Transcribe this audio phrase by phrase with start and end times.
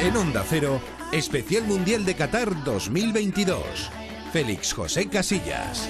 [0.00, 0.80] En Onda Cero,
[1.12, 3.90] Especial Mundial de Qatar 2022.
[4.32, 5.88] Félix José Casillas.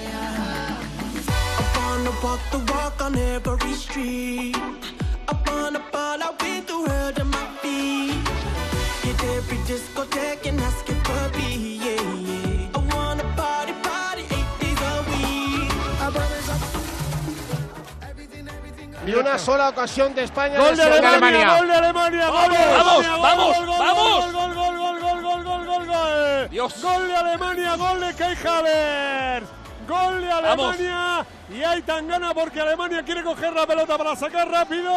[19.07, 20.59] Ni una sola ocasión de España.
[20.59, 24.33] Gol de Alemania, gol de Alemania, gol de Vamos, Alemania, vamos, gol, gol, vamos.
[24.33, 26.49] Gol, gol, gol, gol, gol, gol, gol, gol.
[26.49, 26.81] Dios.
[26.81, 29.47] Gol de Alemania, gol de Kai Havertz.
[29.87, 34.49] Gol de Alemania y hay tan gana porque Alemania quiere coger la pelota para sacar
[34.49, 34.91] rápido.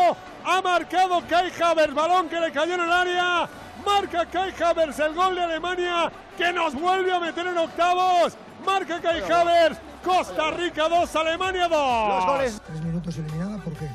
[0.44, 3.48] Ha marcado Kai Havertz, balón que le cayó en el área.
[3.86, 8.36] Marca Kai Havertz el gol de Alemania que nos vuelve a meter en octavos.
[8.66, 12.08] Marca Kai Havertz, Costa Rica 2, Alemania 2.
[12.08, 12.62] Los goles.
[12.66, 13.88] Tres minutos eliminada, ¿por qué?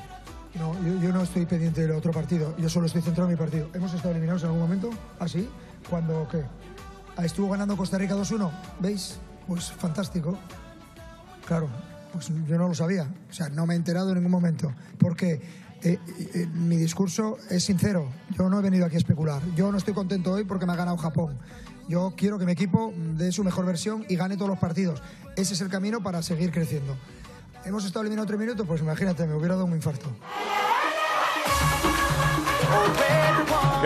[0.55, 3.69] No, yo, no estoy pendiente del otro partido, yo solo estoy centrado en mi partido.
[3.73, 4.89] ¿Hemos estado eliminados en algún momento?
[5.19, 5.49] ¿Así?
[5.89, 6.43] ¿Cuándo qué?
[7.17, 8.51] Ah, ¿Estuvo ganando Costa Rica 2-1?
[8.79, 9.17] ¿Veis?
[9.47, 10.37] Pues fantástico.
[11.45, 11.67] Claro,
[12.13, 13.07] pues yo no lo sabía.
[13.29, 14.73] O sea, no me he enterado en ningún momento.
[14.97, 15.41] Porque
[15.83, 15.99] eh,
[16.33, 18.09] eh, mi discurso es sincero.
[18.37, 19.41] Yo no he venido aquí a especular.
[19.55, 21.37] Yo no estoy contento hoy porque me ha ganado Japón.
[21.87, 25.03] Yo quiero que mi equipo dé su mejor versión y gane todos los partidos.
[25.35, 26.97] Ese es el camino para seguir creciendo.
[27.65, 30.07] Hemos estado eliminados tres minutos, pues imagínate, me hubiera dado un infarto.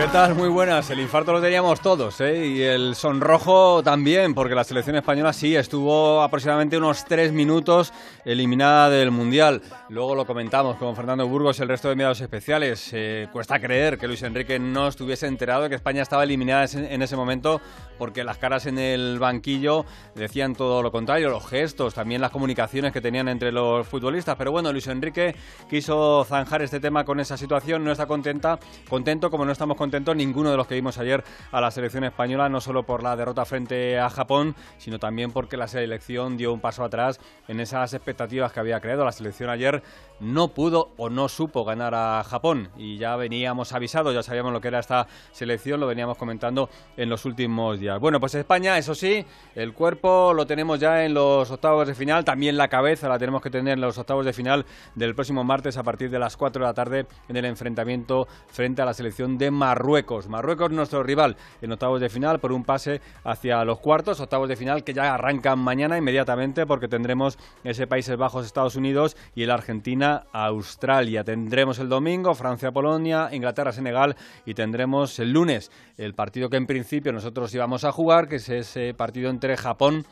[0.00, 0.34] ¿Qué tal?
[0.34, 0.88] Muy buenas.
[0.88, 2.46] El infarto lo teníamos todos, ¿eh?
[2.46, 7.92] Y el sonrojo también, porque la selección española sí estuvo aproximadamente unos tres minutos
[8.24, 9.60] eliminada del Mundial.
[9.90, 12.88] Luego lo comentamos con Fernando Burgos y el resto de medios especiales.
[12.94, 17.02] Eh, cuesta creer que Luis Enrique no estuviese enterado de que España estaba eliminada en
[17.02, 17.60] ese momento,
[17.98, 19.84] porque las caras en el banquillo
[20.14, 24.36] decían todo lo contrario, los gestos, también las comunicaciones que tenían entre los futbolistas.
[24.36, 25.36] Pero bueno, Luis Enrique
[25.68, 29.89] quiso zanjar este tema con esa situación, no está contenta, contento como no estamos contentos
[30.14, 33.44] ninguno de los que vimos ayer a la selección española, no solo por la derrota
[33.44, 38.52] frente a Japón, sino también porque la selección dio un paso atrás en esas expectativas
[38.52, 39.04] que había creado.
[39.04, 39.82] La selección ayer
[40.20, 44.60] no pudo o no supo ganar a Japón y ya veníamos avisados, ya sabíamos lo
[44.60, 47.98] que era esta selección, lo veníamos comentando en los últimos días.
[47.98, 49.24] Bueno, pues España, eso sí,
[49.54, 53.42] el cuerpo lo tenemos ya en los octavos de final, también la cabeza la tenemos
[53.42, 56.62] que tener en los octavos de final del próximo martes a partir de las 4
[56.62, 59.79] de la tarde en el enfrentamiento frente a la selección de Marruecos.
[60.28, 64.56] Marruecos nuestro rival en octavos de final por un pase hacia los cuartos, octavos de
[64.56, 69.50] final que ya arrancan mañana inmediatamente porque tendremos ese Países Bajos, Estados Unidos y el
[69.50, 71.24] Argentina Australia.
[71.24, 77.54] Tendremos el domingo Francia-Polonia, Inglaterra-Senegal y tendremos el lunes el partido que en principio nosotros
[77.54, 80.06] íbamos a jugar, que es ese partido entre Japón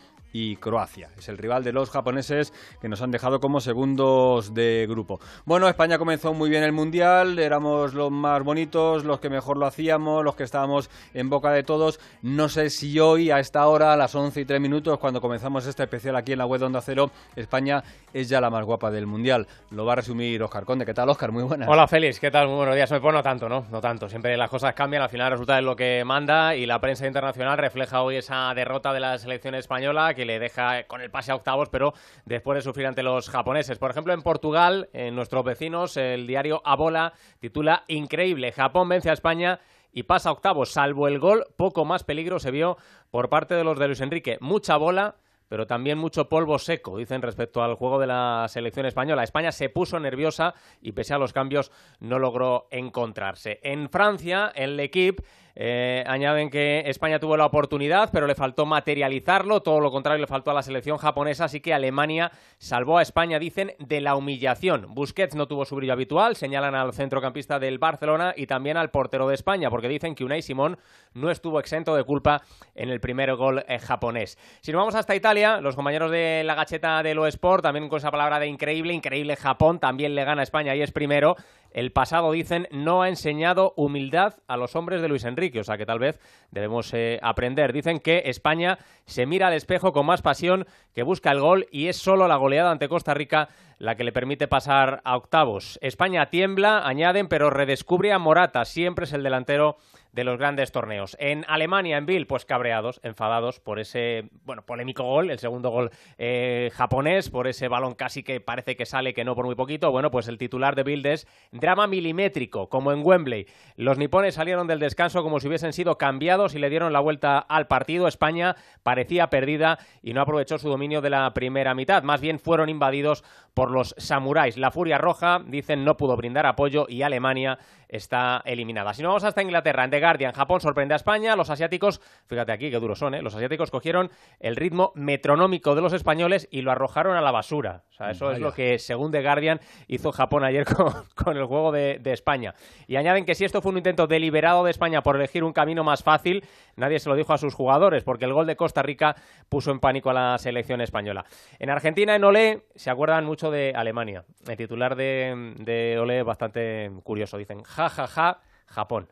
[0.57, 1.11] Croacia.
[1.17, 5.21] Es el rival de los japoneses que nos han dejado como segundos de grupo.
[5.45, 9.67] Bueno, España comenzó muy bien el Mundial, éramos los más bonitos, los que mejor lo
[9.67, 12.01] hacíamos, los que estábamos en boca de todos.
[12.23, 15.67] No sé si hoy, a esta hora, a las 11 y 3 minutos, cuando comenzamos
[15.67, 17.83] este especial aquí en la web de Onda Cero, España
[18.13, 19.47] es ya la más guapa del Mundial.
[19.71, 20.85] Lo va a resumir Oscar Conde.
[20.85, 21.33] ¿Qué tal, Oscar?
[21.33, 21.69] Muy buenas.
[21.69, 22.21] Hola, Félix.
[22.21, 22.49] ¿Qué tal?
[22.49, 22.89] Muy buenos días.
[22.89, 23.67] Pues no tanto, ¿no?
[23.71, 24.09] No tanto.
[24.09, 27.59] Siempre las cosas cambian, al final resulta de lo que manda y la prensa internacional
[27.59, 31.35] refleja hoy esa derrota de la selección española que le deja con el pase a
[31.35, 31.95] octavos, pero
[32.25, 33.79] después de sufrir ante los japoneses.
[33.79, 39.15] Por ejemplo, en Portugal, en nuestros vecinos, el diario Abola titula Increíble, Japón vence a
[39.15, 39.59] España
[39.91, 42.77] y pasa a octavos, salvo el gol, poco más peligro se vio
[43.11, 44.37] por parte de los de Luis Enrique.
[44.41, 45.17] Mucha bola,
[45.49, 49.25] pero también mucho polvo seco, dicen respecto al juego de la selección española.
[49.25, 53.59] España se puso nerviosa y pese a los cambios no logró encontrarse.
[53.63, 55.25] En Francia, el equipo
[55.61, 60.29] eh, añaden que España tuvo la oportunidad, pero le faltó materializarlo, todo lo contrario le
[60.29, 64.87] faltó a la selección japonesa, así que Alemania salvó a España, dicen, de la humillación.
[64.95, 69.27] Busquets no tuvo su brillo habitual, señalan al centrocampista del Barcelona y también al portero
[69.27, 70.79] de España, porque dicen que Unai Simón
[71.13, 72.43] no estuvo exento de culpa
[72.77, 74.39] en el primer gol eh, japonés.
[74.61, 77.99] Si nos vamos hasta Italia, los compañeros de la gacheta de lo Sport, también con
[77.99, 81.35] esa palabra de increíble, increíble Japón, también le gana a España y es primero.
[81.71, 85.77] El pasado, dicen, no ha enseñado humildad a los hombres de Luis Enrique, o sea
[85.77, 86.19] que tal vez
[86.51, 87.73] debemos eh, aprender.
[87.73, 91.89] Dicen que España se mira al espejo con más pasión, que busca el gol y
[91.89, 93.49] es solo la goleada ante Costa Rica
[93.79, 95.79] la que le permite pasar a octavos.
[95.83, 99.77] España tiembla, añaden, pero redescubre a Morata, siempre es el delantero
[100.19, 101.17] de los grandes torneos.
[101.21, 105.93] En Alemania, en Bill, pues cabreados, enfadados por ese, bueno, polémico gol, el segundo gol
[106.19, 109.93] eh, japonés, por ese balón casi que parece que sale, que no por muy poquito.
[109.93, 113.47] Bueno, pues el titular de Bild es drama milimétrico, como en Wembley.
[113.77, 117.39] Los nipones salieron del descanso como si hubiesen sido cambiados y le dieron la vuelta
[117.39, 118.09] al partido.
[118.09, 122.03] España parecía perdida y no aprovechó su dominio de la primera mitad.
[122.03, 123.23] Más bien fueron invadidos
[123.55, 124.57] por los samuráis.
[124.57, 128.95] La Furia Roja, dicen, no pudo brindar apoyo y Alemania está eliminada.
[128.95, 132.51] Si no vamos hasta Inglaterra, en The Guardian, Japón sorprende a España, los asiáticos, fíjate
[132.51, 133.21] aquí qué duros son, ¿eh?
[133.21, 134.11] los asiáticos cogieron
[134.41, 137.83] el ritmo metronómico de los españoles y lo arrojaron a la basura.
[137.91, 140.65] O sea, eso es lo que, según The Guardian, hizo Japón ayer
[141.15, 142.55] con, el juego de, de, España.
[142.87, 145.85] Y añaden que si esto fue un intento deliberado de España por elegir un camino
[145.85, 146.43] más fácil,
[146.77, 149.15] nadie se lo dijo a sus jugadores, porque el gol de Costa Rica
[149.51, 151.27] puso en pánico a la selección española.
[151.59, 154.25] En Argentina, en Olé, se acuerdan mucho de Alemania.
[154.47, 157.37] El titular de, de Olé es bastante curioso.
[157.37, 159.09] Dicen, ja, ja, ja, Japón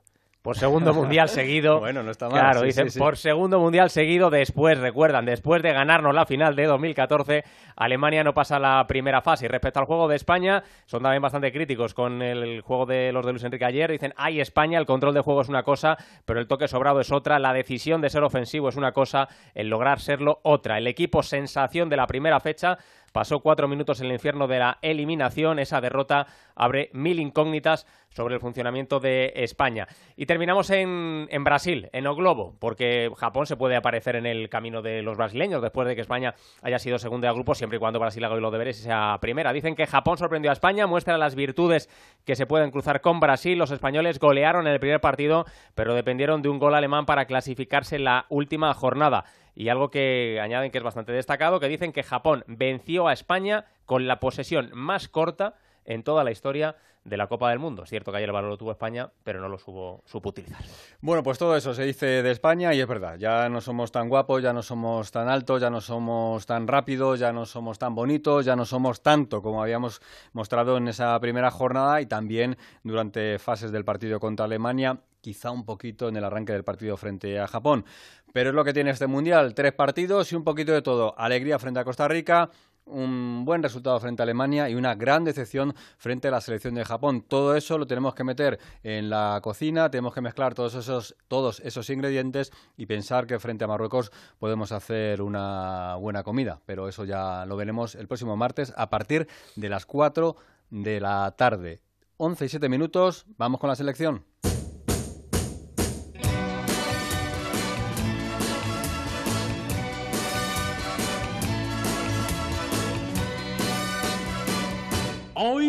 [0.46, 1.80] por segundo mundial seguido.
[1.80, 2.38] bueno, no está mal.
[2.38, 7.42] Claro, dicen, por segundo mundial seguido después, recuerdan, después de ganarnos la final de 2014,
[7.74, 9.46] Alemania no pasa la primera fase.
[9.46, 13.26] Y respecto al juego de España, son también bastante críticos con el juego de los
[13.26, 13.90] de Luis Enrique ayer.
[13.90, 17.10] Dicen, ay, España, el control de juego es una cosa, pero el toque sobrado es
[17.10, 20.78] otra, la decisión de ser ofensivo es una cosa, el lograr serlo otra.
[20.78, 22.78] El equipo sensación de la primera fecha
[23.16, 25.58] pasó cuatro minutos en el infierno de la eliminación.
[25.58, 29.88] Esa derrota abre mil incógnitas sobre el funcionamiento de España.
[30.16, 34.50] Y terminamos en, en Brasil, en O Globo, porque Japón se puede aparecer en el
[34.50, 37.80] camino de los brasileños después de que España haya sido segunda de grupo, siempre y
[37.80, 39.54] cuando Brasil haga los deberes y sea primera.
[39.54, 41.88] Dicen que Japón sorprendió a España, muestra las virtudes
[42.26, 43.56] que se pueden cruzar con Brasil.
[43.56, 47.96] Los españoles golearon en el primer partido, pero dependieron de un gol alemán para clasificarse
[47.96, 49.24] en la última jornada.
[49.56, 53.64] Y algo que añaden que es bastante destacado, que dicen que Japón venció a España
[53.86, 55.54] con la posesión más corta
[55.86, 56.76] en toda la historia
[57.06, 57.84] de la Copa del Mundo.
[57.84, 60.60] Es cierto que ayer el balón lo tuvo España, pero no lo supo, supo, utilizar.
[61.00, 63.16] Bueno, pues todo eso se dice de España y es verdad.
[63.16, 67.20] Ya no somos tan guapos, ya no somos tan altos, ya no somos tan rápidos,
[67.20, 71.50] ya no somos tan bonitos, ya no somos tanto como habíamos mostrado en esa primera
[71.50, 76.52] jornada y también durante fases del partido contra Alemania quizá un poquito en el arranque
[76.52, 77.84] del partido frente a Japón.
[78.32, 81.18] Pero es lo que tiene este Mundial, tres partidos y un poquito de todo.
[81.18, 82.48] Alegría frente a Costa Rica,
[82.84, 86.84] un buen resultado frente a Alemania y una gran decepción frente a la selección de
[86.84, 87.24] Japón.
[87.26, 91.58] Todo eso lo tenemos que meter en la cocina, tenemos que mezclar todos esos, todos
[91.58, 96.60] esos ingredientes y pensar que frente a Marruecos podemos hacer una buena comida.
[96.66, 99.26] Pero eso ya lo veremos el próximo martes a partir
[99.56, 100.36] de las 4
[100.70, 101.80] de la tarde.
[102.18, 104.24] 11 y 7 minutos, vamos con la selección.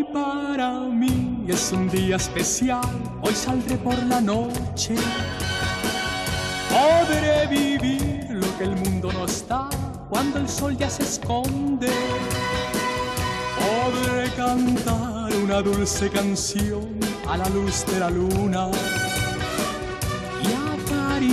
[0.04, 2.86] Para mí es un día especial,
[3.22, 4.96] hoy saldré por la noche.
[6.70, 9.70] Podré vivir lo que el mundo no está
[10.10, 11.90] cuando el sol ya se esconde.
[13.60, 18.70] Podré cantar una dulce canción a la luz de la luna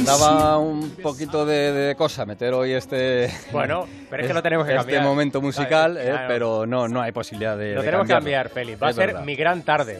[0.04, 3.30] Daba un poquito de, cosa meter hoy este.
[3.52, 7.12] Bueno, pero es que lo tenemos que este momento musical, eh, pero no, no hay
[7.12, 7.74] posibilidad de.
[7.74, 8.82] Lo tenemos que cambiar, Félix.
[8.82, 9.98] Va a ser mi gran tarde.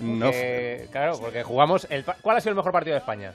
[0.91, 1.87] Claro, porque jugamos.
[1.91, 3.33] El, ¿Cuál ha sido el mejor partido de España?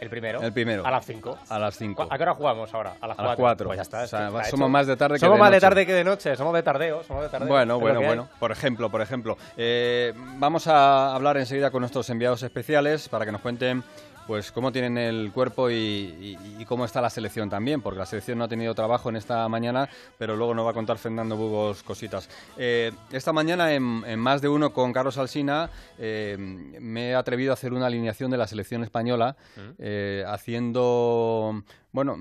[0.00, 0.40] El primero.
[0.40, 0.86] El primero.
[0.86, 1.38] A las 5.
[1.48, 2.06] A las 5.
[2.10, 2.94] ¿A qué hora jugamos ahora?
[3.00, 3.24] A las 4.
[3.24, 3.66] A las 4.
[3.66, 4.02] Pues ya está.
[4.02, 5.56] O sea, somos más de tarde que somos de más noche.
[5.56, 6.36] de tarde que de noche.
[6.36, 7.02] Somos de tardeo.
[7.02, 7.48] Somos de tardeo.
[7.48, 8.28] Bueno, bueno, bueno.
[8.38, 9.36] Por ejemplo, por ejemplo.
[9.56, 13.82] Eh, vamos a hablar enseguida con nuestros enviados especiales para que nos cuenten
[14.28, 16.36] pues cómo tienen el cuerpo y,
[16.68, 19.88] cómo está la selección también, porque la selección no ha tenido trabajo en esta mañana,
[20.18, 22.28] pero luego nos va a contar Fernando Bugos cositas.
[22.58, 27.54] Eh, esta mañana, en, más de uno con Carlos Alsina, eh, me he atrevido a
[27.54, 29.34] hacer una alineación de la selección española,
[29.78, 32.18] eh, haciendo bueno,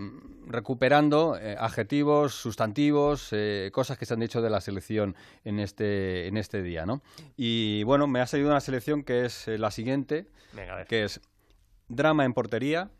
[0.47, 3.31] recuperando adjetivos, sustantivos,
[3.73, 7.01] cosas que se han dicho de la selección en este, en este día, ¿no?
[7.35, 10.27] Y bueno, me ha salido una selección que es la siguiente,
[10.87, 11.19] que es
[11.87, 12.91] drama en portería,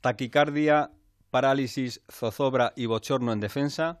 [0.00, 0.90] taquicardia,
[1.30, 4.00] parálisis, zozobra y bochorno en defensa,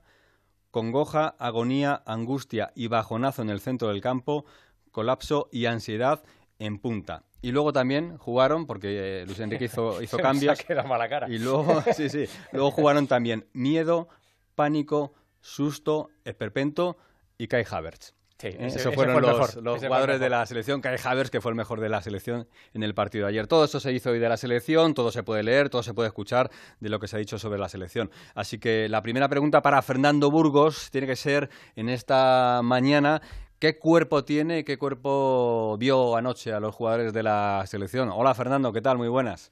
[0.70, 4.44] congoja, agonía, angustia y bajonazo en el centro del campo,
[4.90, 6.22] colapso y ansiedad
[6.58, 7.24] en punta.
[7.42, 10.58] Y luego también jugaron, porque eh, Luis Enrique hizo, hizo cambios.
[10.86, 11.28] mala cara.
[11.28, 14.08] Y luego, sí, sí, luego jugaron también miedo,
[14.54, 16.96] pánico, susto, esperpento
[17.38, 18.14] y Kai Havertz.
[18.38, 18.66] Sí, ¿Eh?
[18.66, 20.82] Esos fueron los, jugadores de la selección.
[20.82, 23.46] Kai Havers, que fue el mejor de la selección en el partido de ayer.
[23.46, 26.08] Todo eso se hizo hoy de la selección, todo se puede leer, todo se puede
[26.08, 28.10] escuchar de lo que se ha dicho sobre la selección.
[28.34, 33.22] Así que la primera pregunta para Fernando Burgos tiene que ser en esta mañana.
[33.58, 38.10] ¿Qué cuerpo tiene, qué cuerpo vio anoche a los jugadores de la selección?
[38.12, 38.98] Hola Fernando, ¿qué tal?
[38.98, 39.50] Muy buenas.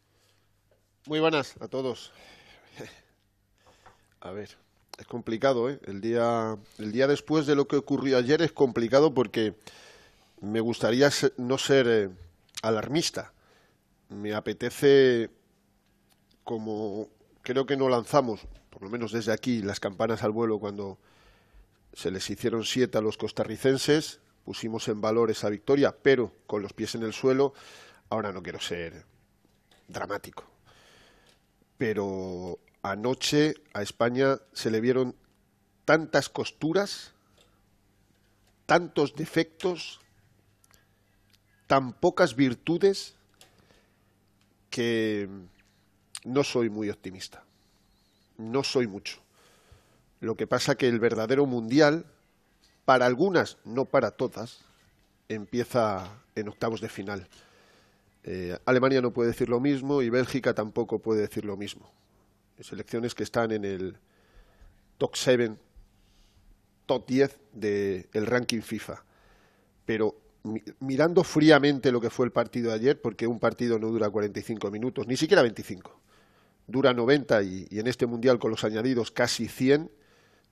[1.06, 2.12] Muy buenas a todos.
[4.20, 4.56] A ver,
[4.98, 5.80] es complicado, ¿eh?
[5.86, 9.54] El día, el día después de lo que ocurrió ayer es complicado porque
[10.40, 12.10] me gustaría no ser eh,
[12.62, 13.32] alarmista.
[14.08, 15.30] Me apetece,
[16.44, 17.08] como
[17.42, 20.98] creo que no lanzamos, por lo menos desde aquí, las campanas al vuelo cuando
[21.92, 26.72] se les hicieron siete a los costarricenses, pusimos en valor esa victoria, pero con los
[26.72, 27.54] pies en el suelo.
[28.10, 29.04] Ahora no quiero ser
[29.88, 30.54] dramático
[31.76, 35.16] pero anoche a España se le vieron
[35.86, 37.12] tantas costuras,
[38.66, 40.00] tantos defectos,
[41.66, 43.14] tan pocas virtudes
[44.68, 45.30] que
[46.24, 47.42] no soy muy optimista.
[48.36, 49.18] No soy mucho.
[50.20, 52.04] Lo que pasa que el verdadero mundial,
[52.84, 54.58] para algunas, no para todas,
[55.30, 57.28] empieza en octavos de final.
[58.24, 61.90] Eh, Alemania no puede decir lo mismo y Bélgica tampoco puede decir lo mismo.
[62.60, 63.96] Selecciones que están en el
[64.98, 65.56] top 7,
[66.86, 69.04] top 10 del ranking FIFA.
[69.84, 70.16] Pero
[70.80, 74.70] mirando fríamente lo que fue el partido de ayer, porque un partido no dura 45
[74.70, 76.00] minutos, ni siquiera 25,
[76.66, 79.90] dura 90 y, en este mundial con los añadidos casi 100,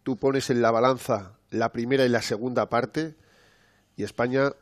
[0.03, 3.15] tú pones en la balanza la primera y la segunda parte
[3.97, 4.53] y España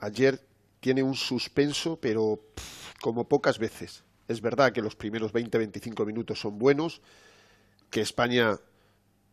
[0.00, 0.40] ayer
[0.80, 2.40] tiene un suspenso, pero
[3.00, 4.02] como pocas veces.
[4.32, 7.02] Es verdad que los primeros 20-25 minutos son buenos,
[7.90, 8.58] que España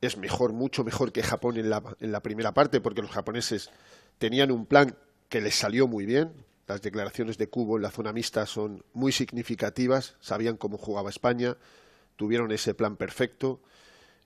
[0.01, 3.69] es mejor, mucho mejor que Japón en la, en la primera parte, porque los japoneses
[4.17, 4.97] tenían un plan
[5.29, 6.33] que les salió muy bien.
[6.67, 11.55] Las declaraciones de Cubo en la zona mixta son muy significativas, sabían cómo jugaba España,
[12.17, 13.61] tuvieron ese plan perfecto.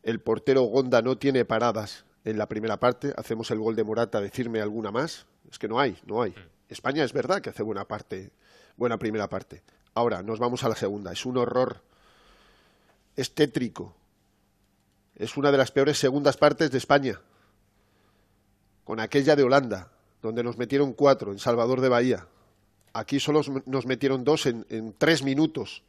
[0.01, 4.21] El portero Gonda no tiene paradas en la primera parte, hacemos el gol de Morata,
[4.21, 6.33] decirme alguna más, es que no hay, no hay.
[6.67, 8.31] España es verdad que hace buena parte,
[8.75, 9.61] buena primera parte.
[9.95, 11.11] Ahora, nos vamos a la segunda.
[11.11, 11.81] Es un horror.
[13.15, 13.95] Es tétrico.
[15.15, 17.21] Es una de las peores segundas partes de España.
[18.83, 22.27] Con aquella de Holanda, donde nos metieron cuatro en Salvador de Bahía.
[22.93, 25.83] Aquí solo nos metieron dos en, tres minutos.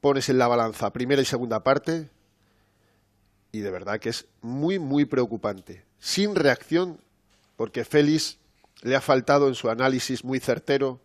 [0.00, 2.10] Pones en la balanza primera y segunda parte
[3.52, 5.84] y de verdad que es muy, muy preocupante.
[6.00, 6.98] Sin reacción,
[7.56, 8.38] porque Félix
[8.80, 11.00] le ha faltado en su análisis muy certero,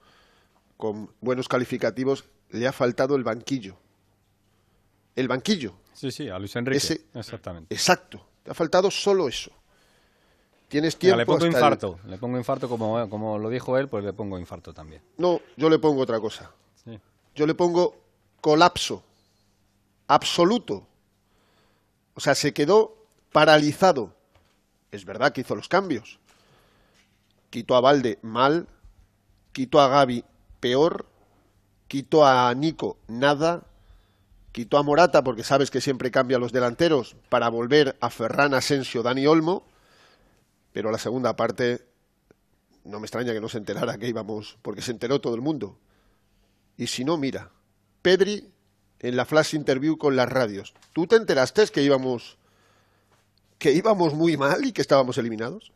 [0.77, 3.75] con buenos calificativos, le ha faltado el banquillo.
[5.15, 5.74] El banquillo.
[5.93, 7.01] Sí, sí, a Luis Enrique.
[7.13, 7.74] Exactamente.
[7.74, 8.25] Exacto.
[8.43, 9.51] Te ha faltado solo eso.
[10.67, 11.17] Tienes tiempo.
[11.17, 12.00] le pongo infarto.
[12.05, 15.01] Le pongo infarto, como, como lo dijo él, pues le pongo infarto también.
[15.17, 16.51] No, yo le pongo otra cosa.
[17.36, 17.96] Yo le pongo
[18.41, 19.03] colapso.
[20.07, 20.88] Absoluto.
[22.13, 22.96] O sea, se quedó
[23.31, 24.13] paralizado.
[24.91, 26.19] Es verdad que hizo los cambios
[27.50, 28.67] quito a Valde mal,
[29.51, 30.24] quito a Gaby
[30.60, 31.06] peor,
[31.88, 33.64] quito a Nico nada,
[34.52, 39.04] quito a Morata porque sabes que siempre cambia los delanteros para volver a Ferran Asensio,
[39.04, 39.64] Dani Olmo,
[40.74, 41.86] pero la segunda parte
[42.84, 45.78] no me extraña que no se enterara que íbamos, porque se enteró todo el mundo.
[46.78, 47.52] Y si no, mira,
[48.02, 48.52] Pedri
[49.00, 50.74] en la flash interview con las radios.
[50.94, 52.38] ¿Tú te enteraste que íbamos
[53.58, 55.72] que íbamos muy mal y que estábamos eliminados?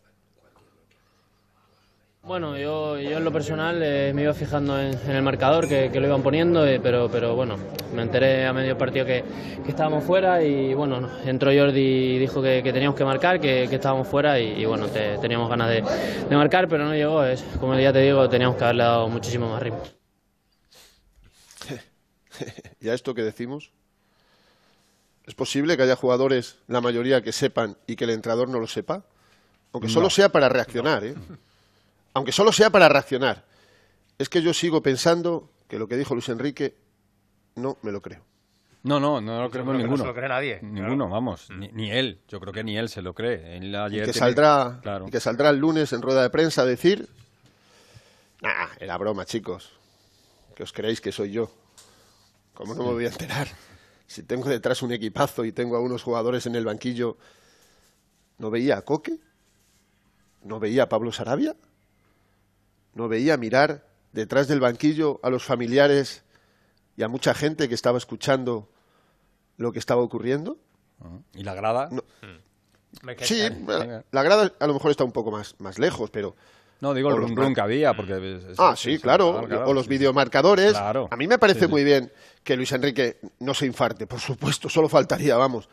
[2.24, 6.06] Bueno, yo, yo en lo personal eh, me iba fijando en, el marcador que, lo
[6.06, 7.58] iban poniendo, eh, pero, pero bueno,
[7.96, 9.24] me enteré a medio partido que,
[9.68, 14.40] estábamos fuera y bueno, entró Jordi y dijo que, teníamos que marcar, que, estábamos fuera
[14.40, 15.82] y, bueno, teníamos ganas de,
[16.36, 17.24] marcar, pero no llegó.
[17.24, 19.82] Es, como ya te digo, teníamos que haberle dado muchísimo más ritmo.
[22.80, 23.72] ¿Y a esto que decimos?
[25.26, 28.68] ¿Es posible que haya jugadores, la mayoría, que sepan y que el entrenador no lo
[28.68, 29.06] sepa?
[29.74, 31.16] Aunque solo sea para reaccionar, ¿eh?
[32.14, 33.46] aunque solo sea para reaccionar.
[34.18, 36.78] Es que yo sigo pensando que lo que dijo Luis Enrique
[37.56, 38.24] no me lo creo.
[38.84, 39.98] No, no, no lo creemos ninguno.
[39.98, 40.60] No se lo cree nadie.
[40.62, 41.50] Ninguno, vamos.
[41.52, 42.20] Ni, él.
[42.28, 43.58] Yo creo que ni él se lo cree.
[43.58, 47.08] y, que saldrá, que saldrá el lunes en rueda de prensa a decir...
[48.42, 49.72] Nah, era broma, chicos.
[50.56, 51.52] Que os creéis que soy yo.
[52.56, 53.48] ¿Cómo no me voy a enterar?
[54.08, 57.18] Si tengo detrás un equipazo y tengo a unos jugadores en el banquillo...
[58.40, 59.20] ¿No veía a Coque?
[60.42, 61.56] ¿No veía a Pablo Sarabia?
[62.94, 66.24] No veía mirar detrás del banquillo a los familiares
[66.98, 68.70] y a mucha gente que estaba escuchando
[69.58, 70.58] lo que estaba ocurriendo.
[71.34, 71.90] ¿Y la grada?
[71.90, 73.12] Mm.
[73.22, 73.42] Sí,
[74.12, 76.36] la grada a lo mejor está un poco más, más lejos, pero...
[76.82, 78.40] No, digo el rum, que había, porque...
[78.58, 80.76] ah, sí, claro, o los videomarcadores.
[80.76, 82.12] A mí me parece muy bien
[82.44, 85.70] que Luis Enrique no se infarte, por supuesto, solo faltaría, vamos.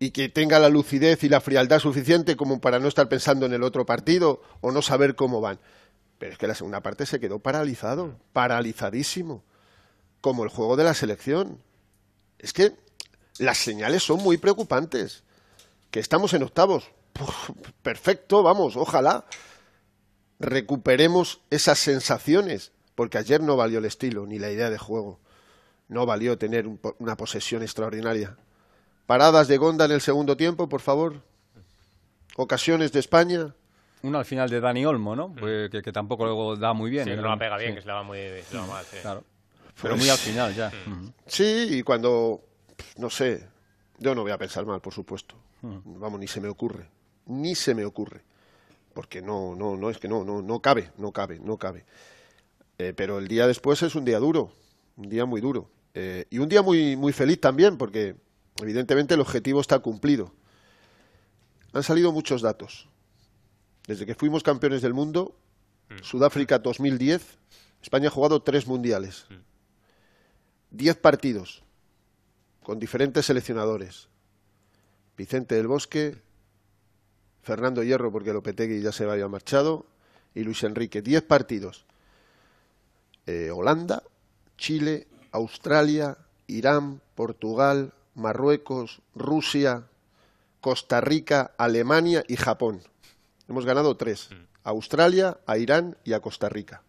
[0.00, 3.52] Y que tenga la lucidez y la frialdad suficiente como para no estar pensando en
[3.52, 5.60] el otro partido o no saber cómo van.
[6.18, 9.44] Pero es que la segunda parte se quedó paralizado, paralizadísimo.
[10.20, 11.62] como el juego de la selección.
[12.38, 12.74] Es que
[13.38, 15.22] las señales son muy preocupantes.
[15.90, 16.90] Que estamos en octavos.
[17.82, 19.24] perfecto, vamos, ojalá
[20.38, 25.18] recuperemos esas sensaciones, porque ayer no valió el estilo ni la idea de juego.
[25.88, 28.36] No valió tener una posesión extraordinaria.
[29.06, 31.22] Paradas de Gonda en el segundo tiempo, por favor.
[32.36, 33.54] Ocasiones de España.
[34.02, 35.34] Una al final de Dani Olmo, ¿no?
[35.34, 37.04] Pues que, tampoco luego da muy bien.
[37.04, 38.18] Sí, no la pega bien, que se la va muy
[38.68, 38.84] mal.
[39.02, 39.24] Claro.
[39.80, 40.70] Pero muy al final ya.
[41.26, 42.40] Sí, y cuando,
[42.96, 43.46] no sé,
[43.98, 45.34] yo no voy a pensar mal, por supuesto.
[45.62, 46.86] Vamos, ni se me ocurre.
[47.26, 48.22] Ni se me ocurre.
[48.94, 51.84] Porque no, no, no, es que no, no, no cabe, no cabe, no cabe.
[52.78, 54.52] Eh, pero el día después es un día duro,
[54.96, 55.68] un día muy duro.
[55.94, 58.16] Eh, y un día muy, muy feliz también, porque
[58.60, 60.32] evidentemente el objetivo está cumplido.
[61.72, 62.88] Han salido muchos datos.
[63.88, 65.34] Desde que fuimos campeones del mundo,
[65.88, 66.02] mm.
[66.02, 67.38] Sudáfrica 2010,
[67.82, 69.34] España ha jugado tres mundiales, mm.
[70.70, 71.62] diez partidos
[72.62, 74.08] con diferentes seleccionadores.
[75.16, 76.18] Vicente del Bosque,
[77.42, 79.86] Fernando Hierro, porque Lopetegui ya se había marchado,
[80.34, 81.00] y Luis Enrique.
[81.00, 81.86] Diez partidos.
[83.24, 84.02] Eh, Holanda,
[84.58, 89.84] Chile, Australia, Irán, Portugal, Marruecos, Rusia,
[90.60, 92.82] Costa Rica, Alemania y Japón.
[93.48, 94.28] Hemos ganado tres.
[94.30, 94.34] Mm.
[94.64, 96.82] A Australia, a Irán y a Costa Rica.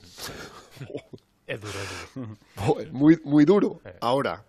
[1.46, 2.38] Es duro,
[2.90, 3.82] Muy, muy duro.
[4.00, 4.46] Ahora,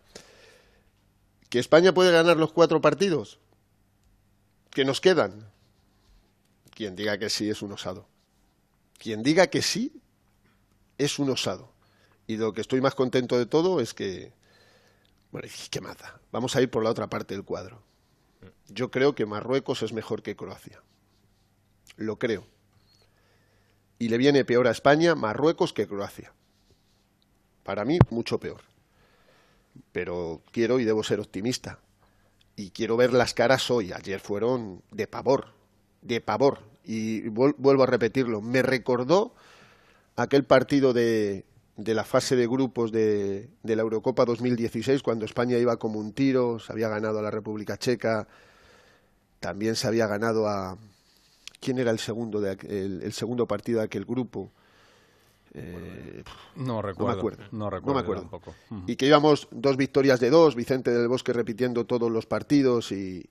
[1.50, 3.38] ¿que España puede ganar los cuatro partidos?
[4.70, 5.51] ¿Que nos quedan?
[6.74, 8.08] Quien diga que sí es un osado.
[8.98, 10.01] Quien diga que sí
[10.98, 11.70] es un osado.
[12.27, 14.32] Y lo que estoy más contento de todo es que.
[15.32, 16.20] Bueno, ¿qué mata?
[16.32, 17.84] Vamos a ir por la otra parte del cuadro.
[18.68, 20.82] Yo creo que Marruecos es mejor que Croacia.
[21.98, 22.46] Lo creo.
[24.00, 26.34] Y le viene peor a España Marruecos que Croacia.
[27.64, 28.62] Para mí, mucho peor.
[29.92, 31.80] Pero quiero y debo ser optimista.
[32.56, 33.92] Y quiero ver las caras hoy.
[33.92, 35.54] Ayer fueron de pavor,
[36.02, 36.60] de pavor.
[36.84, 38.42] Y vuelvo a repetirlo.
[38.42, 39.34] Me recordó
[40.16, 41.46] aquel partido de,
[41.77, 46.13] de la fase de grupos de, de, la Eurocopa 2016, cuando España iba como un
[46.13, 48.27] tiro, se había ganado a la República Checa,
[49.39, 50.77] también se había ganado a...
[51.60, 54.51] ¿Quién era el segundo, de, el segundo partido de aquel grupo?
[55.57, 56.24] Eh,
[56.57, 57.44] no recuerdo.
[57.51, 58.29] No me acuerdo.
[58.88, 63.29] Y que íbamos dos victorias de dos, Vicente del Bosque repitiendo todos los partidos y,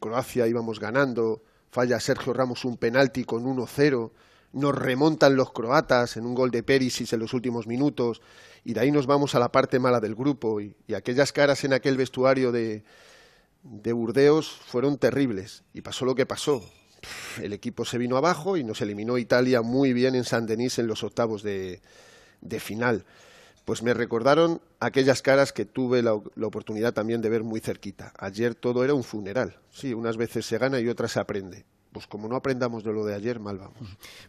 [0.00, 1.42] Croacia íbamos ganando.
[1.70, 4.10] Falla Sergio Ramos un penalti con 1-0.
[4.52, 8.22] Nos remontan los croatas en un gol de Perisic en los últimos minutos.
[8.64, 10.60] Y de ahí nos vamos a la parte mala del grupo.
[10.60, 12.84] Y, aquellas caras en aquel vestuario de,
[13.62, 15.64] de Burdeos fueron terribles.
[15.72, 16.62] Y pasó lo que pasó
[17.42, 20.86] el equipo se vino abajo y nos eliminó Italia muy bien en San Denis en
[20.86, 21.80] los octavos de,
[22.58, 23.04] final.
[23.64, 28.12] Pues me recordaron aquellas caras que tuve la, oportunidad también de ver muy cerquita.
[28.18, 29.58] Ayer todo era un funeral.
[29.70, 31.64] Sí, unas veces se gana y otras se aprende
[31.96, 33.78] pues como no aprendamos de lo de ayer, mal vamos.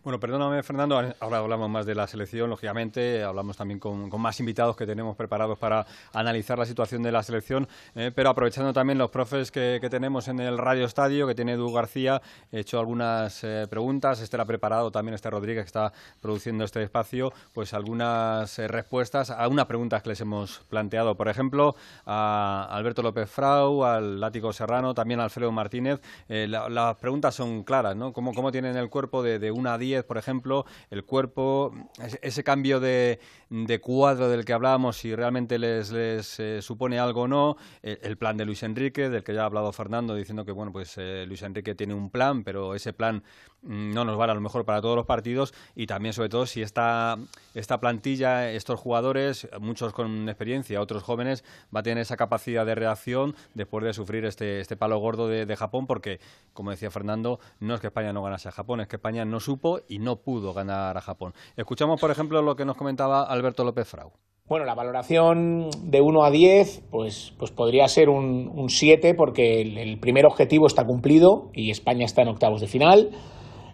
[0.02, 4.78] Bueno, perdóname, Fernando, ahora hablamos más de la selección, lógicamente, hablamos también con, más invitados
[4.78, 9.12] que tenemos preparados para analizar la situación de la selección, eh, pero aprovechando también los
[9.12, 12.22] profes que, tenemos en el Radio Estadio, que tiene Edu García,
[12.54, 16.82] he hecho algunas eh, preguntas, este ha preparado también este Rodríguez que está produciendo este
[16.82, 21.76] espacio, pues algunas eh, respuestas a unas preguntas que les hemos planteado, por ejemplo,
[22.06, 26.00] a Alberto López Frau, al Látigo Serrano, también a Alfredo Martínez.
[26.30, 28.14] las preguntas claras, ¿no?
[28.14, 31.74] ¿Cómo, cómo tienen el cuerpo de, de 1 a 10, por ejemplo, el cuerpo,
[32.22, 37.22] ese, cambio de, de, cuadro del que hablábamos, si realmente les, les eh, supone algo
[37.22, 40.52] o no, el, plan de Luis Enrique, del que ya ha hablado Fernando, diciendo que,
[40.52, 43.24] bueno, pues eh, Luis Enrique tiene un plan, pero ese plan
[43.68, 46.62] no nos vale a lo mejor para todos los partidos y también, sobre todo, si
[46.62, 47.16] esta,
[47.54, 51.44] esta plantilla, estos jugadores, muchos con experiencia, otros jóvenes,
[51.76, 55.58] va a tener esa capacidad de reacción después de sufrir este, este palo gordo de,
[55.58, 56.20] Japón, porque,
[56.54, 59.40] como decía Fernando, no es que España no ganase a Japón, es que España no
[59.40, 61.34] supo y no pudo ganar a Japón.
[61.56, 64.12] Escuchamos, por ejemplo, lo que nos comentaba Alberto López Frau.
[64.48, 70.00] Bueno, la valoración de 1 a 10 pues, pues podría ser un, 7 porque el,
[70.00, 73.10] primer objetivo está cumplido y España está en octavos de final.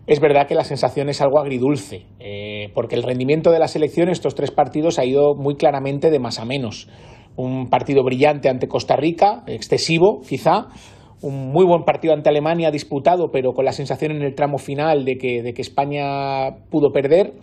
[0.05, 4.09] Es verdad que la sensación es algo agridulce, eh, porque el rendimiento de la selección
[4.09, 6.89] estos tres partidos ha ido muy claramente de más a menos.
[7.37, 10.67] Un partido brillante ante Costa Rica, excesivo quizá,
[11.21, 15.05] un muy buen partido ante Alemania disputado, pero con la sensación en el tramo final
[15.05, 17.35] de que, de que España pudo perder.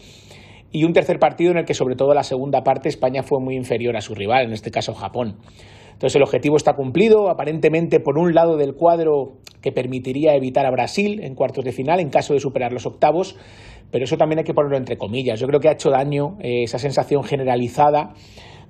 [0.71, 3.57] Y un tercer partido en el que, sobre todo la segunda parte, España fue muy
[3.57, 5.39] inferior a su rival, en este caso Japón.
[6.01, 10.71] Entonces el objetivo está cumplido, aparentemente por un lado del cuadro que permitiría evitar a
[10.71, 13.37] Brasil en cuartos de final en caso de superar los octavos,
[13.91, 15.39] pero eso también hay que ponerlo entre comillas.
[15.39, 18.15] Yo creo que ha hecho daño eh, esa sensación generalizada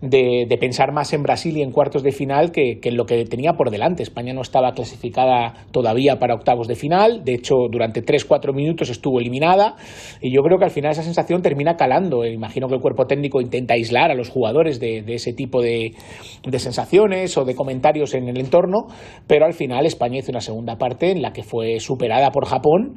[0.00, 3.52] de, pensar más en Brasil y en cuartos de final que, en lo que tenía
[3.52, 4.02] por delante.
[4.02, 9.20] España no estaba clasificada todavía para octavos de final, de hecho durante 3-4 minutos estuvo
[9.20, 9.76] eliminada
[10.20, 12.24] y yo creo que al final esa sensación termina calando.
[12.24, 15.92] Eh, imagino que el cuerpo técnico intenta aislar a los jugadores de, ese tipo de,
[16.44, 18.86] de sensaciones o de comentarios en el entorno,
[19.26, 22.96] pero al final España hizo una segunda parte en la que fue superada por Japón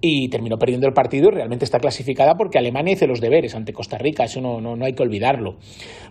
[0.00, 3.72] y terminó perdiendo el partido y realmente está clasificada porque Alemania hizo los deberes ante
[3.72, 5.56] Costa Rica, eso no, no, no hay que olvidarlo.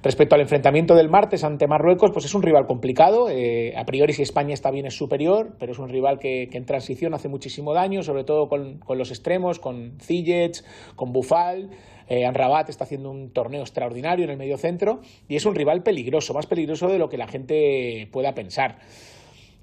[0.02, 4.14] Respecto al enfrentamiento del martes ante Marruecos, pues es un rival complicado, eh, a priori
[4.14, 7.74] si España está bien es superior, pero es un rival que, en transición hace muchísimo
[7.74, 10.64] daño, sobre todo con, los extremos, con Ziyech,
[10.96, 11.70] con Bufal,
[12.08, 15.84] eh, Anrabat está haciendo un torneo extraordinario en el medio centro y es un rival
[15.84, 18.80] peligroso, más peligroso de lo que la gente pueda pensar.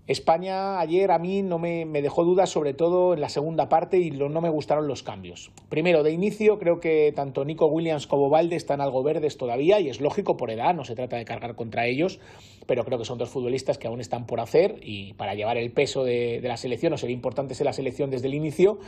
[0.07, 4.11] España ayer a mí no me, dejó dudas, sobre todo en la segunda parte, y
[4.11, 5.53] no me gustaron los cambios.
[5.69, 9.89] Primero, de inicio, creo que tanto Nico Williams como Valde están algo verdes todavía, y
[9.89, 12.19] es lógico por edad, no se trata de cargar contra ellos,
[12.67, 15.71] pero creo que son dos futbolistas que aún están por hacer, y para llevar el
[15.71, 18.79] peso de, la selección, o ser importantes en la selección desde el inicio,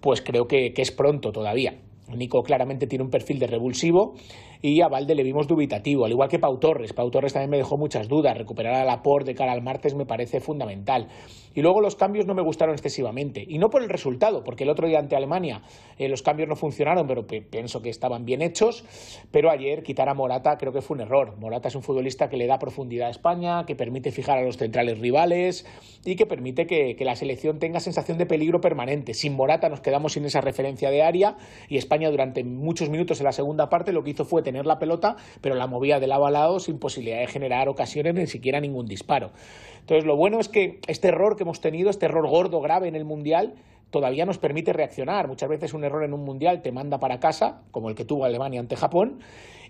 [0.00, 1.78] pues creo que es pronto todavía.
[2.14, 4.14] Nico claramente tiene un perfil de revulsivo
[4.62, 6.92] y a Valde le vimos dubitativo, al igual que Pau Torres.
[6.92, 8.36] Pau Torres también me dejó muchas dudas.
[8.36, 11.08] Recuperar a Laporte de cara al martes me parece fundamental.
[11.54, 13.44] Y luego los cambios no me gustaron excesivamente.
[13.48, 15.62] Y no por el resultado, porque el otro día ante Alemania
[15.98, 18.84] eh, los cambios no funcionaron, pero pienso que estaban bien hechos.
[19.30, 21.36] Pero ayer quitar a Morata creo que fue un error.
[21.38, 24.58] Morata es un futbolista que le da profundidad a España, que permite fijar a los
[24.58, 25.66] centrales rivales
[26.04, 29.14] y que permite que, que la selección tenga sensación de peligro permanente.
[29.14, 31.38] Sin Morata nos quedamos sin esa referencia de área
[31.68, 34.78] y España durante muchos minutos en la segunda parte lo que hizo fue tener la
[34.78, 38.60] pelota, pero la movía de lado a lado sin posibilidad de generar ocasiones ni siquiera
[38.60, 39.32] ningún disparo.
[39.80, 42.94] Entonces, lo bueno es que este error que hemos tenido, este error gordo, grave en
[42.94, 43.54] el Mundial,
[43.90, 45.26] todavía nos permite reaccionar.
[45.26, 48.24] Muchas veces un error en un Mundial te manda para casa, como el que tuvo
[48.24, 49.18] Alemania ante Japón,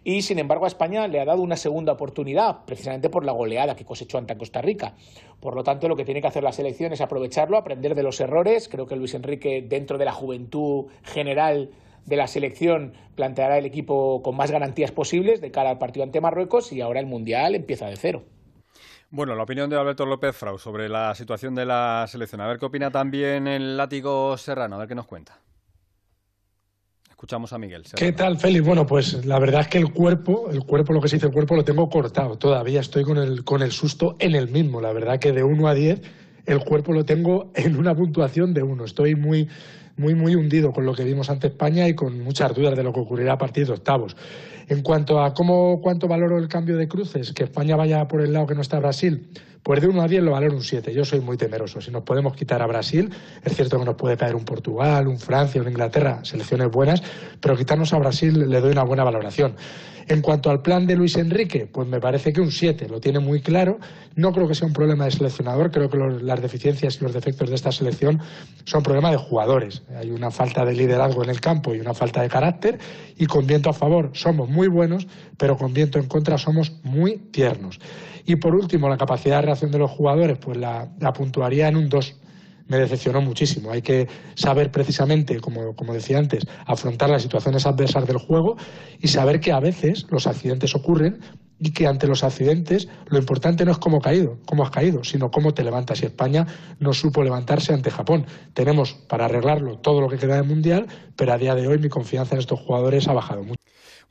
[0.05, 3.77] y sin embargo a España le ha dado una segunda oportunidad, precisamente por la goleada
[3.77, 4.95] que cosechó ante Costa Rica.
[5.41, 8.21] Por lo tanto, lo que tiene que hacer la selección es aprovecharlo, aprender de los
[8.21, 8.69] errores.
[8.69, 11.71] Creo que Luis Enrique, dentro de la juventud general
[12.07, 16.21] de la selección planteará el equipo con más garantías posibles de cara al partido ante
[16.21, 18.25] Marruecos y ahora el Mundial empieza de cero.
[19.11, 22.40] Bueno, la opinión de Alberto López Frau sobre la situación de la selección.
[22.40, 25.40] A ver qué opina también el látigo serrano, a ver qué nos cuenta.
[27.09, 27.85] Escuchamos a Miguel.
[27.97, 28.66] ¿Qué tal, Félix?
[28.66, 31.33] Bueno, pues la verdad es que el cuerpo, el cuerpo, lo que se dice el
[31.33, 32.37] cuerpo, lo tengo cortado.
[32.37, 34.83] Todavía estoy con el, con el susto en el mismo.
[34.83, 36.03] La verdad que de 1 a 10
[36.45, 38.85] el cuerpo lo tengo en una puntuación de 1.
[38.85, 39.49] Estoy muy
[39.96, 42.92] muy, muy hundido con lo que vimos ante España y con muchas dudas de lo
[42.92, 44.16] que ocurrirá a partir de octavos.
[44.68, 48.32] En cuanto a cómo, cuánto valoro el cambio de cruces, que España vaya por el
[48.32, 49.28] lado que no está Brasil,
[49.62, 50.92] pues de 1 a 10 lo valoro un 7.
[50.94, 51.80] Yo soy muy temeroso.
[51.80, 53.11] Si nos podemos quitar a Brasil,
[53.44, 57.02] es cierto que nos puede caer un Portugal, un Francia, un Inglaterra, selecciones buenas,
[57.40, 59.56] pero quitarnos a Brasil le doy una buena valoración.
[60.09, 63.19] En cuanto al plan de Luis Enrique, pues me parece que un 7, lo tiene
[63.19, 63.79] muy claro.
[64.14, 67.49] No creo que sea un problema de seleccionador, creo que las deficiencias y los defectos
[67.49, 68.21] de esta selección
[68.64, 69.83] son problema de jugadores.
[69.99, 72.79] Hay una falta de liderazgo en el campo y una falta de carácter,
[73.16, 77.16] y con viento a favor somos muy buenos, pero con viento en contra somos muy
[77.33, 77.81] tiernos.
[78.27, 81.88] Y por último, la capacidad de reacción de los jugadores, pues la, puntuaría en un
[81.88, 82.16] 2
[82.68, 83.70] me decepcionó muchísimo.
[83.70, 88.57] Hay que saber precisamente, como, como, decía antes, afrontar las situaciones adversas del juego
[89.00, 91.20] y saber que a veces los accidentes ocurren
[91.59, 95.31] y que ante los accidentes lo importante no es cómo, caído, cómo has caído, sino
[95.31, 96.03] cómo te levantas.
[96.03, 96.47] Y España
[96.79, 98.27] no supo levantarse ante Japón.
[98.55, 101.88] Tenemos para arreglarlo todo lo que queda del Mundial, pero a día de hoy mi
[101.88, 103.57] confianza en estos jugadores ha bajado mucho.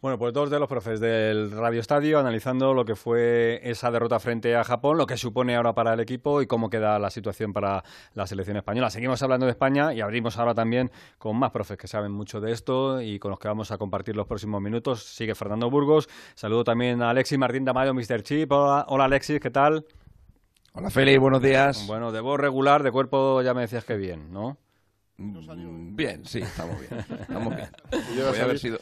[0.06, 4.20] Bueno, pues dos de los profes del Radio Estadio analizando lo que fue esa derrota
[4.20, 7.54] frente a Japón, lo que supone ahora para el equipo y cómo queda la situación
[7.54, 8.92] para la selección española.
[8.92, 12.52] Seguimos hablando de España y abrimos ahora también con más profes que saben mucho de
[12.52, 15.02] esto y con los que vamos a compartir los próximos minutos.
[15.04, 16.08] Sigue Fernando Burgos.
[16.36, 18.24] Saludo también a Alexis Martín Damayo, Mr.
[18.24, 18.52] Chip.
[18.52, 19.86] Hola, hola Alexis, ¿qué tal?
[20.74, 21.86] Hola Feli, buenos días.
[21.88, 24.58] Bueno, de voz regular, de cuerpo ya me decías que bien, ¿no?
[25.18, 27.06] Mm, bien, sí, estamos bien.
[27.22, 27.70] Estamos bien.
[28.12, 28.80] Podría haber sido,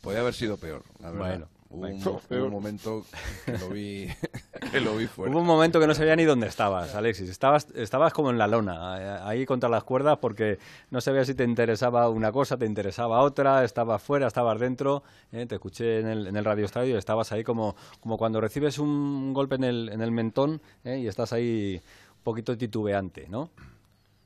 [0.00, 1.26] Podría haber sido peor, la verdad.
[1.28, 3.04] Bueno, hubo un, momento
[3.44, 4.08] que lo vi,
[4.72, 5.30] que lo vi fuera.
[5.30, 7.28] Hubo un momento que no sabía ni dónde estabas, Alexis.
[7.28, 10.58] Estabas, estabas como en la lona, eh, ahí contra las cuerdas, porque
[10.90, 15.02] no sabía si te interesaba una cosa, te interesaba otra, estabas fuera, estabas dentro.
[15.32, 18.78] Eh, te escuché en el, en el radio estadio, estabas ahí como, como cuando recibes
[18.78, 21.80] un golpe en el, en el mentón eh, y estás ahí
[22.18, 23.50] un poquito titubeante, ¿no?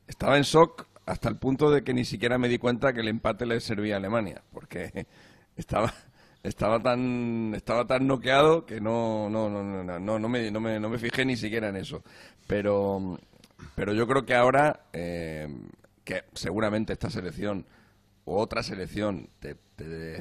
[0.06, 3.08] Estaba en shock hasta el punto de que ni siquiera me di cuenta que el
[3.08, 5.06] empate le servía a Alemania, porque
[5.56, 5.92] estaba,
[6.42, 10.80] estaba tan estaba tan noqueado que no no no no no, no me, no, me,
[10.80, 12.02] no me fijé ni siquiera en eso.
[12.46, 13.18] Pero
[13.74, 15.48] pero yo creo que ahora eh,
[16.04, 17.66] que seguramente esta selección
[18.24, 19.56] o otra selección te,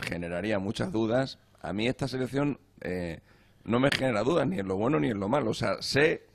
[0.01, 3.19] generaría muchas dudas a mí esta selección eh,
[3.65, 5.51] no me genera dudas ni en lo bueno ni en lo malo.
[5.51, 6.27] O sea sé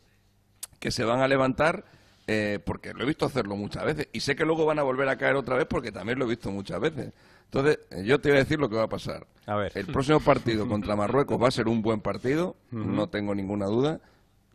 [0.79, 1.85] que se van a levantar
[2.27, 5.09] eh, porque lo he visto hacerlo muchas veces y sé que luego van a volver
[5.09, 7.13] a caer otra vez porque también lo he visto muchas veces.
[7.45, 9.27] Entonces, eh, yo te voy a decir lo que va a pasar.
[9.47, 9.73] A ver.
[9.75, 14.01] El próximo partido contra Marruecos va a ser un buen partido, no tengo ninguna duda.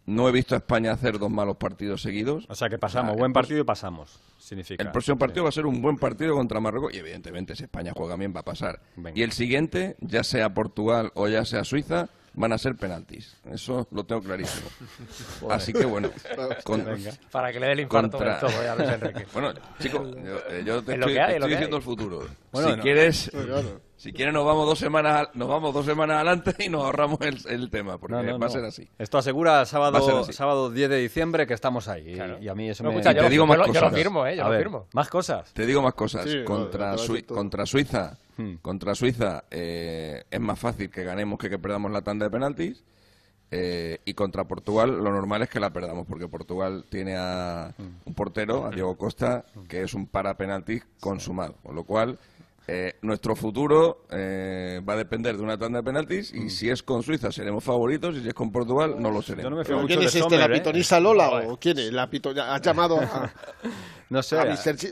[0.05, 2.45] No he visto a España hacer dos malos partidos seguidos.
[2.49, 4.19] O sea que pasamos, buen partido y pasamos.
[4.39, 4.83] Significa.
[4.83, 7.93] El próximo partido va a ser un buen partido contra Marruecos y evidentemente si España
[7.95, 8.81] juega bien va a pasar.
[9.13, 13.35] Y el siguiente, ya sea Portugal o ya sea Suiza, van a ser penaltis.
[13.51, 14.67] Eso lo tengo clarísimo.
[15.49, 16.09] Así que bueno,
[17.31, 18.39] para que le dé el infarto contra...
[18.39, 18.75] todo, ya.
[19.33, 20.09] Bueno, chicos,
[20.65, 22.27] yo, te estoy, diciendo el futuro.
[22.51, 23.31] Bueno, si quieres,
[23.99, 27.69] si quieres nos vamos dos semanas, nos vamos dos semanas adelante y nos ahorramos el,
[27.69, 28.89] tema, porque va a ser así.
[28.97, 32.17] Esto asegura sábado, sábado 10 de diciembre que estamos ahí.
[32.41, 32.99] Y, a mí eso me...
[33.01, 33.73] te digo más cosas.
[33.73, 34.87] Yo lo firmo, eh, yo lo firmo.
[34.93, 35.53] Más cosas.
[35.53, 36.25] Te digo más cosas.
[36.45, 36.95] contra,
[37.27, 38.55] contra Suiza Hmm.
[38.61, 42.83] Contra Suiza eh, es más fácil que ganemos que que perdamos la tanda de penaltis.
[43.51, 47.83] Eh, y contra Portugal lo normal es que la perdamos, porque Portugal tiene a hmm.
[48.05, 51.55] un portero, a Diego Costa, que es un para penaltis consumado.
[51.63, 52.17] Con lo cual,
[52.71, 56.49] eh, nuestro futuro va a depender de una tanda de penaltis y hmm.
[56.49, 59.67] si es con Suiza seremos favoritos y si es con Portugal no lo seremos.
[59.87, 60.37] ¿Quién es este?
[60.37, 61.91] ¿La pitonisa Lola o quién es?
[61.91, 63.31] ¿La ¿Has llamado a,
[64.09, 64.37] no sé.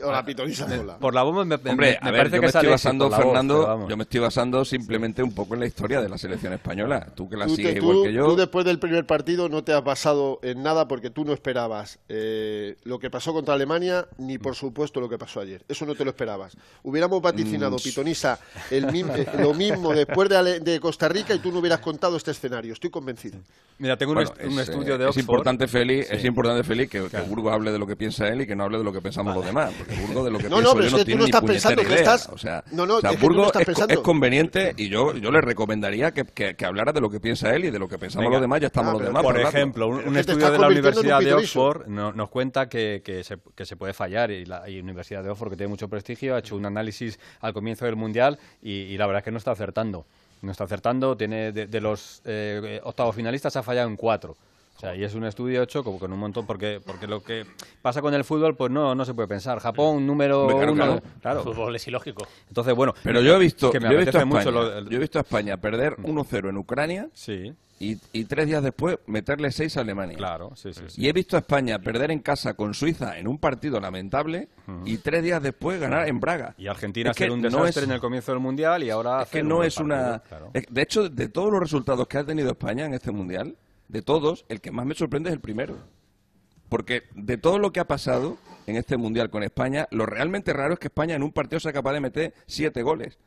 [0.02, 0.66] o la pitonisa
[1.00, 4.04] Por la bomba me, Hombre, me, parece yo que me estoy basando, Fernando, yo me
[4.04, 7.06] estoy basando simplemente un poco en la historia de la selección española.
[7.14, 8.26] Tú que la sigues igual que yo.
[8.26, 11.98] Tú después del primer partido no te has basado en nada porque tú no esperabas
[12.08, 15.64] eh, lo que pasó contra Alemania ni por supuesto lo que pasó ayer.
[15.68, 16.56] Eso no te lo esperabas.
[16.84, 17.82] Hubiéramos vaticinado, mm.
[17.82, 18.38] pitonisa,
[18.70, 22.72] el, eh, lo mismo después de, Costa Rica y tú no hubieras contado este escenario.
[22.72, 23.40] Estoy convencido.
[23.78, 25.10] Mira, tengo un, estudio de Oxford.
[25.10, 28.42] Es importante, Feli, es importante, Feli, que, que Burgo hable de lo que piensa él
[28.42, 30.48] y que no hable de lo que pensamos los demás, porque Burgo de lo que
[30.48, 32.28] no, no, pero es que tú no estás pensando que estás...
[32.28, 35.40] O sea, no, no, o sea Burgo estás es, es, conveniente y yo, yo le
[35.40, 38.40] recomendaría que, que, hablara de lo que piensa él y de lo que pensamos los
[38.40, 39.22] demás, ya estamos ah, los demás.
[39.22, 43.64] Por ejemplo, un, estudio de la Universidad de Oxford nos cuenta que, que, se, que
[43.64, 46.66] se puede fallar y la Universidad de Oxford, que tiene mucho prestigio, ha hecho un
[46.66, 50.06] análisis al comienzo del Mundial y, y la verdad es que no está acertando.
[50.40, 54.36] No está acertando, tiene de, de los eh, octavos finalistas ha fallado en cuatro.
[54.78, 57.44] O sea, y es un estudio hecho como con un montón, porque porque lo que
[57.82, 59.58] pasa con el fútbol, pues no, no se puede pensar.
[59.58, 61.00] Japón, número uno.
[61.20, 61.40] Claro.
[61.40, 62.24] El fútbol es ilógico.
[62.46, 62.94] Entonces, bueno.
[63.02, 65.96] Pero yo he visto, yo he visto, a España, yo he visto a España perder
[65.96, 66.48] 1-0 mm.
[66.48, 67.08] en Ucrania.
[67.12, 67.52] Sí.
[67.80, 70.16] Y, y, tres días después meterle seis a Alemania.
[70.16, 73.38] Claro, sí, sí, Y he visto a España perder en casa con Suiza en un
[73.38, 74.48] partido lamentable
[74.84, 76.54] y tres días después ganar en Braga.
[76.58, 79.22] Y Argentina ser un desastre en el comienzo del Mundial y ahora...
[79.22, 80.22] Es que no es una...
[80.52, 83.56] De hecho, de todos los resultados que ha tenido España en este Mundial,
[83.88, 85.76] de todos, el que más me sorprende es el primero.
[86.68, 90.74] Porque de todo lo que ha pasado en este Mundial con España, lo realmente raro
[90.74, 93.18] es que España en un partido sea capaz de meter siete goles.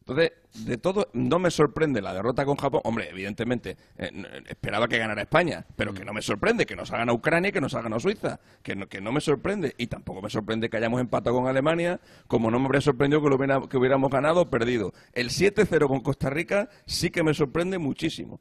[0.00, 0.32] Entonces,
[0.66, 2.80] de todo, no me sorprende la derrota con Japón.
[2.84, 4.10] Hombre, evidentemente, eh,
[4.48, 7.52] esperaba que ganara España, pero que no me sorprende que nos ha ganado Ucrania y
[7.52, 8.40] que nos ha ganado Suiza.
[8.62, 9.74] Que no, que no me sorprende.
[9.78, 13.28] Y tampoco me sorprende que hayamos empatado con Alemania, como no me habría sorprendido que,
[13.28, 14.92] lo que hubiéramos ganado o perdido.
[15.12, 18.40] El 7-0 con Costa Rica sí que me sorprende muchísimo.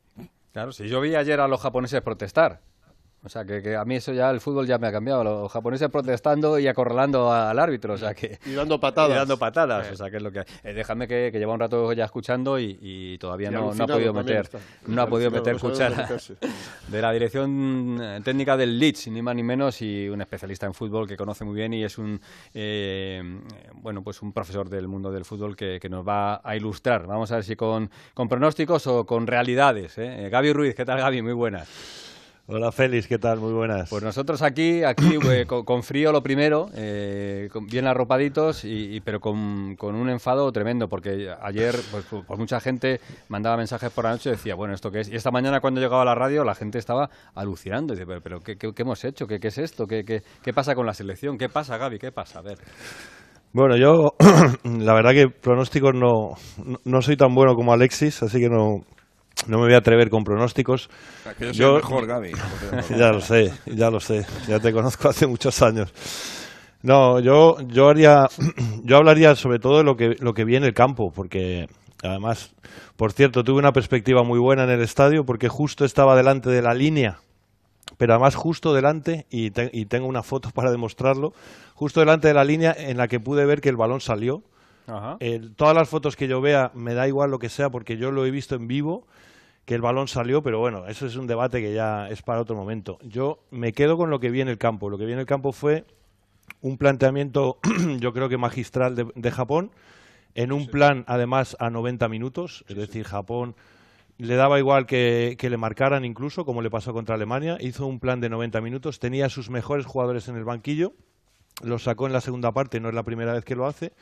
[0.51, 2.61] Claro, si yo vi ayer a los japoneses protestar
[3.21, 5.25] o sea, que, a mí eso ya, el fútbol ya me ha cambiado.
[5.25, 8.39] Los japoneses protestando y acorralando al árbitro, o sea que...
[8.45, 9.09] Y dando patadas.
[9.15, 10.39] Y dando patadas, o sea, que es lo que...
[10.63, 14.49] Eh, déjame que, lleva un rato ya escuchando y, todavía no, ha podido meter...
[14.87, 16.07] No ha podido meter cuchara
[16.87, 20.73] de la dirección eh, técnica del Leeds, ni más ni menos, y un especialista en
[20.73, 22.21] fútbol que conoce muy bien y es un...
[22.53, 23.21] Eh,
[23.73, 27.07] bueno, pues un profesor del mundo del fútbol que, nos va a ilustrar.
[27.07, 29.97] Vamos a ver si con, con pronósticos o con realidades.
[29.97, 30.29] ¿eh?
[30.31, 31.23] Gaby Ruiz, ¿qué tal Gaby?
[31.23, 32.08] Muy buenas.
[32.51, 33.39] Hola Félix, ¿qué tal?
[33.39, 33.91] Muy buenas.
[33.91, 39.77] Pues nosotros aquí, aquí eh, con, frío lo primero, eh, bien arropaditos, y, pero con,
[39.79, 44.31] un enfado tremendo, porque ayer pues, pues, mucha gente mandaba mensajes por la noche y
[44.31, 45.11] decía, bueno, ¿esto qué es?
[45.11, 48.39] Y esta mañana cuando llegaba a la radio la gente estaba alucinando, y dice, pero,
[48.39, 49.27] ¿qué, hemos hecho?
[49.27, 49.85] ¿Qué, es esto?
[49.85, 51.37] ¿Qué, ¿Qué, pasa con la selección?
[51.37, 51.99] ¿Qué pasa, Gaby?
[51.99, 52.39] ¿Qué pasa?
[52.39, 52.57] A ver.
[53.53, 54.15] Bueno, yo
[54.63, 56.33] la verdad que pronósticos no,
[56.83, 58.81] no soy tan bueno como Alexis, así que no,
[59.47, 60.89] no me voy a atrever con pronósticos.
[61.53, 62.31] yo, mejor, Gaby.
[62.97, 64.25] ya lo sé, ya lo sé.
[64.47, 65.93] Ya te conozco hace muchos años.
[66.81, 68.27] No, yo, yo haría,
[68.83, 71.67] yo hablaría sobre todo de lo que, lo que vi en el campo, porque
[72.03, 72.53] además,
[72.95, 76.61] por cierto, tuve una perspectiva muy buena en el estadio, porque justo estaba delante de
[76.61, 77.19] la línea,
[77.97, 81.33] pero además justo delante, y, y tengo una foto para demostrarlo,
[81.73, 84.43] justo delante de la línea en la que pude ver que el balón salió
[85.55, 88.25] todas las fotos que yo vea, me da igual lo que sea, porque yo lo
[88.25, 89.05] he visto en vivo,
[89.69, 92.55] que el balón salió, pero bueno, eso es un debate que ya es para otro
[92.55, 92.97] momento.
[93.03, 94.89] Yo me quedo con lo que vi en el campo.
[94.89, 95.85] Lo que vi en el campo fue
[96.61, 97.59] un planteamiento,
[97.99, 99.69] yo creo que magistral de, Japón,
[100.33, 103.55] en un plan además a 90 minutos, es decir, Japón
[104.17, 108.21] le daba igual que, le marcaran incluso, como le pasó contra Alemania, hizo un plan
[108.21, 110.93] de 90 minutos, tenía sus mejores jugadores en el banquillo,
[111.61, 113.93] los sacó en la segunda parte, no es la primera vez que lo hace,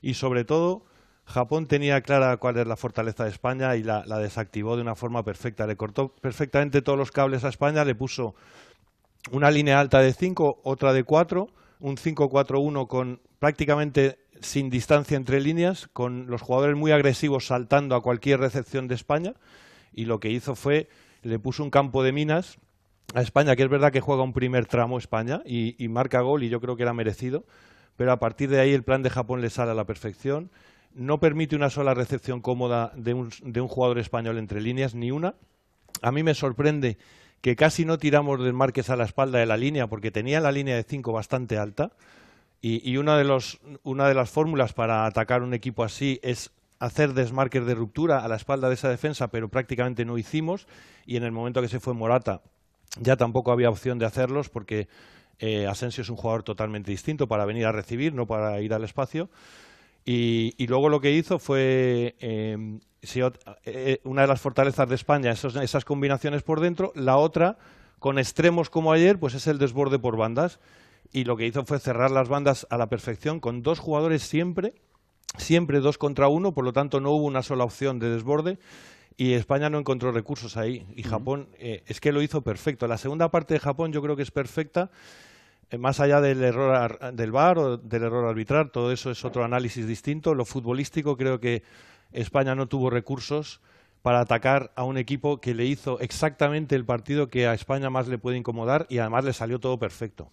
[0.00, 0.84] y sobre todo
[1.28, 5.22] Japón tenía clara cuál es la fortaleza de España y la, desactivó de una forma
[5.22, 8.34] perfecta, le cortó perfectamente todos los cables a España, le puso
[9.30, 11.46] una línea alta de 5, otra de 4,
[11.80, 18.00] un 5-4-1 con prácticamente sin distancia entre líneas, con los jugadores muy agresivos saltando a
[18.00, 19.34] cualquier recepción de España,
[19.92, 20.88] y lo que hizo fue,
[21.22, 22.56] le puso un campo de minas
[23.14, 26.48] a España, que es verdad que juega un primer tramo España y, marca gol, y
[26.48, 27.44] yo creo que era merecido,
[27.96, 30.50] pero a partir de ahí el plan de Japón le sale a la perfección,
[30.94, 35.10] no permite una sola recepción cómoda de un, de un jugador español entre líneas, ni
[35.10, 35.34] una.
[36.02, 36.98] A mí me sorprende
[37.40, 40.76] que casi no tiramos desmarques a la espalda de la línea porque tenía la línea
[40.76, 41.92] de 5 bastante alta
[42.60, 47.74] y, una, de los, las fórmulas para atacar un equipo así es hacer desmarques de
[47.74, 50.66] ruptura a la espalda de esa defensa, pero prácticamente no hicimos
[51.06, 52.42] y en el momento que se fue Morata
[53.00, 54.88] ya tampoco había opción de hacerlos porque
[55.38, 58.82] eh, Asensio es un jugador totalmente distinto para venir a recibir, no para ir al
[58.82, 59.30] espacio.
[60.10, 62.78] Y, luego lo que hizo fue eh,
[63.66, 67.58] eh, una de las fortalezas de España, esas combinaciones por dentro, la otra,
[67.98, 70.60] con extremos como ayer, pues es el desborde por bandas.
[71.12, 74.72] Y lo que hizo fue cerrar las bandas a la perfección, con dos jugadores siempre,
[75.36, 78.58] siempre dos contra uno, por lo tanto no hubo una sola opción de desborde.
[79.18, 80.86] Y España no encontró recursos ahí.
[80.96, 82.86] Y Japón eh, es que lo hizo perfecto.
[82.86, 84.90] La segunda parte de Japón yo creo que es perfecta
[85.76, 89.86] más allá del error del VAR o del error arbitral, todo eso es otro análisis
[89.86, 90.34] distinto.
[90.34, 91.62] Lo futbolístico creo que
[92.12, 93.60] España no tuvo recursos
[94.02, 98.08] para atacar a un equipo que le hizo exactamente el partido que a España más
[98.08, 100.30] le puede incomodar y además le salió todo perfecto.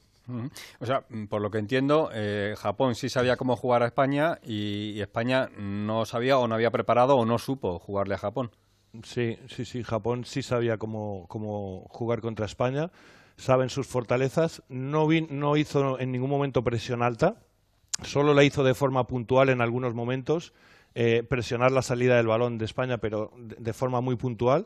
[0.80, 4.39] O sea, mm, por lo que entiendo, eh, Japón sí sabía cómo jugar a España
[4.43, 8.52] y, España no sabía o no había preparado o no supo jugarle a Japón.
[9.04, 12.89] Sí, sí, sí, Japón sí sabía cómo, cómo jugar contra España,
[13.38, 17.36] saben sus fortalezas, no, no hizo en ningún momento presión alta,
[18.04, 20.54] solo la hizo de forma puntual en algunos momentos
[20.98, 24.65] eh, presionar la salida del balón de España, pero de, forma muy puntual,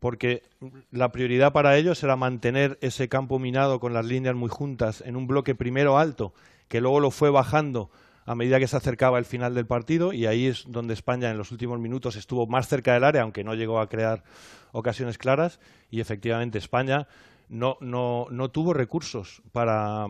[0.00, 0.42] porque
[0.90, 5.14] la prioridad para ellos era mantener ese campo minado con las líneas muy juntas en
[5.14, 6.34] un bloque primero alto,
[6.66, 7.90] que luego lo fue bajando
[8.26, 11.38] a medida que se acercaba el final del partido y ahí es donde España en
[11.38, 14.24] los últimos minutos estuvo más cerca del área, aunque no llegó a crear
[14.72, 17.06] ocasiones claras y efectivamente España
[17.48, 20.06] no, no, no tuvo recursos para,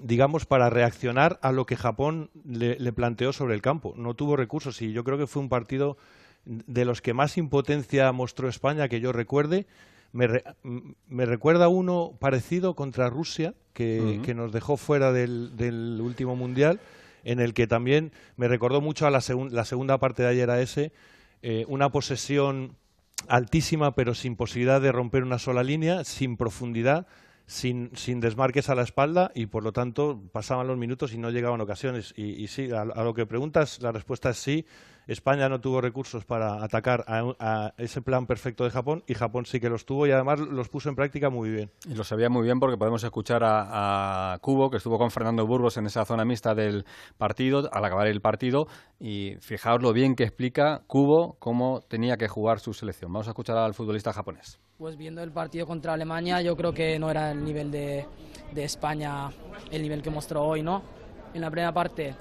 [0.00, 3.94] digamos, para reaccionar a lo que Japón le, planteó sobre el campo.
[3.96, 5.96] No tuvo recursos y yo creo que fue un partido
[6.44, 9.66] de los que más impotencia mostró España que yo recuerde.
[10.12, 16.80] Me, recuerda uno parecido contra Rusia, que, nos dejó fuera del, último mundial,
[17.24, 20.92] en el que también me recordó mucho a la, segunda parte de ayer a ese,
[21.42, 22.76] eh, una posesión
[23.28, 27.06] altísima pero sin posibilidad de romper una sola línea, sin profundidad,
[27.46, 31.30] sin, sin desmarques a la espalda y por lo tanto pasaban los minutos y no
[31.30, 32.12] llegaban ocasiones.
[32.16, 34.66] Y, sí, a, lo que preguntas, la respuesta es sí.
[35.06, 39.60] España no tuvo recursos para atacar a, ese plan perfecto de Japón y Japón sí
[39.60, 41.70] que los tuvo y además los puso en práctica muy bien.
[41.88, 45.46] Y lo sabía muy bien porque podemos escuchar a, a Cubo, que estuvo con Fernando
[45.46, 46.84] Burgos en esa zona mixta del
[47.18, 48.66] partido, al acabar el partido,
[48.98, 53.12] y fijaos lo bien que explica Cubo cómo tenía que jugar su selección.
[53.12, 54.58] Vamos a escuchar al futbolista japonés.
[54.76, 58.06] Pues viendo el partido contra Alemania, yo creo que no era el nivel de,
[58.52, 59.28] de España,
[59.70, 60.82] el nivel que mostró hoy, ¿no?
[61.32, 62.14] En la primera parte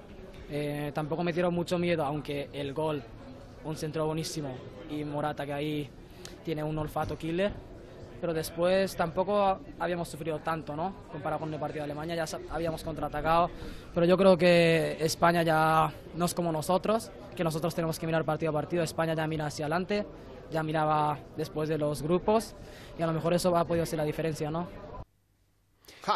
[0.49, 3.03] eh, tampoco me tiró mucho miedo, aunque el gol,
[3.63, 4.55] un centro buenísimo
[4.89, 5.89] y Morata que ahí
[6.43, 7.51] tiene un olfato killer.
[8.21, 10.95] Pero después tampoco habíamos sufrido tanto, ¿no?
[11.11, 13.51] Comparado con el partido de Alemania, ya habíamos contraatacado.
[13.93, 18.23] Pero yo creo que España ya no es como nosotros, que nosotros tenemos que mirar
[18.23, 18.83] partido a partido.
[18.83, 20.05] España ya mira hacia adelante
[20.51, 22.55] ya miraba después de los grupos
[22.97, 24.67] y a lo mejor eso ha podido ser la diferencia, ¿no?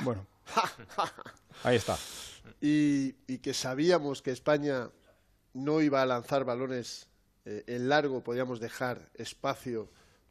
[0.03, 0.25] Bueno,
[1.63, 1.97] ahí está.
[2.61, 4.89] Y, que sabíamos que España
[5.53, 7.07] no iba a lanzar balones
[7.45, 9.89] eh, en largo, podíamos dejar espacio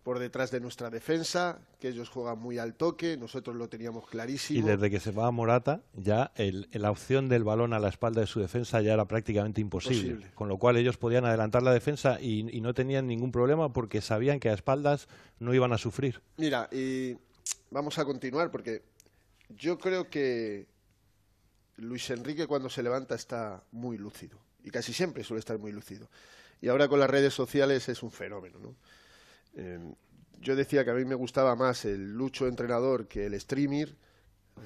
[0.08, 4.58] por detrás de nuestra defensa, que ellos juegan muy al toque, nosotros lo teníamos clarísimo.
[4.58, 6.32] Y desde que se va a Morata, ya
[6.72, 10.30] la opción del balón a la espalda de su defensa ya era prácticamente imposible.
[10.34, 14.40] Con lo cual ellos podían adelantar la defensa y, no tenían ningún problema porque sabían
[14.40, 15.08] que a espaldas
[15.40, 16.22] no iban a sufrir.
[16.38, 17.14] Mira, y
[17.70, 18.80] vamos a continuar porque
[19.50, 20.68] yo creo que
[21.78, 26.08] Luis Enrique cuando se levanta está muy lúcido y casi siempre suele estar muy lúcido.
[26.60, 28.58] Y ahora con las redes sociales es un fenómeno.
[28.58, 28.74] ¿no?
[29.54, 29.78] Eh,
[30.40, 33.94] yo decía que a mí me gustaba más el lucho entrenador que el streamer,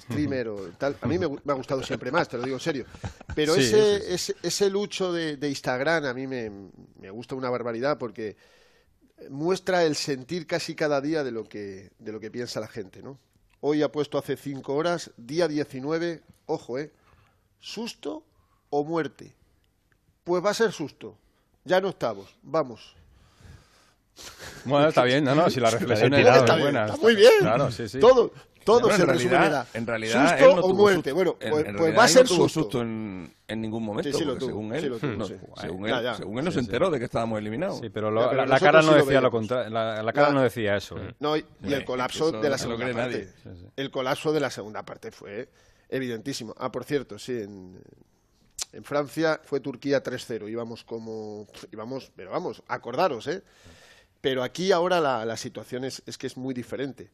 [0.01, 0.97] streamer o tal.
[1.01, 2.87] A mí me, ha gustado siempre más, te lo digo en serio.
[3.35, 6.51] Pero ese, ese, lucho de, Instagram a mí me,
[6.99, 8.37] me, gusta una barbaridad porque
[9.31, 13.03] muestra el sentir casi cada día de lo que, de lo que piensa la gente,
[13.03, 13.19] ¿no?
[13.61, 16.91] Hoy ha puesto hace cinco horas, día 19, ojo, ¿eh?
[17.63, 18.25] ¿Susto
[18.71, 19.33] o muerte?
[20.25, 21.17] Pues va a ser susto.
[21.65, 22.97] Ya no estamos, vamos.
[24.65, 26.25] Bueno, está bien, no, no, si la reflexión es
[26.59, 26.87] buena.
[26.87, 27.33] Está muy bien.
[27.41, 28.01] Claro, sí, sí.
[28.01, 28.33] Todo,
[28.65, 31.13] todo se en realidad, en realidad susto o muerte.
[31.13, 32.83] Bueno, pues, pues va a ser no tuvo susto.
[32.83, 34.11] en, en, ningún momento.
[34.11, 37.39] Sí, sí según él, no, según, él según él no se enteró de que estábamos
[37.39, 37.79] eliminados.
[37.79, 39.71] Sí, pero, la, cara no decía lo contrario.
[39.71, 40.99] La, cara no decía eso.
[40.99, 41.15] ¿eh?
[41.21, 43.29] No, y, el colapso de la segunda parte.
[43.77, 45.49] El colapso de la segunda parte fue
[45.93, 46.55] evidentísimo.
[46.59, 47.81] Ah, por cierto, sí, en,
[48.73, 50.51] en Francia fue Turquía 3-0.
[50.51, 51.47] Íbamos como.
[51.71, 53.43] Íbamos, pero vamos, acordaros, ¿eh?
[54.21, 57.11] Pero aquí ahora la, la situación es, es que es muy diferente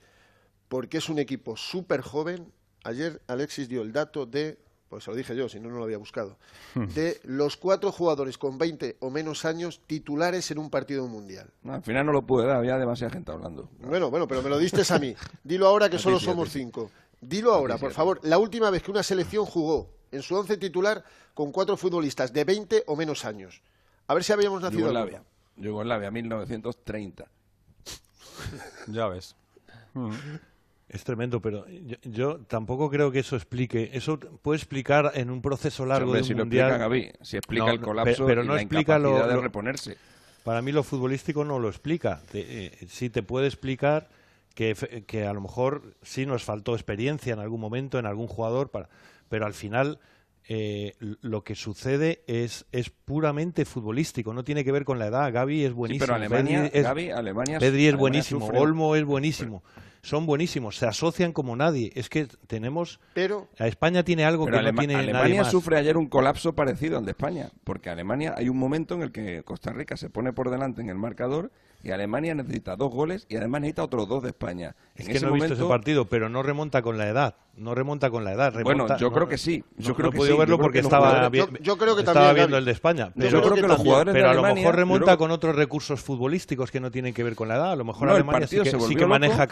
[0.69, 2.53] porque es un equipo súper joven.
[2.85, 4.59] Ayer Alexis dio el dato de,
[4.89, 6.39] pues se lo dije yo, si no, no lo había buscado,
[6.75, 6.87] hmm.
[6.89, 11.51] de los cuatro jugadores con 20 o menos años titulares en un partido mundial.
[11.65, 13.69] al final no lo pude dar, había demasiada gente hablando.
[13.81, 15.15] Bueno, bueno, pero me lo diste a mí.
[15.43, 16.91] Dilo ahora que solo somos cinco.
[17.21, 18.21] Dilo ahora, por favor.
[18.23, 21.05] La última vez que una selección jugó en su once titular
[21.35, 23.63] con cuatro futbolistas de 20 o menos años.
[24.07, 25.23] A ver si habíamos nacido Yugoslavia.
[25.57, 27.27] Yugoslavia, 1930.
[28.87, 29.35] ya ves.
[29.95, 30.13] Hmm.
[30.89, 31.67] Es tremendo, pero
[32.03, 33.91] yo, tampoco creo que eso explique.
[33.93, 36.79] Eso puede explicar en un proceso largo de si mundial.
[36.79, 39.99] Lo explica si explica el colapso pero, no explica lo, de reponerse.
[40.45, 42.23] Para mí lo futbolístico no lo explica.
[42.33, 44.09] Eh, sí te puede explicar
[44.59, 48.73] que, que, a lo mejor sí nos faltó experiencia en algún momento en algún jugador,
[48.73, 48.89] para,
[49.29, 50.01] pero al final
[50.49, 55.33] eh, lo que sucede es, es puramente futbolístico, no tiene que ver con la edad.
[55.33, 56.07] Gaby es buenísimo.
[56.07, 59.63] pero Alemania, es, Alemania, Pedri es buenísimo, Olmo es buenísimo
[60.01, 61.93] son buenísimos, se asocian como nadie.
[61.95, 62.99] Es que tenemos.
[63.15, 63.49] Pero.
[63.59, 67.11] A España tiene algo que no tiene Alemania sufre ayer un colapso parecido al de
[67.11, 70.81] España, porque Alemania hay un momento en el que Costa Rica se pone por delante
[70.81, 71.51] en el marcador
[71.83, 74.75] y Alemania necesita dos goles y además necesita otros dos de España.
[74.97, 77.37] Es que no he visto ese partido, pero no remonta con la edad.
[77.57, 78.53] No remonta con la edad.
[78.63, 79.65] bueno, yo creo que sí.
[79.77, 82.73] Yo creo no he podido verlo porque estaba, yo, creo que estaba viendo el de
[82.73, 83.13] España.
[83.17, 86.71] Pero, yo creo que, los jugadores pero a lo mejor remonta con otros recursos futbolísticos
[86.71, 87.73] que no tienen que ver con la edad.
[87.73, 88.61] A lo mejor Alemania sí
[88.97, 89.47] que, maneja.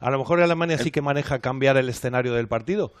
[0.00, 2.92] A lo mejor Alemania sí que maneja cambiar el escenario del partido.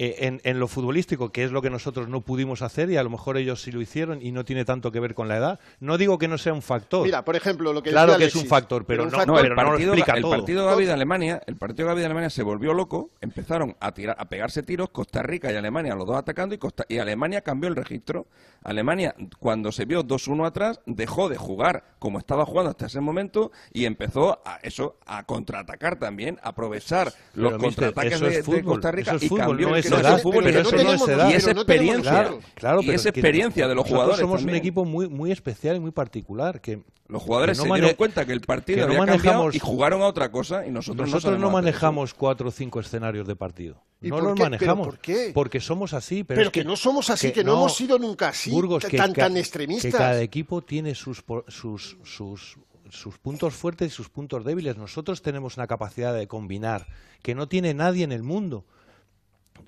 [0.00, 3.10] Eh, en, lo futbolístico, que es lo que nosotros no pudimos hacer y a lo
[3.10, 5.60] mejor ellos sí lo hicieron y no tiene tanto que ver con la edad.
[5.80, 7.04] No digo que no sea un factor.
[7.04, 10.16] Mira, por ejemplo, lo que Claro que es un factor, pero, no, el partido, explica
[10.16, 14.28] el partido de Alemania, el partido de Alemania se volvió loco, empezaron a tirar a
[14.28, 17.74] pegarse tiros Costa Rica y Alemania los dos atacando y Costa y Alemania cambió el
[17.74, 18.28] registro.
[18.62, 23.50] Alemania cuando se vio 2-1 atrás dejó de jugar como estaba jugando hasta ese momento
[23.72, 29.28] y empezó a eso a contraatacar también, a aprovechar los contraataques de, Costa Rica y
[29.28, 34.20] cambió el y esa experiencia, claro, y esa experiencia de los jugadores.
[34.20, 38.26] Somos un equipo muy, muy especial y muy particular que los jugadores se dieron cuenta
[38.26, 42.14] que el partido había cambiado y jugaron a otra cosa y nosotros, nosotros no, manejamos
[42.14, 43.82] cuatro o cinco escenarios de partido.
[44.00, 44.86] no los manejamos.
[44.86, 45.30] ¿Por qué?
[45.34, 46.24] Porque somos así.
[46.24, 48.52] Pero, es que, no somos así, que, no, hemos sido nunca así,
[48.96, 49.90] tan, tan extremistas.
[49.90, 52.58] Que cada equipo tiene sus, sus, sus
[52.90, 54.76] sus puntos fuertes y sus puntos débiles.
[54.76, 56.86] Nosotros tenemos una capacidad de combinar
[57.22, 58.64] que no tiene nadie en el mundo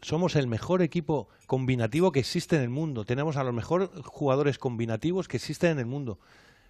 [0.02, 3.04] somos el mejor equipo combinativo que existe en el mundo.
[3.04, 6.18] Tenemos a los mejores jugadores combinativos que existen en el mundo.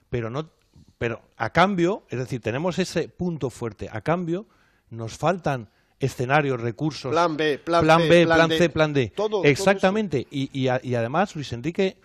[0.09, 0.51] Pero no
[0.99, 3.89] pero a cambio, es decir, tenemos ese punto fuerte.
[3.91, 4.47] A cambio,
[4.91, 7.11] nos faltan escenarios, recursos.
[7.11, 9.13] Plan B, plan, B, plan, C, plan D.
[9.45, 10.27] Exactamente.
[10.31, 11.97] y, y, y, además, Luis Enrique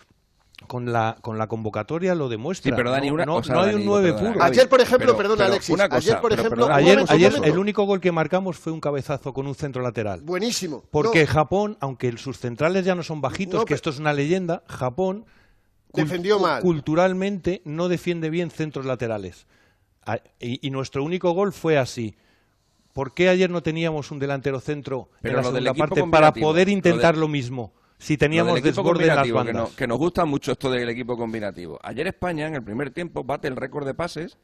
[0.67, 2.71] con la, con la convocatoria lo demuestra.
[2.71, 4.43] Sí, pero Dani, una no, no hay un 9 puro.
[4.43, 5.79] Ayer, por ejemplo, perdón, Alexis.
[5.79, 7.05] ayer, por ejemplo, ayer,
[7.43, 10.21] el único gol que marcamos fue un cabezazo con un centro lateral.
[10.21, 10.83] Buenísimo.
[10.91, 15.25] Porque Japón, aunque sus centrales ya no son bajitos, que esto es una leyenda, Japón
[15.93, 16.61] defendió mal.
[16.61, 19.47] culturalmente no defiende bien centros laterales.
[20.39, 22.15] Y, nuestro único gol fue así.
[22.93, 27.17] ¿Por qué ayer no teníamos un delantero centro en la segunda parte para poder intentar
[27.17, 27.73] lo mismo?
[28.05, 29.71] Si teníamos desborde en las bandas.
[29.71, 31.79] Que, nos gusta mucho esto del equipo combinativo.
[31.81, 34.37] Ayer España, en el primer tiempo, bate el récord de pases,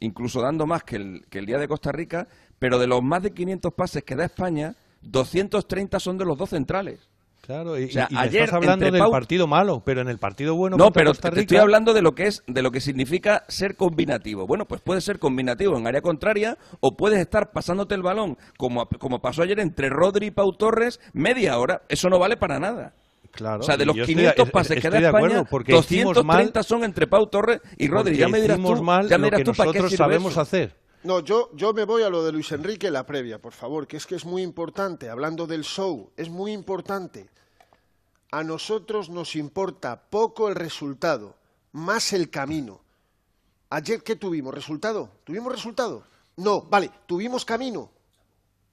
[0.00, 3.22] incluso dando más que el, que el día de Costa Rica, pero de los más
[3.22, 7.08] de 500 pases que da España, 230 son de los dos centrales.
[7.40, 11.14] Claro, y, ayer, estás hablando del partido malo, pero en el partido bueno No, pero
[11.14, 14.46] te estoy hablando de lo que es de lo que significa ser combinativo.
[14.46, 18.86] Bueno, pues puede ser combinativo en área contraria o puedes estar pasándote el balón como,
[18.86, 22.94] como pasó ayer entre Rodri y Pau Torres media hora, eso no vale para nada.
[23.36, 27.26] Claro, o sea, de los 500 pases que da España, porque 230 son entre Pau
[27.28, 28.16] Torres y Rodri.
[28.16, 30.74] Ya me dirás tú, mal ya me dirás tú para qué sabemos hacer.
[31.04, 33.96] No, yo, yo me voy a lo de Luis Enrique, la previa, por favor, que
[33.96, 37.28] es que es muy importante, hablando del show, es muy importante.
[38.32, 41.36] A nosotros nos importa poco el resultado,
[41.70, 42.80] más el camino.
[43.70, 44.52] Ayer, ¿qué tuvimos?
[44.52, 45.10] ¿Resultado?
[45.22, 46.02] ¿Tuvimos resultado?
[46.36, 47.90] No, vale, tuvimos camino.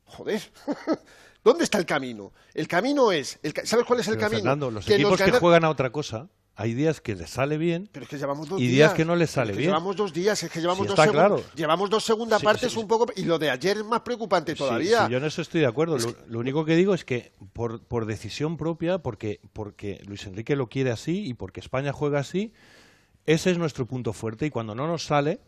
[0.05, 0.41] Joder.
[1.43, 2.31] ¿Dónde está el camino?
[2.53, 3.39] El camino es.
[3.63, 4.39] ¿Sabes cuál es el camino?
[4.39, 8.03] Fernando, los equipos que juegan a otra cosa, hay días que les sale bien pero
[8.03, 9.69] es que llevamos dos y días, que no les sale bien.
[9.69, 11.43] Llevamos dos días, es que llevamos dos claro.
[11.55, 13.07] Llevamos dos segundas partes un poco.
[13.15, 15.07] Y lo de ayer es más preocupante todavía.
[15.09, 15.97] yo en eso estoy de acuerdo.
[16.27, 20.67] Lo, único que digo es que por, por decisión propia, porque, porque Luis Enrique lo
[20.67, 22.53] quiere así y porque España juega así,
[23.25, 24.45] ese es nuestro punto fuerte.
[24.45, 25.39] Y cuando no nos sale,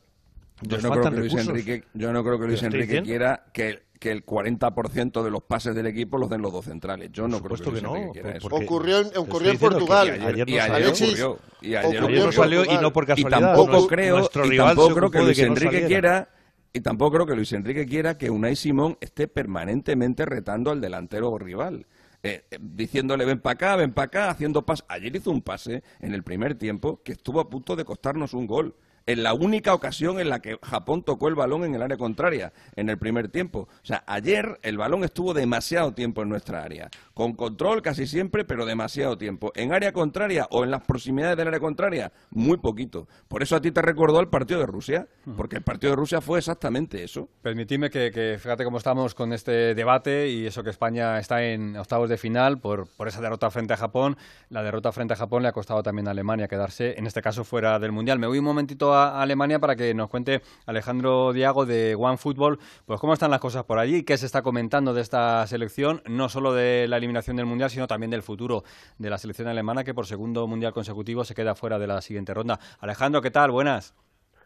[0.62, 4.12] yo no, creo que Luis Enrique, yo no creo que Luis Enrique quiera que, que
[4.12, 7.12] el 40% de los pases del equipo los den los dos centrales.
[7.12, 8.48] Yo no creo que, Enrique quiera eso.
[8.48, 10.10] Ocurrió en, ocurrió en Portugal.
[10.10, 11.40] Ayer, y ayer, ocurrió.
[11.62, 13.40] Y ayer, no salió y no por casualidad.
[13.40, 16.30] Y tampoco creo, y tampoco creo que Luis Enrique quiera
[16.76, 21.38] y tampoco creo que Luis Enrique quiera que Unai Simón esté permanentemente retando al delantero
[21.38, 21.88] rival.
[22.22, 24.86] Eh, eh, diciéndole ven para acá, ven para acá, haciendo pases.
[24.90, 28.46] Ayer hizo un pase en el primer tiempo que estuvo a punto de costarnos un
[28.46, 28.76] gol
[29.08, 32.54] en la única ocasión en la que Japón tocó el balón en el área contraria,
[32.76, 33.68] en el primer tiempo.
[33.84, 38.46] O sea, ayer el balón estuvo demasiado tiempo en nuestra área, con control casi siempre,
[38.46, 39.52] pero demasiado tiempo.
[39.56, 43.08] En área contraria o en las proximidades del área contraria, muy poquito.
[43.28, 46.22] Por eso a ti te recordó el partido de Rusia, porque el partido de Rusia
[46.22, 47.30] fue exactamente eso.
[47.42, 52.10] Permitidme que, fíjate cómo estamos con este debate y eso que España está en octavos
[52.10, 54.18] de final por, por esa derrota frente a Japón.
[54.50, 57.44] La derrota frente a Japón le ha costado también a Alemania quedarse, en este caso,
[57.44, 58.18] fuera del Mundial.
[58.18, 62.60] Me voy un momentito a Alemania para que nos cuente Alejandro Diago de One Football,
[62.86, 66.30] pues cómo están las cosas por allí, qué se está comentando de esta selección, no
[66.30, 68.64] solo de la eliminación del Mundial, sino también del futuro
[68.98, 72.34] de la selección alemana que por segundo Mundial consecutivo se queda fuera de la siguiente
[72.34, 72.60] ronda.
[72.80, 73.52] Alejandro, ¿qué tal?
[73.52, 73.96] Buenas.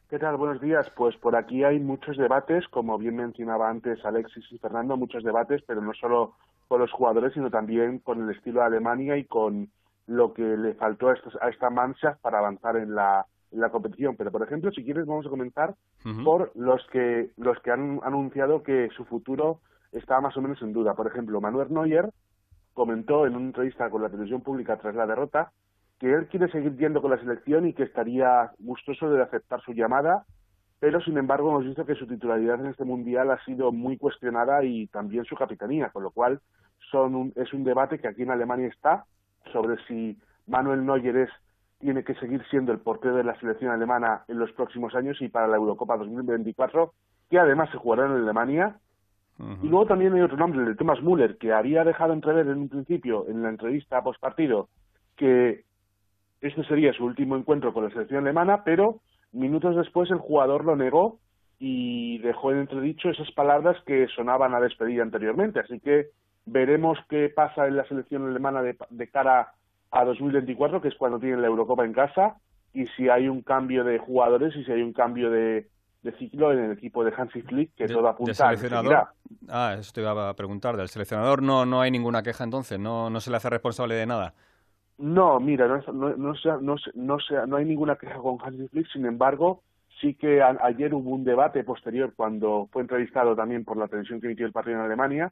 [0.09, 0.37] ¿Qué tal?
[0.37, 0.89] Buenos días.
[0.95, 5.61] Pues por aquí hay muchos debates, como bien mencionaba antes Alexis y Fernando, muchos debates,
[5.67, 6.33] pero no solo
[6.67, 9.69] con los jugadores, sino también con el estilo de Alemania y con
[10.07, 14.15] lo que le faltó a, esta mancha para avanzar en la, la competición.
[14.15, 15.75] Pero, por ejemplo, si quieres, vamos a comenzar
[16.23, 19.59] por los que, los que han anunciado que su futuro
[19.91, 20.93] está más o menos en duda.
[20.93, 22.09] Por ejemplo, Manuel Neuer
[22.73, 25.51] comentó en una entrevista con la televisión pública tras la derrota
[25.99, 29.73] que él quiere seguir yendo con la selección y que estaría gustoso de aceptar su
[29.73, 30.23] llamada,
[30.79, 34.63] pero sin embargo hemos visto que su titularidad en este mundial ha sido muy cuestionada
[34.63, 36.39] y también su capitanía, con lo cual
[36.89, 39.03] son es un debate que aquí en Alemania está
[39.51, 41.29] sobre si Manuel Neuer es
[41.79, 45.29] tiene que seguir siendo el portero de la selección alemana en los próximos años y
[45.29, 46.93] para la Eurocopa 2024,
[47.29, 48.75] que además se jugará en Alemania.
[49.63, 52.57] Y luego también hay otro nombre, el de Thomas Müller, que había dejado entrever en
[52.57, 54.67] un principio, en la entrevista post partido,
[55.15, 55.63] que
[56.41, 58.99] este sería su último encuentro con la selección alemana, pero
[59.31, 61.19] minutos después el jugador lo negó
[61.57, 65.61] y dejó en entredicho esas palabras que sonaban a despedir anteriormente.
[65.61, 66.07] Así que
[66.45, 69.53] veremos qué pasa en la selección alemana de, de cara
[69.91, 72.35] a 2024, que es cuando tienen la Eurocopa en casa,
[72.73, 75.67] y si hay un cambio de jugadores y si hay un cambio de,
[76.17, 79.13] ciclo en el equipo de Hansi Flick, que todo apunta a
[79.49, 80.77] Ah, eso te iba a preguntar.
[80.77, 84.05] Del seleccionador no, no hay ninguna queja entonces, no, no se le hace responsable de
[84.05, 84.33] nada.
[84.97, 87.17] No, mira, no, no, no, no, no,
[87.47, 89.63] no hay ninguna queja con Hansi Flick, sin embargo,
[90.01, 94.27] sí que ayer hubo un debate posterior cuando fue entrevistado también por la televisión que
[94.27, 95.31] emitió el partido en Alemania.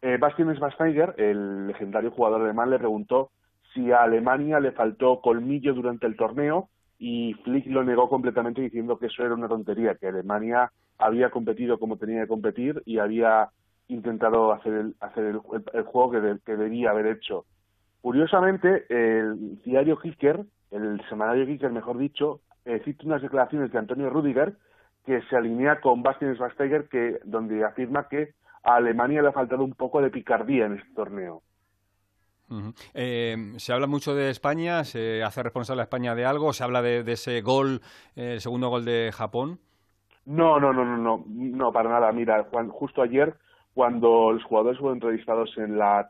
[0.00, 3.30] Eh, Bastian Schweinsteiger, el legendario jugador alemán, le preguntó
[3.74, 8.98] si a Alemania le faltó colmillo durante el torneo y Flick lo negó completamente diciendo
[8.98, 13.50] que eso era una tontería, que Alemania había competido como tenía que competir y había
[13.88, 17.44] intentado hacer el, hacer el, juego que, que, debía haber hecho.
[18.00, 24.10] Curiosamente, el diario Kicker, el semanario Kicker, mejor dicho, eh, cita unas declaraciones de Antonio
[24.10, 24.54] Rudiger
[25.06, 29.64] que se alinea con Bastian Schweinsteiger, que, donde afirma que a Alemania le ha faltado
[29.64, 31.42] un poco de picardía en este torneo.
[32.94, 36.82] Eh, se habla mucho de España, se hace responsable a España de algo, se habla
[36.82, 37.80] de, ese gol,
[38.16, 39.58] eh, el segundo gol de Japón.
[40.24, 42.12] No, no, no, no, no, no, para nada.
[42.12, 43.34] Mira, justo ayer,
[43.74, 46.08] cuando los jugadores fueron entrevistados en la,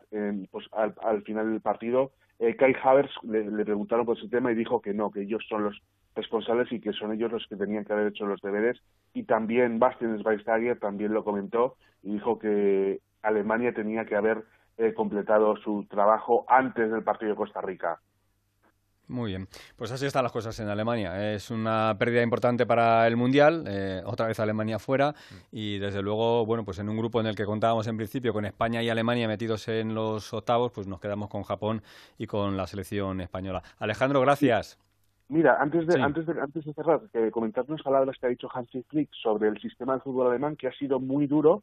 [0.51, 4.81] pues, al, final del partido, eh, Kai Havers le, preguntaron por ese tema y dijo
[4.81, 5.81] que no, que ellos son los
[6.17, 8.81] responsables y que son ellos los que tenían que haber hecho los deberes.
[9.15, 14.45] Y también Bastian Schweinsteiger también lo comentó y dijo que Alemania tenía que haber
[14.95, 18.01] completado su trabajo antes del partido de Costa Rica.
[19.09, 21.33] Muy bien, pues así están las cosas en Alemania.
[21.33, 25.15] Es una pérdida importante para el Mundial, eh, otra vez Alemania fuera
[25.51, 28.45] y desde luego, bueno, pues en un grupo en el que contábamos en principio con
[28.45, 31.83] España y Alemania metidos en los octavos, pues nos quedamos con Japón
[32.19, 33.63] y con la selección española.
[33.79, 34.79] Alejandro, gracias.
[35.31, 38.49] Mira, antes de, antes de, antes de cerrar, que comentar unas palabras que ha dicho
[38.53, 41.63] Hansi Flick sobre el sistema de fútbol alemán, que ha sido muy duro,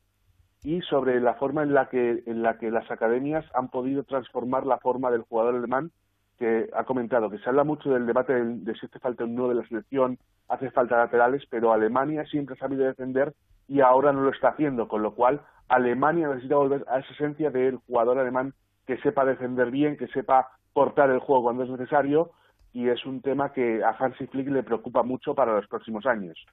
[0.66, 4.66] y sobre la forma en la que, en la que las academias han podido transformar
[4.66, 5.92] la forma del jugador alemán
[6.40, 9.50] que ha comentado que se habla mucho del debate de, si hace falta un nuevo
[9.50, 10.18] de la selección,
[10.50, 13.34] hace falta laterales, pero Alemania siempre ha sabido defender
[13.68, 17.52] y ahora no lo está haciendo, con lo cual Alemania necesita volver a esa esencia
[17.52, 18.56] del jugador alemán
[18.88, 22.32] que sepa defender bien, que sepa cortar el juego cuando es necesario
[22.74, 26.44] y es un tema que a Hansi Flick le preocupa mucho para los próximos años.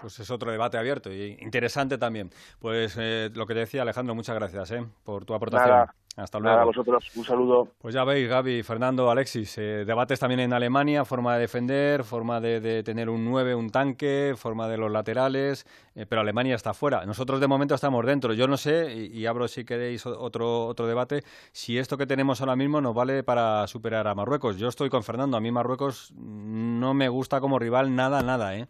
[0.00, 2.30] Pues es otro debate abierto y interesante también.
[2.58, 5.86] Pues eh, lo que decía Alejandro, muchas gracias eh, por tu aportación.
[6.14, 6.52] Hasta luego.
[6.52, 7.68] Nada, a vosotros, un saludo.
[7.78, 12.38] Pues ya veis, Gaby, Fernando, Alexis, eh, debates también en Alemania, forma de defender, forma
[12.38, 15.66] de, tener un 9, un tanque, forma de los laterales,
[16.08, 17.06] pero Alemania está fuera.
[17.06, 18.34] Nosotros de momento estamos dentro.
[18.34, 21.22] Yo no sé, y, abro si queréis otro, otro debate,
[21.52, 24.58] si esto que tenemos ahora mismo nos vale para superar a Marruecos.
[24.58, 28.68] Yo estoy con Fernando, a mí Marruecos no me gusta como rival nada, nada, ¿eh?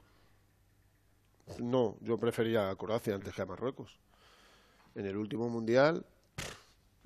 [1.58, 3.98] No, yo prefería a Croacia antes que a Marruecos.
[4.94, 6.04] En el último mundial,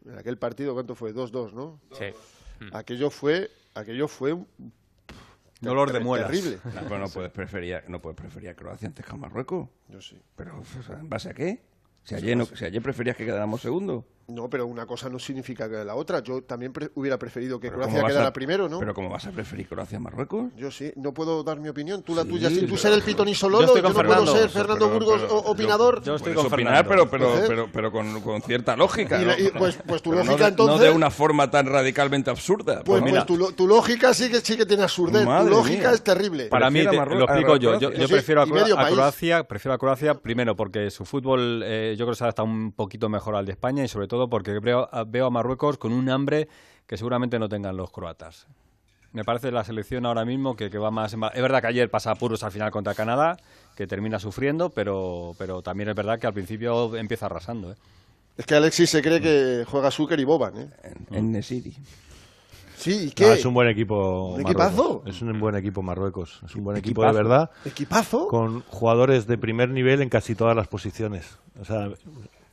[0.04, 1.14] en aquel partido, ¿cuánto fue?
[1.14, 1.80] 2-2, ¿no?
[1.92, 2.06] Sí.
[2.72, 4.46] Aquello fue, aquello fue un
[5.60, 6.30] dolor de muelas.
[6.30, 6.58] Terrible.
[6.88, 9.68] No, no puedes preferir, no puedes preferir a Croacia antes que a Marruecos.
[9.88, 10.20] Yo sí.
[10.36, 11.62] Pero ¿en base a qué?
[12.04, 14.04] Si ayer, no, si ayer preferías que quedáramos segundo.
[14.28, 16.20] No, pero una cosa no significa que la otra.
[16.20, 18.80] Yo también hubiera preferido que Croacia quedara primero, ¿no?
[18.80, 20.50] Pero ¿cómo vas a preferir Croacia a Marruecos?
[20.56, 22.02] Yo sí, no puedo dar mi opinión.
[22.02, 24.88] Tú la tuya, sin tú ser el pitonizo Lolo, yo, yo no puedo ser Fernando
[24.88, 26.02] Burgos opinador.
[26.02, 29.20] Yo estoy con opinar, pero, pero, pero, pero, con, con cierta lógica.
[29.56, 30.76] pues, pues tu lógica entonces...
[30.76, 32.82] No de una forma tan radicalmente absurda.
[32.82, 35.24] Pues, pues, pues tu, tu, lógica sí que, sí que tiene absurdez.
[35.24, 36.46] tu lógica es terrible.
[36.46, 37.78] Para mí, lo explico yo.
[37.78, 42.28] Yo, prefiero a, Croacia, prefiero a Croacia primero porque su fútbol eh, yo creo que
[42.28, 45.78] está un poquito mejor al de España y sobre todo porque veo veo a Marruecos
[45.78, 46.48] con un hambre
[46.86, 48.46] que seguramente no tengan los croatas.
[49.12, 51.14] Me parece la selección ahora mismo que, va más...
[51.14, 53.38] Es verdad que ayer pasa puros al final contra Canadá,
[53.74, 57.72] que termina sufriendo, pero, pero también es verdad que al principio empieza arrasando.
[57.72, 57.76] ¿eh?
[58.36, 60.58] Es que Alexis se cree que juega Zucker y Boban.
[60.58, 60.70] ¿eh?
[61.12, 61.74] En, Nesiri.
[62.76, 63.32] Sí, ¿y qué?
[63.32, 64.34] es un buen equipo.
[64.34, 65.02] ¿Un equipazo?
[65.06, 66.42] Es un buen equipo Marruecos.
[66.44, 67.50] Es un buen equipo de verdad.
[67.64, 68.28] ¿Equipazo?
[68.28, 71.38] Con jugadores de primer nivel en casi todas las posiciones.
[71.58, 71.88] O sea,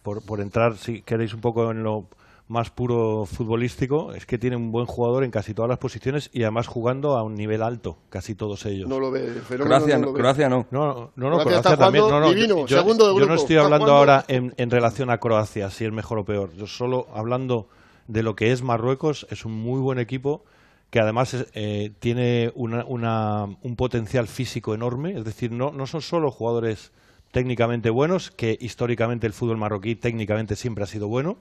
[0.04, 2.06] por, por entrar, si queréis, un poco en lo
[2.48, 6.44] más puro futbolístico, es que tiene un buen jugador en casi todas las posiciones y
[6.44, 8.88] además jugando a un nivel alto, casi todos ellos.
[8.90, 10.14] No lo ve, Croacia no.
[10.14, 10.68] Croacia no.
[10.70, 12.08] No, no, no Croacia, también.
[12.08, 12.84] No, yo,
[13.26, 16.54] no estoy hablando ahora en, en, relación a Croacia, si es mejor o peor.
[16.54, 17.70] Yo solo hablando
[18.08, 20.44] de lo que es Marruecos, es un muy buen equipo
[20.90, 26.04] que además eh, tiene una, una, un potencial físico enorme, es decir, no, no son
[26.04, 26.92] solo jugadores
[27.34, 31.38] técnicamente buenos, que históricamente el fútbol marroquí técnicamente siempre ha sido bueno,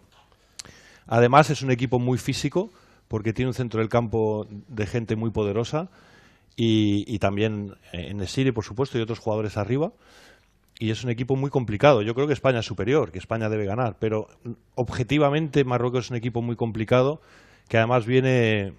[1.06, 2.70] Además es un equipo muy físico
[3.08, 5.90] porque tiene un centro del campo de gente muy poderosa
[6.54, 9.92] y, también en el City, por supuesto, y otros jugadores arriba.
[10.78, 12.02] Y es un equipo muy complicado.
[12.02, 14.28] Yo creo que España es superior, que España debe ganar, pero
[14.74, 17.20] objetivamente Marruecos es un equipo muy complicado
[17.68, 18.74] que además viene,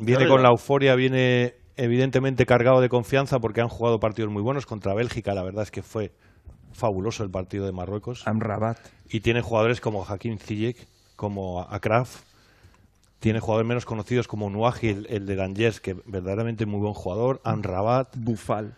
[0.00, 4.66] viene con la euforia, viene evidentemente cargado de confianza porque han jugado partidos muy buenos
[4.66, 5.34] contra Bélgica.
[5.34, 6.12] La verdad es que fue
[6.72, 8.26] fabuloso el partido de Marruecos.
[8.26, 8.78] Amrabat.
[9.08, 12.22] Y tiene jugadores como Hakim Ziyech, como Akraf,
[13.20, 18.14] tiene jugadores menos conocidos como Nuaji, el, de Angers, que verdaderamente muy buen jugador, Anrabat,
[18.16, 18.74] Bufal,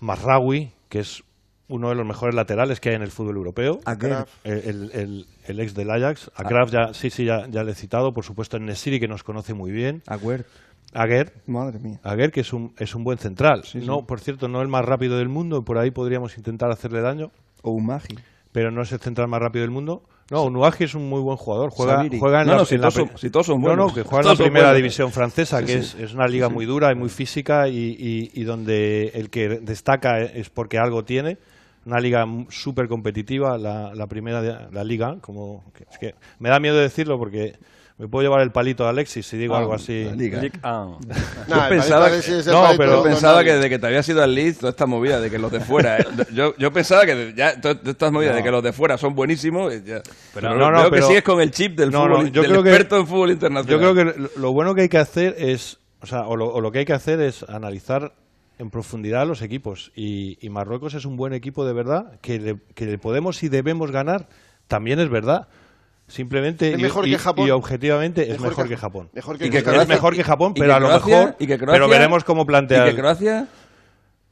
[0.00, 1.24] Marrawi, que es
[1.68, 3.80] uno de los mejores laterales que hay en el fútbol europeo.
[4.44, 6.30] El, el, ex del Ajax.
[6.36, 8.12] Akraf, ya, sí, sí, ya, ya le he citado.
[8.12, 10.02] Por supuesto, en Nesiri, que nos conoce muy bien.
[10.06, 10.44] Aguer.
[10.92, 11.32] Aguer.
[11.46, 12.00] Madre mía.
[12.02, 13.62] Aguer, que es un, es un buen central.
[13.74, 15.64] no, Por cierto, no el más rápido del mundo.
[15.64, 17.30] Por ahí podríamos intentar hacerle daño.
[17.62, 18.16] O Umagi.
[18.52, 20.02] Pero no es el central más rápido del mundo.
[20.30, 21.70] No, Unuaji es un muy buen jugador.
[21.70, 22.78] Juega, juega en no, la, no, si,
[23.30, 23.78] todos son, buenos.
[23.78, 26.64] No, no, que juega en la primera división francesa, que Es, es, una liga muy
[26.64, 31.36] dura y muy física y, y, y, donde el que destaca es porque algo tiene.
[31.84, 35.18] Una liga súper competitiva, la, la primera de, la liga.
[35.20, 37.56] como Es que me da miedo decirlo porque
[37.98, 40.08] me puedo llevar el palito de Alexis si digo ah, algo así.
[40.62, 40.98] Ah.
[41.48, 44.70] yo pensaba, que, no, pero pensaba que desde que te había sido al Leeds toda
[44.70, 45.98] esta movida de que los de fuera.
[45.98, 49.14] Eh, yo, yo pensaba que ya todas estas movidas de que los de fuera son
[49.14, 49.72] buenísimos.
[49.84, 50.02] Ya,
[50.34, 53.30] pero, no, no, que sigues con el chip del, fútbol, yo del experto en fútbol
[53.32, 53.80] internacional.
[53.80, 55.78] Yo creo que lo bueno que hay que hacer es.
[56.00, 58.12] O sea, o lo, o lo que hay que hacer es analizar
[58.58, 59.92] en profundidad los equipos.
[59.94, 63.48] Y, y, Marruecos es un buen equipo de verdad, que le, que le podemos y
[63.48, 64.28] debemos ganar,
[64.66, 65.48] también es verdad
[66.08, 67.46] Simplemente ¿Es y- mejor y, que Japón?
[67.48, 69.08] y objetivamente es Mejor mejor que que Ja- Japón.
[69.12, 71.58] mejor que Y que es mejor que Japón, pero que a lo mejor y que
[71.58, 73.48] pero veremos cómo plantea ¿Y que Croacia?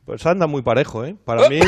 [0.04, 1.16] Pues anda muy parejo, ¿eh?
[1.24, 1.60] Para mí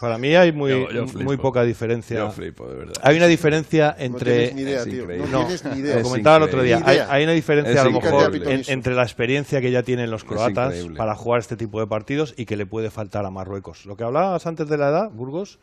[0.00, 1.24] para mí hay muy Yo- yo flipo.
[1.24, 2.16] muy poca diferencia.
[2.18, 2.94] Yo flipo, de verdad.
[3.02, 5.02] Hay una diferencia entre tienes ni idea, Es tío.
[5.02, 5.28] increíble.
[5.30, 5.94] No, tienes ni idea.
[5.96, 6.82] Lo Es comentaba el otro día.
[7.08, 10.24] Hay, una diferencia Es a lo mejor en- entre la experiencia que ya tienen los
[10.24, 13.84] croatas para jugar este tipo de partidos y que le puede faltar a Marruecos.
[13.84, 15.58] Lo que hablabas antes de la edad, Burgos,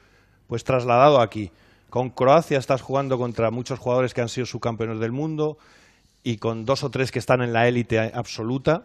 [0.48, 1.52] pues trasladado aquí.
[1.90, 5.58] Con Croacia estás jugando contra muchos jugadores que han sido subcampeones del mundo
[6.24, 8.84] y con dos o tres que están en la élite absoluta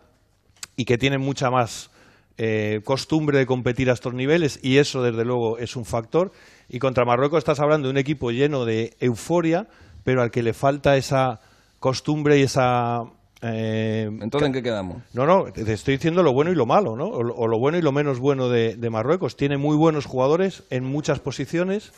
[0.76, 1.90] y que tienen mucha más
[2.38, 6.32] eh, costumbre de competir a estos niveles y eso desde luego es un factor.
[6.68, 9.66] Y contra Marruecos estás hablando de un equipo lleno de euforia,
[10.04, 11.40] pero al que le falta esa
[11.80, 13.02] costumbre y esa...
[13.42, 14.98] eh, Entonces, ¿en qué quedamos?
[15.12, 17.06] no, no, te estoy diciendo lo bueno y lo malo, ¿no?
[17.08, 19.36] O, lo- o lo bueno y lo menos bueno de, de Marruecos.
[19.36, 21.92] Tiene muy buenos jugadores en muchas posiciones.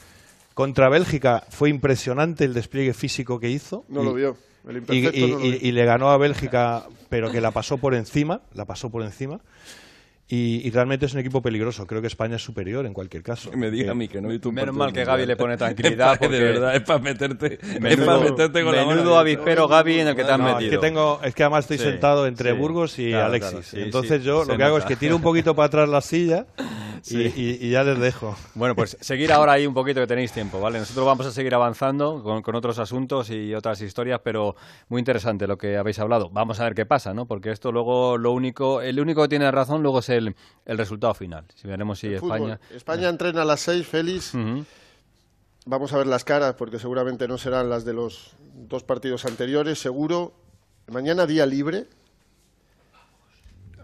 [0.55, 3.85] Contra Bélgica fue impresionante el despliegue físico que hizo.
[3.89, 4.37] No Y- lo vio.
[4.69, 5.57] El y, imperfecto y- no lo vio.
[5.61, 9.41] y le ganó a Bélgica, pero que la pasó por encima, la pasó por encima.
[10.27, 11.87] Y, y realmente es un equipo peligroso.
[11.87, 13.51] Creo que España es superior en cualquier caso.
[13.51, 15.05] Que me diga a mí que no vi tu Menos mal que.
[15.05, 18.65] Gaby le pone tranquilidad, Es porque- De verdad, es para meterte, es Menudo- pa' meterte
[18.65, 20.71] con la mano menudo avispero Gaby en el que te has No, es metido.
[20.71, 22.57] que tengo, es que además estoy Sí, sentado entre sí.
[22.57, 23.51] Burgos y Claro, Alexis.
[23.51, 25.67] claro, sí, Entonces sí, yo se lo que hago es que tiro un poquito para
[25.67, 26.47] atrás la silla
[27.05, 27.33] y, Sí.
[27.37, 28.35] y- y ya les dejo.
[28.55, 30.79] Bueno, pues seguir ahora ahí un poquito que tenéis tiempo, ¿vale?
[30.79, 34.57] Nosotros vamos a seguir avanzando con, con otros asuntos y otras historias, pero
[34.89, 36.31] muy interesante lo que habéis hablado.
[36.31, 37.27] Vamos a ver qué pasa, ¿no?
[37.27, 41.15] Porque esto luego, lo único, el único que tiene razón luego es el, el resultado
[41.15, 41.45] final.
[41.55, 42.51] Si veremos si Fútbol.
[42.51, 42.61] España...
[42.71, 44.35] España entrena a las seis, Félix.
[44.35, 44.65] Ujú.
[45.67, 49.79] Vamos a ver las caras porque seguramente no serán las de los dos partidos anteriores,
[49.79, 50.35] seguro.
[50.89, 51.87] Mañana día libre.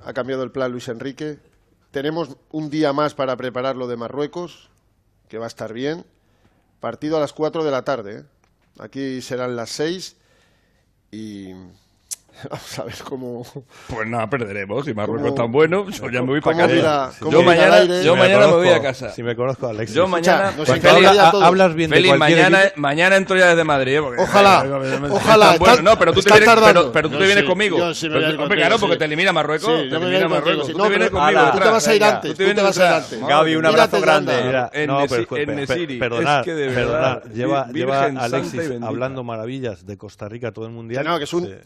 [0.04, 1.38] Ha cambiado el plan Luis Enrique.
[1.90, 4.70] Tenemos un día más para preparar lo de Marruecos,
[5.28, 6.04] que va a estar bien.
[6.80, 8.18] Partido a las 4 de la tarde.
[8.18, 8.24] ¿eh?
[8.78, 10.16] Aquí serán las 6
[11.10, 11.52] y
[12.50, 13.46] vamos a ver cómo
[13.88, 14.84] Pues nada, perderemos.
[14.84, 17.12] Si Marruecos ¿Cómo- es tan bueno, yo ya me voy para casa.
[17.30, 19.10] yo mañana, yo Si me mañana me voy a casa.
[19.10, 19.96] Si me conozco a Alexis.
[19.96, 21.44] Yo mañana, nos pues encantaría Feli, a todos.
[21.44, 22.80] hablas bien de Feli, cualquier mañana, equipo.
[22.80, 23.98] mañana entro ya desde Madrid.
[24.00, 24.64] Porque- Ojalá,
[25.10, 25.68] ojalá, buenos.
[25.78, 27.78] está- No, pero tú te vienes, pero, pero tú te vienes sí, conmigo.
[27.78, 28.80] yo sí me Pero- voy hombre, claro, sí.
[28.80, 29.80] porque te elimina Marruecos.
[29.82, 30.66] Sí, te elimina Marruecos.
[30.68, 31.40] Tú No, te vienes conmigo.
[31.52, 33.20] Tú te vas a ir antes, Tú te vas a ir antes.
[33.26, 34.32] Gaby, un abrazo grande.
[34.72, 37.22] En no, perdonad, Es que de perdonad, verdad,
[37.74, 41.04] lleva, Alexis hablando maravillas de Costa Rica todo el mundial.
[41.04, 41.18] No,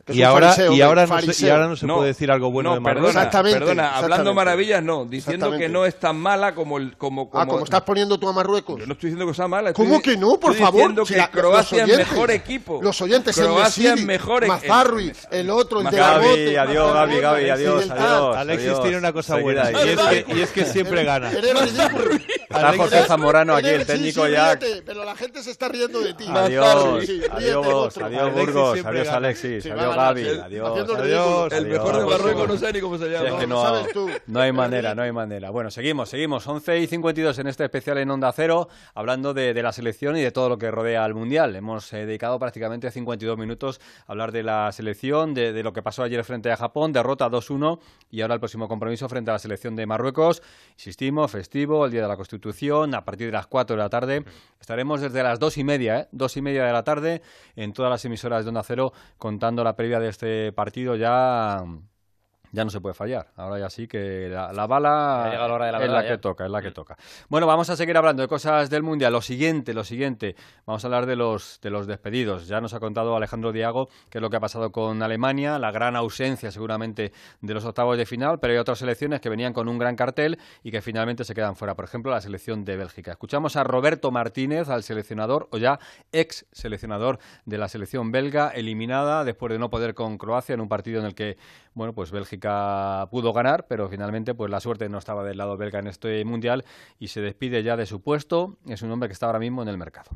[0.08, 2.70] y ahora fariseo, y ahora no se, y ahora no se puede decir algo bueno
[2.70, 3.08] no, de Marruecos.
[3.10, 4.04] Perdona, Exactamente, perdona, exactamente.
[4.14, 5.04] hablando maravillas, no.
[5.04, 6.96] Diciendo que no es tan mala como el.
[6.96, 8.78] Como, como, Ah, como estás poniendo tú a Marruecos.
[8.80, 9.72] Yo no estoy diciendo que sea mala.
[9.72, 10.38] ¿Cómo estoy- que no?
[10.40, 10.80] Por estoy favor.
[10.80, 12.80] diciendo Si que la- Croacia es mejor equipo.
[12.82, 14.58] Los oyentes, el Croacia es mejor equipo.
[14.58, 18.36] Mazarri, el otro, el de Gaby, adiós, Gaby, Gaby, adiós, el adiós.
[18.36, 21.30] Alexis tiene una cosa buena y es, que, y es que siempre gana.
[22.54, 24.58] Está José Zamorano aquí, el técnico ya.
[24.86, 26.24] pero la gente se está riendo de ti.
[26.28, 29.08] Adiós, adiós, adiós Burgos, adiós.
[29.08, 30.26] Alexis, adiós Gaby.
[30.44, 30.70] Adiós.
[30.70, 31.52] Haciendo el Adiós.
[31.52, 31.58] ridículo.
[31.58, 32.04] El mejor de.
[32.10, 33.28] Marruecos no sé ni cómo se llama.
[33.28, 34.08] es que lo no, sabes tú.
[34.26, 35.50] no hay manera, no hay manera.
[35.50, 36.46] Bueno, seguimos, seguimos.
[36.46, 40.22] 11 y 52 en este especial en Onda Cero, hablando de, de la selección y
[40.22, 41.54] de todo lo que rodea al Mundial.
[41.56, 45.82] Hemos eh, dedicado prácticamente 52 minutos a hablar de la selección, de, de lo que
[45.82, 47.78] pasó ayer frente a Japón, derrota 2-1
[48.10, 50.42] y ahora el próximo compromiso frente a la selección de Marruecos.
[50.76, 54.24] Insistimos, festivo, el Día de la Constitución, a partir de las 4 de la tarde.
[54.60, 56.08] Estaremos desde las 2 y media, ¿eh?
[56.12, 57.22] 2 y media de la tarde
[57.56, 61.64] en todas las emisoras de Onda Cero contando la previa de este partido ya
[62.54, 63.26] ya no se puede fallar.
[63.36, 66.08] Ahora ya sí que la, la bala la hora de la es la ya.
[66.10, 66.96] que toca, es la que toca.
[67.28, 69.12] Bueno, vamos a seguir hablando de cosas del Mundial.
[69.12, 72.46] Lo siguiente, lo siguiente, vamos a hablar de los, de los despedidos.
[72.46, 75.72] Ya nos ha contado Alejandro Diago qué es lo que ha pasado con Alemania, la
[75.72, 79.68] gran ausencia seguramente de los octavos de final, pero hay otras selecciones que venían con
[79.68, 81.74] un gran cartel y que finalmente se quedan fuera.
[81.74, 83.10] Por ejemplo, la selección de Bélgica.
[83.10, 85.80] Escuchamos a Roberto Martínez, al seleccionador, o ya
[86.12, 90.68] ex seleccionador de la selección belga, eliminada después de no poder con Croacia en un
[90.68, 91.36] partido en el que,
[91.74, 92.43] bueno, pues Bélgica
[93.10, 96.64] pudo ganar, pero finalmente pues la suerte no estaba del lado belga en este mundial
[96.98, 98.56] y se despide ya de su puesto.
[98.66, 100.10] Es un hombre que está ahora mismo en el mercado.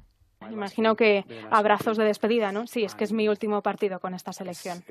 [0.50, 2.66] Imagino que abrazos de despedida, ¿no?
[2.66, 4.82] Sí, es que es mi último partido con esta selección.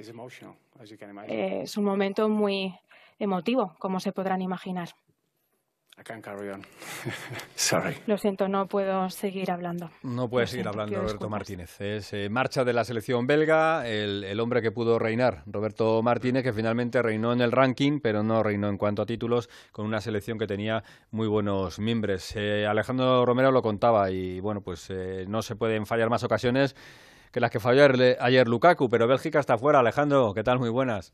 [1.27, 2.75] Eh, es un momento muy
[3.17, 4.89] emotivo, como se podrán imaginar.
[8.05, 9.89] Lo siento, no puedo seguir hablando.
[10.03, 11.29] No puede Lo seguir siento, hablando Roberto.
[11.29, 11.81] Martínez.
[11.81, 16.43] Es eh, marcha de la selección belga, el, el hombre que pudo reinar, Roberto Martínez,
[16.43, 19.99] que finalmente reinó en el ranking, pero no reinó en cuanto a títulos, con una
[19.99, 22.33] selección que tenía muy buenos mimbres.
[22.35, 26.75] Eh, Alejandro Romero lo contaba y, bueno, pues eh, no se pueden fallar más ocasiones
[27.31, 29.79] que las que falló ayer, ayer Lukaku, pero Bélgica está fuera.
[29.79, 30.59] Alejandro, ¿qué tal?
[30.59, 31.13] Muy buenas.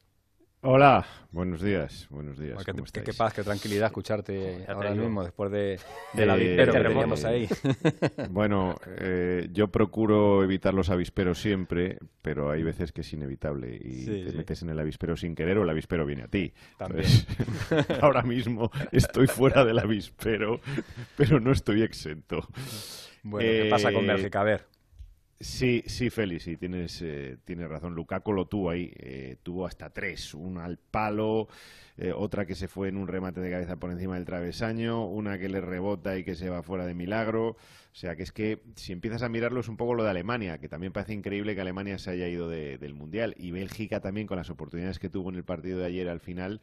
[0.66, 2.58] Hola, buenos días, buenos días.
[2.64, 5.78] qué, paz, qué tranquilidad escucharte ahora mismo, después de,
[6.26, 7.50] la avispero que teníamos ahí.
[8.30, 14.06] Bueno, eh, yo procuro evitar los avisperos siempre, pero hay veces que es inevitable y
[14.06, 16.54] te metes en el avispero sin querer o el avispero viene a ti.
[16.78, 17.10] También.
[18.02, 20.62] ahora mismo estoy fuera del avispero,
[21.18, 22.48] pero no estoy exento.
[23.22, 24.40] Bueno, ¿qué pasa con eh, Bélgica?
[24.40, 24.73] A ver.
[25.44, 27.94] Sí, sí, Félix, sí, tienes, eh, tienes razón.
[27.96, 31.50] Lukaku lo tuvo ahí, eh, tuvo hasta tres, una al palo,
[31.98, 35.38] eh, otra que se fue en un remate de cabeza por encima del travesaño, una
[35.38, 37.50] que le rebota y que se va fuera de milagro.
[37.50, 37.58] O
[37.96, 40.70] sea, que es que si empiezas a mirarlo es un poco lo de Alemania, que
[40.70, 43.36] también parece increíble que Alemania se haya ido del Mundial.
[43.38, 46.62] Y Bélgica también, con las oportunidades que tuvo en el partido de ayer al final,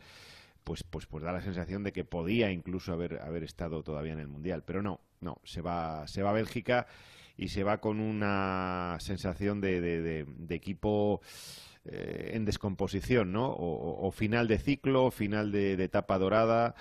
[0.64, 4.20] pues, pues, pues da la sensación de que podía incluso haber, haber estado todavía en
[4.20, 4.62] el Mundial.
[4.64, 6.86] Pero no, no, se va, se va a Bélgica
[7.40, 11.22] y se va con una sensación de, de, equipo
[11.86, 13.46] eh, en descomposición, ¿no?
[13.48, 16.74] O, final de ciclo, final de, etapa dorada.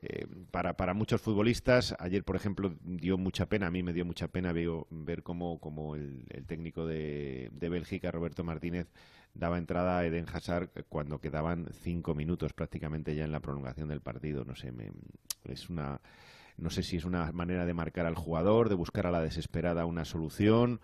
[0.00, 4.04] Eh, para, para muchos futbolistas, ayer, por ejemplo, dio mucha pena, a mí me dio
[4.04, 8.86] mucha pena ver cómo, cómo el, técnico de, de Bélgica, Roberto Martínez,
[9.34, 14.00] daba entrada a Eden Hazard cuando quedaban cinco minutos prácticamente ya en la prolongación del
[14.00, 14.44] partido.
[14.44, 14.92] No sé, me,
[15.44, 16.00] es una
[16.56, 19.86] no sé si es una manera de marcar al jugador, de buscar a la desesperada
[19.86, 20.80] una solución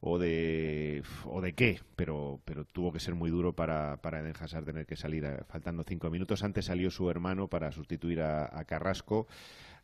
[0.00, 4.34] o de, o de qué, pero, pero tuvo que ser muy duro para, para Eden
[4.38, 6.42] Hazard tener que salir faltando cinco minutos.
[6.42, 9.26] Antes salió su hermano para sustituir a, Carrasco.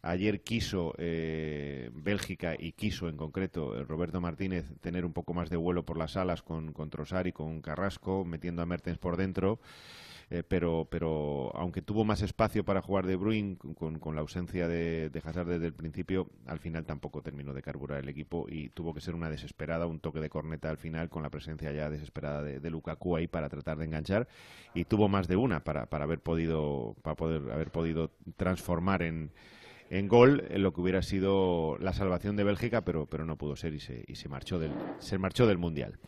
[0.02, 5.50] Ayer quiso eh, Bélgica y quiso en concreto eh, Roberto Martínez tener un poco más
[5.50, 9.16] de vuelo por las alas con, con Trossard y con Carrasco, metiendo a Mertens por
[9.16, 9.58] dentro.
[10.28, 14.66] Eh, pero, pero aunque tuvo más espacio para jugar De Bruyne con, con la ausencia
[14.66, 18.70] de, de, Hazard desde el principio, al final tampoco terminó de carburar el equipo y
[18.70, 21.90] tuvo que ser una desesperada, un toque de corneta al final con la presencia ya
[21.90, 24.26] desesperada de, de Lukaku ahí para tratar de enganchar
[24.74, 29.30] y tuvo más de una para, para haber podido para poder haber podido transformar en
[29.90, 33.54] en gol en lo que hubiera sido la salvación de Bélgica, pero, pero no pudo
[33.54, 35.98] ser y se, y se marchó del se marchó del mundial.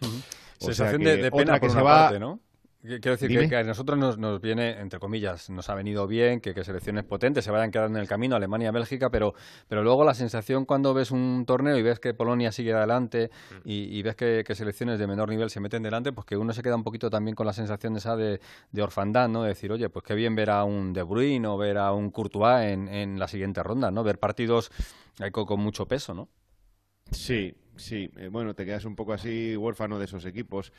[0.59, 2.41] Sensación de, pena que se va, ¿no?
[2.81, 6.55] Quiero decir que, a nosotros nos, nos, viene, entre comillas, nos ha venido bien que,
[6.63, 9.35] selecciones potentes se vayan quedando en el camino, Alemania, Bélgica, pero,
[9.67, 13.31] pero luego la sensación cuando ves un torneo y ves que Polonia sigue adelante
[13.65, 16.77] y, ves que, selecciones de menor nivel se meten delante, pues que uno se queda
[16.77, 19.43] un poquito también con la sensación esa de, de orfandad, ¿no?
[19.43, 22.13] De decir, oye, pues qué bien ver a un De Bruyne o ver a un
[22.13, 24.05] Courtois en, en la siguiente ronda, ¿no?
[24.05, 24.71] Ver partidos
[25.33, 26.29] con, con mucho peso, ¿no?
[27.11, 28.09] Sí, sí.
[28.17, 30.73] Eh, bueno, te quedas un poco así huérfano de esos equipos.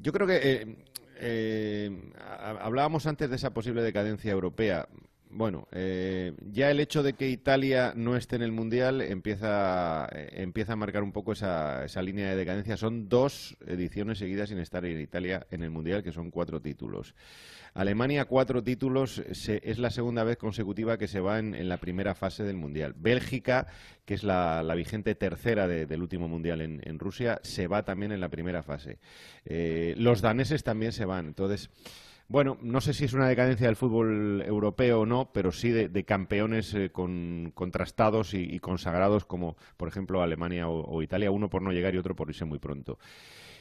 [0.00, 0.76] Yo creo que eh,
[1.18, 2.12] eh,
[2.60, 4.88] hablábamos antes de esa posible decadencia europea.
[5.30, 10.30] Bueno, eh, ya el hecho de que Italia no esté en el Mundial empieza, eh,
[10.34, 12.76] empieza a marcar un poco esa, esa línea de decadencia.
[12.76, 17.14] Son dos ediciones seguidas sin estar en Italia en el Mundial, que son cuatro títulos.
[17.74, 22.44] Alemania, cuatro títulos, es la segunda vez consecutiva que se va en, la primera fase
[22.44, 22.94] del Mundial.
[22.96, 23.66] Bélgica,
[24.04, 28.28] que es la, vigente tercera del último Mundial en, Rusia, se va también en la
[28.28, 29.00] primera fase.
[29.44, 31.26] Eh, los daneses también se van.
[31.26, 31.68] Entonces,
[32.28, 36.04] bueno, no sé si es una decadencia del fútbol europeo o no, pero sí de,
[36.04, 41.72] campeones eh, con, contrastados y, consagrados como, por ejemplo, Alemania o, Italia, uno por no
[41.72, 42.98] llegar y otro por irse muy pronto.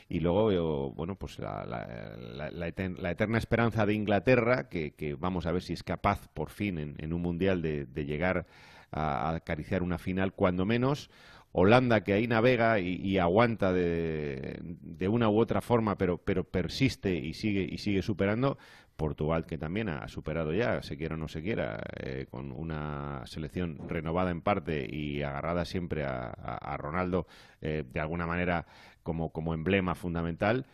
[0.07, 5.83] Y luego, bueno, pues la, eterna esperanza de Inglaterra, que, vamos a ver si es
[5.83, 8.45] capaz por fin en, un mundial de, llegar
[8.91, 11.09] a acariciar una final, cuando menos.
[11.55, 17.33] Holanda que ahí navega y, aguanta de, una u otra forma, pero, pero persiste y
[17.33, 18.57] sigue, y sigue superando.
[18.95, 23.23] Portugal que también ha superado ya, se quiera o no se quiera, eh, con una
[23.25, 27.27] selección renovada en parte y agarrada siempre a, Ronaldo
[27.61, 28.65] eh, de alguna manera
[29.01, 30.65] como, emblema fundamental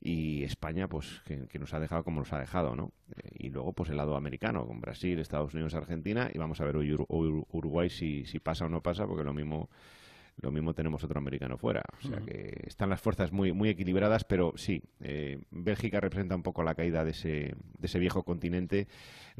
[0.00, 3.72] y España pues que, nos ha dejado como nos ha dejado no eh, y luego
[3.72, 8.24] pues el lado americano con Brasil Estados Unidos Argentina y vamos a ver Uruguay si,
[8.26, 9.68] si pasa o no pasa porque lo mismo
[10.40, 11.82] lo mismo tenemos otro americano fuera.
[11.98, 16.42] O sea que están las fuerzas muy, muy equilibradas, pero sí, eh, Bélgica representa un
[16.42, 18.88] poco la caída de ese, de ese viejo continente,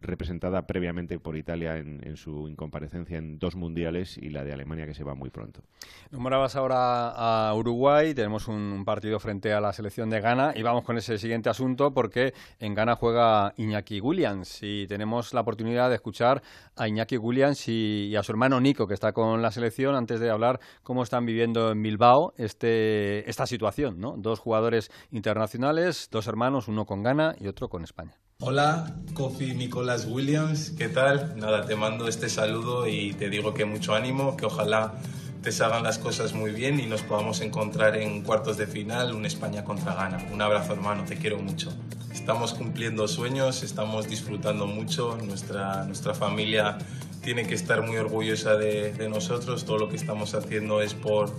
[0.01, 4.95] representada previamente por Italia en, su incomparecencia en dos mundiales y la de Alemania que
[4.95, 5.63] se va muy pronto.
[6.11, 10.85] Nombrabas ahora a Uruguay, tenemos un partido frente a la selección de Ghana y vamos
[10.85, 15.97] con ese siguiente asunto porque en Ghana juega Iñaki Williams y tenemos la oportunidad de
[15.97, 16.43] escuchar
[16.77, 20.31] a Iñaki Williams y a su hermano Nico que está con la selección antes de
[20.31, 24.15] hablar cómo están viviendo en Bilbao este, esta situación, ¿no?
[24.17, 28.17] Dos jugadores internacionales, dos hermanos, uno con Ghana y otro con España.
[28.41, 31.37] Hola, Kofi Nicolás Williams, ¿qué tal?
[31.41, 34.95] Nada, te mando este saludo y te digo que mucho ánimo, que ojalá
[35.43, 39.27] te salgan las cosas muy bien y nos podamos encontrar en cuartos de final, un
[39.27, 40.29] España contra Ghana.
[40.33, 41.73] Un abrazo hermano, te quiero mucho.
[42.13, 46.79] estamos cumpliendo sueños, estamos disfrutando mucho, nuestra, nuestra familia
[47.23, 51.33] tiene que estar muy orgullosa de, nosotros, todo lo que estamos haciendo es por,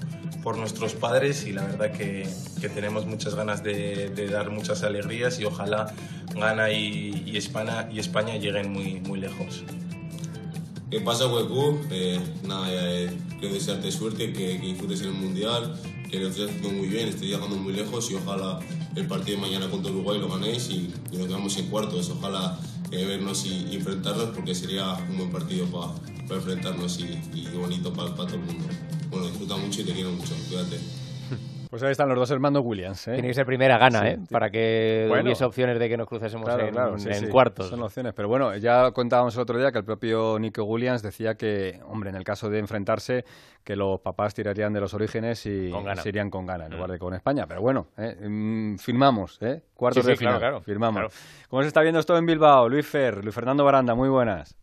[0.44, 2.28] por nuestros padres y la verdad que,
[2.62, 5.94] que tenemos muchas ganas de, dar muchas alegrías y ojalá
[6.36, 9.64] Gana y, y, España, y España lleguen muy, muy lejos.
[10.92, 11.80] ¿Qué pasa, Huecu?
[11.92, 13.10] Eh, nada, eh,
[13.40, 15.76] quiero desearte suerte, que, que disfrutes en el Mundial,
[16.10, 18.60] que lo estés haciendo muy bien, estés llegando muy lejos y ojalá
[18.96, 22.10] el partido de mañana contra Uruguay lo ganéis y, nos quedamos en cuartos.
[22.10, 22.58] Ojalá
[22.90, 28.36] vernos y, enfrentarnos porque sería un buen partido para enfrentarnos y, y bonito para todo
[28.36, 28.66] el mundo.
[29.10, 30.34] Bueno, disfruta mucho y te quiero mucho.
[30.48, 30.80] Cuídate.
[31.70, 33.07] Pues ahí están los dos hermanos Williams.
[33.07, 33.13] ¿eh?
[33.13, 34.17] Tiene que ser primera gana, ¿eh?
[34.32, 37.70] Para que hubiese opciones de que nos crucésemos en, cuartos.
[37.70, 38.13] Son opciones.
[38.15, 42.09] Pero bueno, ya contábamos el otro día que el propio Nico Williams decía que, hombre,
[42.09, 43.24] en el caso de enfrentarse,
[43.63, 46.97] que los papás tirarían de los orígenes y se irían con gana en lugar de
[46.97, 47.45] con España.
[47.47, 48.15] Pero bueno, ¿eh?
[48.28, 49.61] Mm, firmamos, ¿eh?
[49.76, 50.39] Cuartos de final.
[50.39, 51.13] Claro, firmamos.
[51.49, 52.67] ¿Cómo se está viendo esto en Bilbao?
[52.67, 54.57] Luis Fer, Luis Fernando Baranda, muy buenas.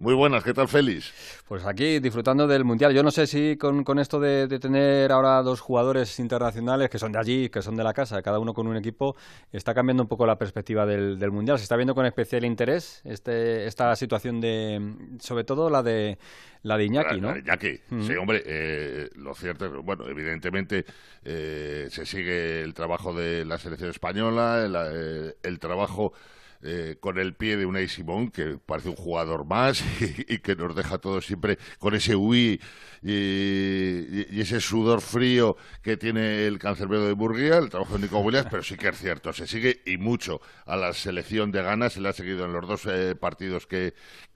[0.00, 1.12] Muy buenas, ¿qué tal Félix?
[1.48, 2.94] Pues aquí disfrutando del Mundial.
[2.94, 7.10] Yo no sé si con, con esto de, tener ahora dos jugadores internacionales que son
[7.10, 9.16] de allí, que son de la casa, cada uno con un equipo,
[9.50, 11.58] está cambiando un poco la perspectiva del, del Mundial.
[11.58, 16.16] Se está viendo con especial interés este, esta situación de, sobre todo la de
[16.62, 17.28] la de Iñaki, ¿no?
[17.28, 20.84] La de Iñaki, sí, hombre, eh, lo cierto es, bueno, evidentemente
[21.24, 26.12] eh, se sigue el trabajo de la selección española, el, eh, el trabajo
[26.60, 29.80] eh, con el pie de Unai Simón, que parece un jugador más
[30.28, 32.60] y, que nos deja todos siempre con ese Wii
[33.02, 38.48] y, ese sudor frío que tiene el cancerbero de Burguía, el trabajo de Nico Williams,
[38.50, 42.00] pero sí que es cierto, se sigue y mucho a la selección de ganas, se
[42.00, 43.94] le ha seguido en los dos eh, partidos que,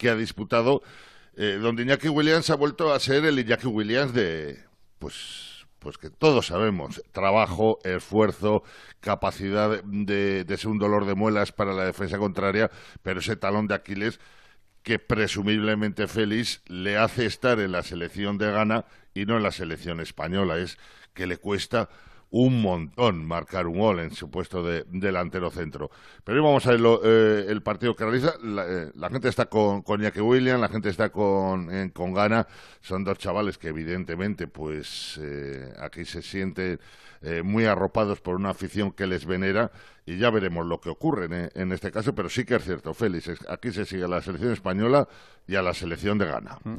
[0.09, 0.83] ha disputado,
[1.37, 4.61] eh, donde Iñaki Williams ha vuelto a ser el Iñaki Williams de,
[5.01, 5.52] pues
[5.83, 8.63] pues que todos sabemos, trabajo, esfuerzo,
[9.01, 12.71] capacidad de, ser un dolor de muelas para la defensa contraria,
[13.03, 14.21] pero ese talón de Aquiles
[14.85, 19.53] que presumiblemente Félix le hace estar en la selección de Ghana y no en la
[19.53, 20.79] selección española, es
[21.15, 21.89] que le cuesta
[22.33, 25.91] un montón marcar un gol en su puesto de delantero centro.
[26.25, 28.35] Pero hoy vamos a ver eh, el partido que realiza.
[28.43, 32.47] Eh, la, gente está con, con Iñaki William, la gente está con, con Gana.
[32.81, 36.81] Son dos chavales que evidentemente pues eh, aquí se sienten
[37.45, 39.71] muy arropados por una afición que les venera
[40.05, 42.93] y ya veremos lo que ocurre en, en, este caso, pero sí que es cierto,
[42.93, 45.09] Félix, aquí se sigue a la selección española
[45.47, 46.59] y a la selección de Ghana.
[46.65, 46.77] Mm,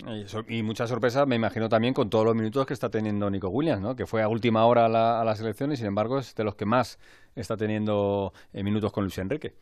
[0.50, 3.82] y, mucha sorpresa, me imagino también con todos los minutos que está teniendo Nico Williams,
[3.82, 3.96] ¿no?
[3.96, 6.44] que fue a última hora a la, a la selección y sin embargo es de
[6.44, 7.00] los que más
[7.36, 9.54] está teniendo eh, minutos con Luis Enrique.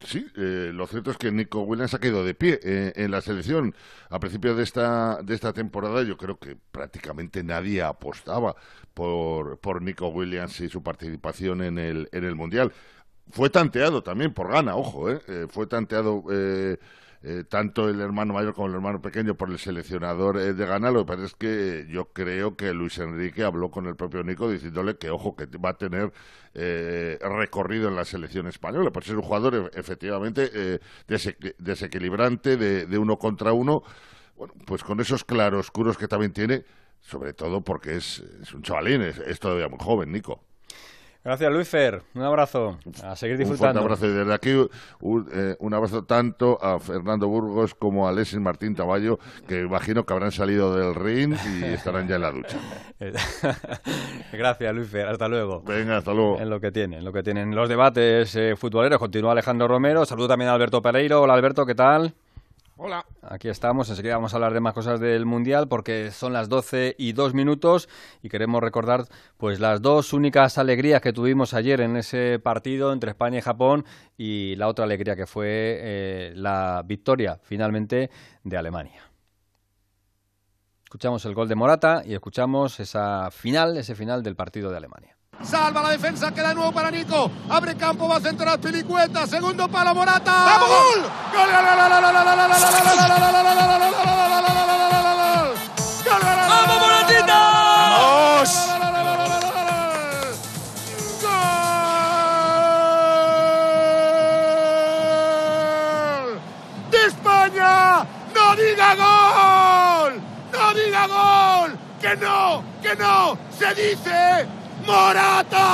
[0.00, 3.20] Sí, eh, lo cierto es que Nico Williams ha quedado de pie eh, en la
[3.20, 3.74] selección.
[4.10, 8.54] A principio de esta, de esta temporada yo creo que prácticamente nadie apostaba
[8.94, 12.72] por, por Nico Williams y su participación en el, en el Mundial.
[13.30, 15.20] Fue tanteado también por gana, ojo, eh,
[15.50, 16.24] fue tanteado
[17.22, 20.92] eh, tanto el hermano mayor como el hermano pequeño por el seleccionador eh, de Ghana.
[20.92, 24.48] Lo que pasa es que yo creo que Luis Enrique habló con el propio Nico
[24.48, 26.12] diciéndole que, ojo, que va a tener
[26.54, 28.92] eh, recorrido en la selección española.
[28.92, 30.80] Por ser un jugador efectivamente
[31.58, 33.82] desequilibrante de, de, uno contra uno.
[34.36, 36.64] Bueno, pues con esos claroscuros que también tiene,
[37.00, 40.44] sobre todo porque es, es un chavalín, es todavía muy joven, Nico.
[41.28, 42.00] Gracias, Luis Fer.
[42.14, 42.78] Un abrazo.
[43.04, 43.80] A seguir disfrutando.
[43.82, 44.06] Un abrazo.
[44.06, 49.18] Y desde aquí, eh, un, abrazo tanto a Fernando Burgos como a Alexis Martín Taballo,
[49.46, 52.56] que imagino que habrán salido del ring y estarán ya en la ducha.
[54.32, 55.06] Gracias, Luis Fer.
[55.06, 55.60] Hasta luego.
[55.66, 56.40] Venga, hasta luego.
[56.40, 58.98] En lo que tienen, lo que tienen los debates eh, futboleros.
[58.98, 60.06] Continúa Alejandro Romero.
[60.06, 61.20] Saludo también a Alberto Pereiro.
[61.20, 62.14] Hola, Alberto, ¿qué tal?
[62.80, 63.04] Hola.
[63.22, 66.94] Aquí estamos, enseguida vamos a hablar de más cosas del Mundial porque son las 12
[66.96, 67.88] y dos minutos
[68.22, 69.06] y queremos recordar
[69.36, 73.84] pues las dos únicas alegrías que tuvimos ayer en ese partido entre España y Japón
[74.16, 78.10] y la otra alegría que fue eh, la victoria finalmente
[78.44, 79.02] de Alemania.
[80.84, 85.17] Escuchamos el gol de Morata y escuchamos esa final, ese final del partido de Alemania.
[85.42, 87.30] Salva la defensa, queda de nuevo para Nico.
[87.48, 89.26] Abre campo, va a centrar Pilicueta.
[89.26, 90.32] Segundo palo, Morata.
[90.32, 91.02] ¡Vamos, gol!
[91.32, 91.48] ¡Gol!
[96.48, 97.38] ¡Vamos, Moratita!
[97.38, 98.68] ¡Vamos!
[106.90, 108.06] ¡De España!
[108.34, 110.20] ¡No diga gol!
[110.52, 111.78] ¡No diga gol!
[112.00, 112.64] ¡Que no!
[112.82, 113.38] ¡Que no!
[113.56, 114.48] ¡Se dice!
[114.88, 115.64] Morata.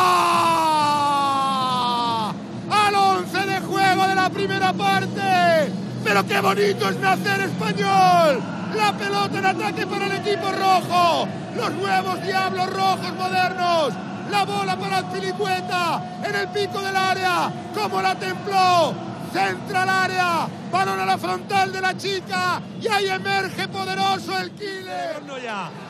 [2.69, 5.73] Al 11 de juego de la primera parte.
[6.03, 8.43] Pero qué bonito es nacer español.
[8.75, 11.29] La pelota en ataque para el equipo rojo.
[11.57, 13.95] Los nuevos diablos rojos modernos.
[14.33, 17.53] La bola para Filicueta en el pico del área.
[17.73, 19.14] Como la templó.
[19.35, 20.49] Centra al área.
[20.71, 22.63] Balón a la frontal de la chica.
[22.81, 25.21] Y ahí emerge poderoso el killer.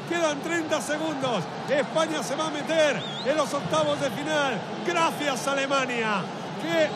[0.09, 1.45] Quedan 30 segundos.
[1.69, 4.59] España se va a meter en los octavos de final.
[4.87, 6.23] Gracias Alemania.
[6.63, 6.89] Qué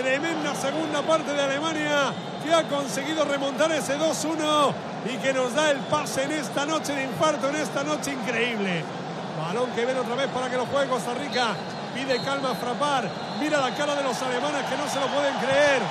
[0.00, 2.12] tremenda segunda parte de Alemania
[2.44, 4.72] que ha conseguido remontar ese 2-1
[5.12, 8.84] y que nos da el pase en esta noche de infarto, en esta noche increíble.
[9.36, 11.56] Balón que viene otra vez para que lo juegue Costa Rica.
[12.00, 13.10] Pide calma a Frapar.
[13.38, 15.82] Mira la cara de los alemanes que no se lo pueden creer.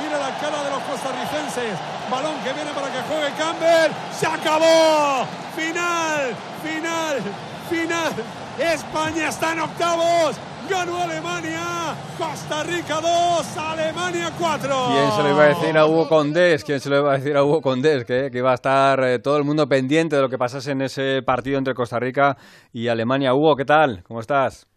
[0.00, 1.78] Mira la cara de los costarricenses.
[2.10, 3.92] Balón que viene para que juegue Campbell.
[4.10, 5.26] ¡Se acabó!
[5.54, 7.20] Final, final,
[7.68, 8.12] final.
[8.58, 10.36] España está en octavos.
[10.70, 11.94] Ganó Alemania.
[12.16, 14.86] Costa Rica 2, Alemania 4.
[14.88, 16.64] ¿Quién se lo iba a decir a Hugo Condés?
[16.64, 18.06] ¿Quién se lo iba a decir a Hugo Condés?
[18.06, 20.80] Que, que iba a estar eh, todo el mundo pendiente de lo que pasase en
[20.80, 22.38] ese partido entre Costa Rica
[22.72, 23.34] y Alemania.
[23.34, 24.02] Hugo, ¿qué tal?
[24.04, 24.67] ¿Cómo estás?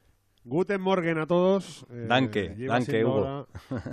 [0.43, 1.85] Guten Morgen a todos.
[1.91, 3.47] Eh, danke, danke, Hugo.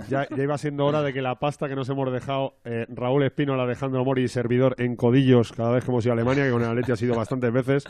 [0.09, 3.53] ya, iba siendo hora de que la pasta que nos hemos dejado eh, Raúl Espino,
[3.53, 6.63] Alejandro Mori y servidor en codillos cada vez que hemos ido a Alemania, que con
[6.63, 7.85] el Atleti ha sido bastantes veces,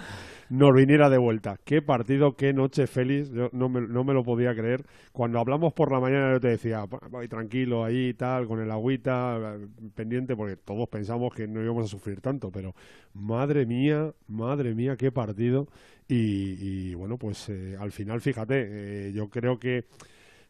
[0.49, 1.57] nos viniera de vuelta.
[1.63, 3.31] Qué partido, qué noche feliz.
[3.31, 4.85] Yo no me, no me lo podía creer.
[5.13, 8.69] Cuando hablamos por la mañana yo te decía, voy tranquilo ahí y tal, con el
[8.71, 9.57] agüita
[9.95, 12.75] pendiente, porque todos pensamos que no íbamos a sufrir tanto, pero
[13.13, 15.69] madre mía, madre mía, qué partido.
[16.11, 19.85] Y, bueno, pues eh, al final, fíjate, eh, yo creo que...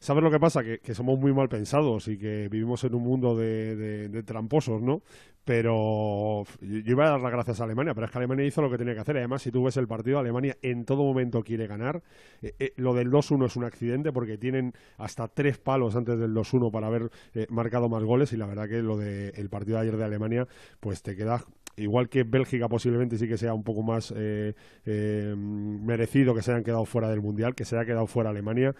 [0.02, 0.64] ¿Sabes lo que pasa?
[0.64, 5.02] Que, somos muy mal pensados y que vivimos en un mundo de, tramposos, ¿no?
[5.44, 8.72] Pero yo, iba a dar las gracias a Alemania, pero es que Alemania hizo lo
[8.72, 9.18] que tenía que hacer.
[9.18, 12.02] Además, si tú ves el partido, Alemania en todo momento quiere ganar.
[12.42, 16.72] Eh, lo del 2-1 es un accidente porque tienen hasta tres palos antes del 2-1
[16.72, 17.10] para haber
[17.50, 20.48] marcado más goles y la verdad que lo del partido de ayer de Alemania,
[20.80, 21.44] pues te queda
[21.80, 24.54] igual que Bélgica posiblemente sí que sea un poco más eh,
[24.86, 28.76] eh, merecido que se hayan quedado fuera del Mundial, que se haya quedado fuera Alemania,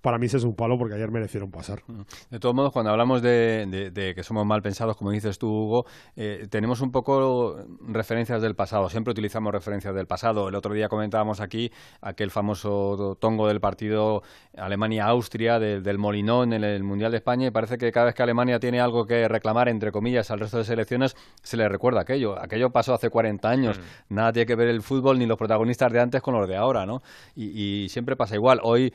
[0.00, 1.82] para mí ese es un palo porque ayer merecieron pasar.
[1.86, 2.02] Mm.
[2.30, 5.86] De todos modos, cuando hablamos de, que somos mal pensados, como dices tú, Hugo,
[6.16, 8.88] eh, tenemos un poco referencias del pasado.
[8.88, 10.48] Siempre utilizamos referencias del pasado.
[10.48, 11.70] El otro día comentábamos aquí
[12.00, 14.22] aquel famoso tongo del partido
[14.56, 18.58] Alemania-Austria, del Molinón en el Mundial de España, y parece que cada vez que Alemania
[18.60, 22.38] tiene algo que reclamar, entre comillas, al resto de selecciones, se le recuerda aquello.
[22.40, 23.78] Aquello pasó hace 40 años.
[23.78, 24.14] Mm.
[24.14, 26.86] Nada tiene que ver el fútbol ni los protagonistas de antes con los de ahora,
[26.86, 27.02] ¿no?
[27.34, 28.60] Y, y siempre pasa igual.
[28.62, 28.92] Hoy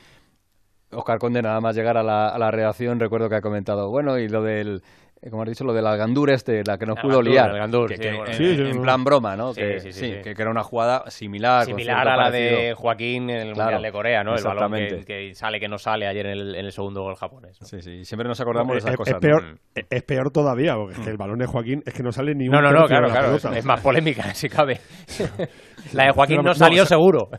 [0.96, 4.18] Oscar Conde, nada más llegar a la, a la redacción, recuerdo que ha comentado, bueno,
[4.18, 4.82] y lo del
[5.24, 7.50] eh, como has dicho, lo del Algandur este, la que no pudo liar.
[7.56, 9.54] en, plan broma, ¿no?
[9.54, 11.64] que, sí, que, era una jugada similar.
[11.64, 14.36] Similar a la de Joaquín en el Mundial de Corea, ¿no?
[14.36, 14.74] El balón
[15.06, 17.58] que, sale, que no sale ayer en el, en el segundo gol japonés.
[17.62, 19.16] Sí, sí, siempre nos acordamos de esas cosas.
[19.16, 22.50] Es peor, es peor todavía, porque el balón de Joaquín es que no sale ni
[22.50, 23.36] un No, no, no, claro, claro.
[23.36, 24.82] Es, más polémica, si cabe.
[25.94, 27.30] la de Joaquín no salió seguro.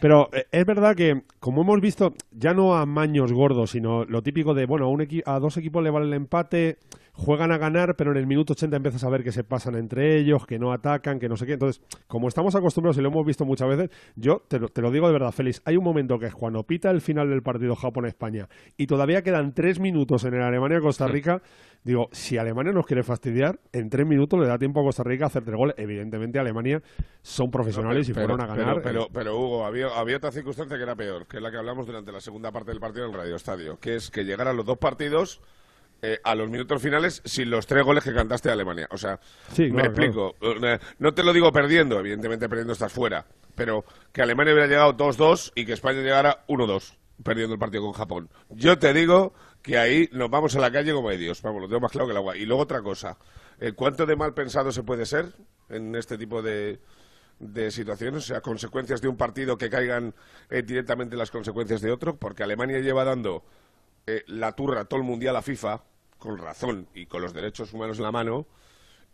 [0.00, 4.22] Pero eh, es verdad que, como hemos visto, ya no a maños gordos, sino lo
[4.22, 6.78] típico de, bueno, a, un a dos equipos le vale el empate,
[7.12, 10.18] juegan a ganar, pero en el minuto 80 empiezas a ver que se pasan entre
[10.18, 11.52] ellos, que no atacan, que no sé qué.
[11.52, 15.12] Entonces, como estamos acostumbrados y lo hemos visto muchas veces, yo te lo, digo de
[15.12, 18.86] verdad, Félix, hay un momento que es cuando pita el final del partido Japón-España y
[18.86, 21.42] todavía quedan tres minutos en el Alemania-Costa Rica,
[21.82, 25.24] digo, si Alemania nos quiere fastidiar, en tres minutos le da tiempo a Costa Rica
[25.24, 25.74] a hacer tres goles.
[25.78, 26.82] Evidentemente, Alemania
[27.22, 28.82] son profesionales y fueron a ganar.
[28.82, 31.86] Pero, pero, Hugo, había, había otra circunstancia que era peor, que es la que hablamos
[31.86, 34.66] durante la segunda parte del partido en el Radio Estadio, que es que llegaran los
[34.66, 35.40] dos partidos
[36.02, 38.88] eh, a los minutos finales sin los tres goles que cantaste a Alemania.
[38.90, 39.20] O sea,
[39.58, 40.34] me explico.
[40.40, 44.96] Eh, no te lo digo perdiendo, evidentemente perdiendo estás fuera, pero que Alemania hubiera llegado
[44.96, 48.30] 2-2 y que España llegara 1-2 perdiendo el partido con Japón.
[48.48, 51.42] Yo te digo que ahí nos vamos a la calle como hay Dios.
[51.42, 52.36] Vamos, lo tengo más claro que el agua.
[52.36, 53.16] Y luego otra cosa.
[53.58, 55.32] Eh, ¿Cuánto de mal pensado se puede ser
[55.68, 56.80] en este tipo de,
[57.38, 58.24] de situaciones?
[58.24, 60.14] O sea, consecuencias de un partido que caigan
[60.48, 62.16] directamente las consecuencias de otro.
[62.16, 63.44] Porque Alemania lleva dando
[64.26, 65.82] la turra todo el mundial a FIFA
[66.20, 68.46] con razón y con los derechos humanos en la mano.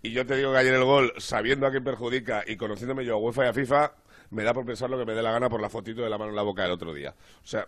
[0.03, 3.15] Y yo te digo que ayer el gol, sabiendo a quién perjudica y conociéndome yo
[3.15, 3.93] a UEFA y a FIFA,
[4.31, 6.19] me da por pensar lo que me dé la gana por la fotito de la
[6.19, 7.15] mano en la boca del otro día.
[7.43, 7.67] O sea,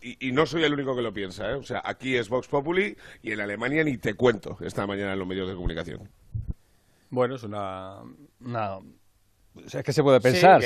[0.00, 1.54] y, no soy el único que lo piensa, ¿eh?
[1.54, 5.18] O sea, aquí es Vox Populi y en Alemania ni te cuento esta mañana en
[5.18, 6.08] los medios de comunicación.
[7.10, 8.02] Bueno, es una,
[8.40, 8.78] una
[9.66, 10.60] es que se puede pensar.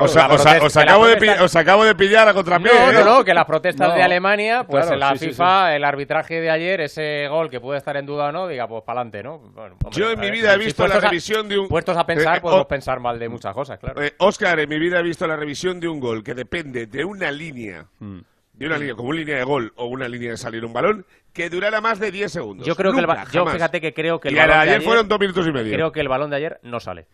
[0.00, 2.72] os, acabo de os, acabo de pillar a contrapié.
[2.72, 3.04] No, no, ¿eh?
[3.04, 7.28] no, que las protestas de Alemania, pues en la FIFA, el arbitraje de ayer, ese
[7.28, 9.52] gol que puede estar en duda o no, diga, pues para adelante, ¿no?
[9.90, 11.68] Yo en mi vida he visto la revisión de un.
[11.68, 14.00] Puestos a pensar, eh, podemos pensar mal de muchas cosas, claro.
[14.18, 17.04] Oscar, eh, en mi vida he visto la revisión de un gol que depende de
[17.04, 17.86] una línea.
[17.98, 18.18] Mm.
[18.52, 21.06] De una línea, como una línea de gol o una línea de salir un balón,
[21.32, 22.66] que durara más de 10 segundos.
[22.66, 24.82] Yo creo que el, yo fíjate que creo que el y balón ayer, de ayer
[24.82, 25.72] fueron dos minutos y medio.
[25.72, 27.06] Creo que el balón de ayer no sale.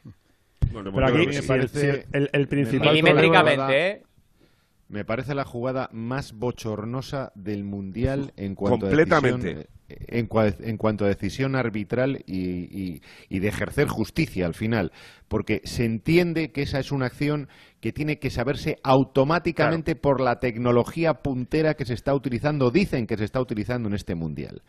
[0.83, 1.23] Pero aquí,
[2.33, 4.03] el, principal Milimétricamente, ¿eh?
[4.89, 9.51] me parece la jugada más bochornosa del Mundial en cuanto Completamente.
[9.51, 12.41] a decisión, en, cua- en cuanto a decisión arbitral y,
[12.95, 14.93] y- y de ejercer justicia al final,
[15.29, 17.49] porque se entiende que esa es una acción
[17.81, 23.17] que tiene que saberse automáticamente por la tecnología puntera que se está utilizando, dicen que
[23.19, 24.63] se está utilizando en este Mundial.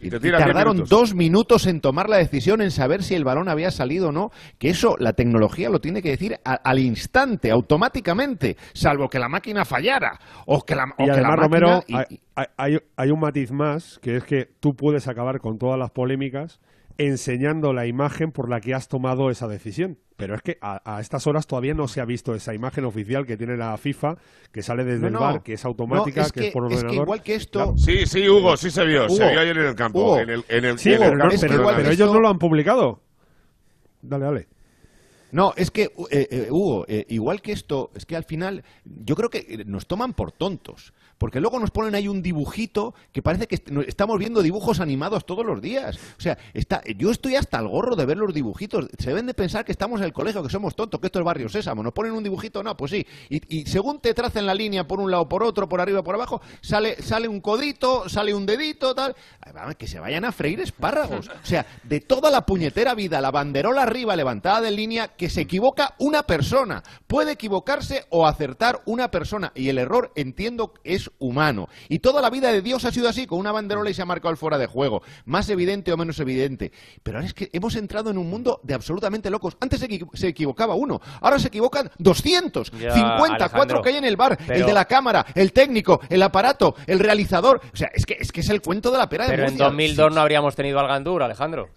[0.00, 0.88] Y, y tardaron minutos.
[0.90, 4.30] dos minutos en tomar la decisión, en saber si el balón había salido o no,
[4.58, 9.28] que eso la tecnología lo tiene que decir a- al instante, automáticamente, salvo que la
[9.28, 12.20] máquina fallara o que la, o Y que la además, máquina- Romero, y-
[12.56, 16.60] hay, hay- un matiz más, que es que tú puedes acabar con todas las polémicas
[16.98, 19.98] enseñando la imagen por la que has tomado esa decisión.
[20.16, 23.26] Pero es que a, a estas horas todavía no se ha visto esa imagen oficial
[23.26, 24.16] que tiene la FIFA,
[24.50, 25.20] que sale desde No, el no.
[25.20, 27.04] bar, que es automática, No, es que, es por es que ordenador.
[27.04, 29.10] igual que esto- Sí, Sí, Hugo, sí se vio.
[29.10, 30.00] Se vio ayer en el campo.
[30.00, 30.18] Hugo.
[30.20, 31.36] En el, en el, Sí, en el campo,
[31.76, 33.02] pero- ellos no lo han publicado.
[34.00, 34.48] Dale, dale.
[35.32, 39.16] No, es que, eh, eh, Hugo, eh, igual que esto, es que al final yo
[39.16, 40.94] creo que nos toman por tontos.
[41.18, 43.54] Porque luego nos ponen ahí un dibujito que parece que
[43.86, 45.96] estamos viendo dibujos animados todos los días.
[46.18, 48.88] O sea, está, yo estoy hasta el gorro de ver los dibujitos.
[48.98, 51.24] Se deben de pensar que estamos en el colegio, que somos tontos, que esto es
[51.24, 51.82] Barrio Sésamo.
[51.82, 53.06] Nos ponen un dibujito, no, pues sí.
[53.30, 56.42] Y, según te tracen la línea por un lado, por otro, por arriba, por abajo,
[56.60, 59.16] sale, sale un codito, sale un dedito, tal.
[59.78, 61.28] Que se vayan a freír espárragos.
[61.28, 65.42] O sea, de toda la puñetera vida, la banderola arriba levantada de línea, que se
[65.42, 66.82] equivoca una persona.
[67.06, 69.52] Puede equivocarse o acertar una persona.
[69.54, 71.68] Y el error, entiendo, es humano.
[71.88, 74.06] Y toda la vida de Dios ha sido así, con una banderola y se ha
[74.06, 75.02] marcado el fuera de juego.
[75.24, 76.72] Más evidente o menos evidente.
[77.02, 79.56] Pero ahora es que hemos entrado en un mundo de absolutamente locos.
[79.60, 83.96] Antes se, equi- se equivocaba uno, ahora se equivocan 200, Ya, 50, cuatro que hay
[83.96, 84.38] en el bar.
[84.48, 87.60] El de la cámara, el técnico, el aparato, el realizador.
[87.72, 89.50] O sea, es que es, que es el cuento de la pera de Pero en
[89.50, 89.66] Murcia.
[89.66, 91.68] 2002 no habríamos tenido al Gandur, Alejandro.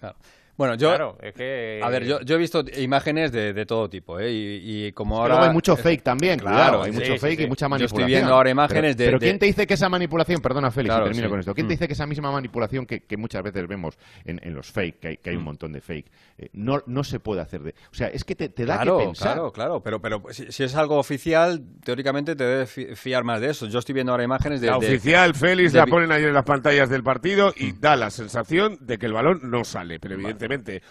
[0.60, 1.80] Bueno, yo, Claro, es que...
[1.81, 4.30] a ver, yo, yo he visto imágenes de, de todo tipo, ¿eh?
[4.30, 5.36] Y, y como ahora...
[5.36, 7.44] luego hay mucho fake también, claro, claro, hay sí, mucho sí, fake sí.
[7.45, 8.02] y mucha Yo manipulación.
[8.02, 9.06] estoy viendo ahora imágenes pero, de...
[9.06, 11.30] Pero de- ¿quién te dice que esa manipulación, perdona Félix, Claro, termino sí.
[11.30, 11.77] con esto, ¿quién te Mm.
[11.77, 15.07] dice que esa misma manipulación que, que muchas veces vemos en, en los fake, que
[15.07, 15.45] hay, que hay un Mm.
[15.45, 17.69] montón de fake, eh, no, no se puede hacer de...
[17.90, 19.34] O sea, es que te, te da Claro, que pensar.
[19.36, 23.40] claro, claro, pero, pero si, si es algo oficial, teóricamente te debes fi- fiar más
[23.40, 23.65] de eso.
[23.68, 24.68] Yo estoy viendo ahora imágenes de...
[24.68, 27.95] La de- oficial, Félix, de la ponen ayer en las pantallas del partido y da
[27.95, 30.02] la sensación de que el balón no sale.
[30.02, 30.49] Pero evidentemente,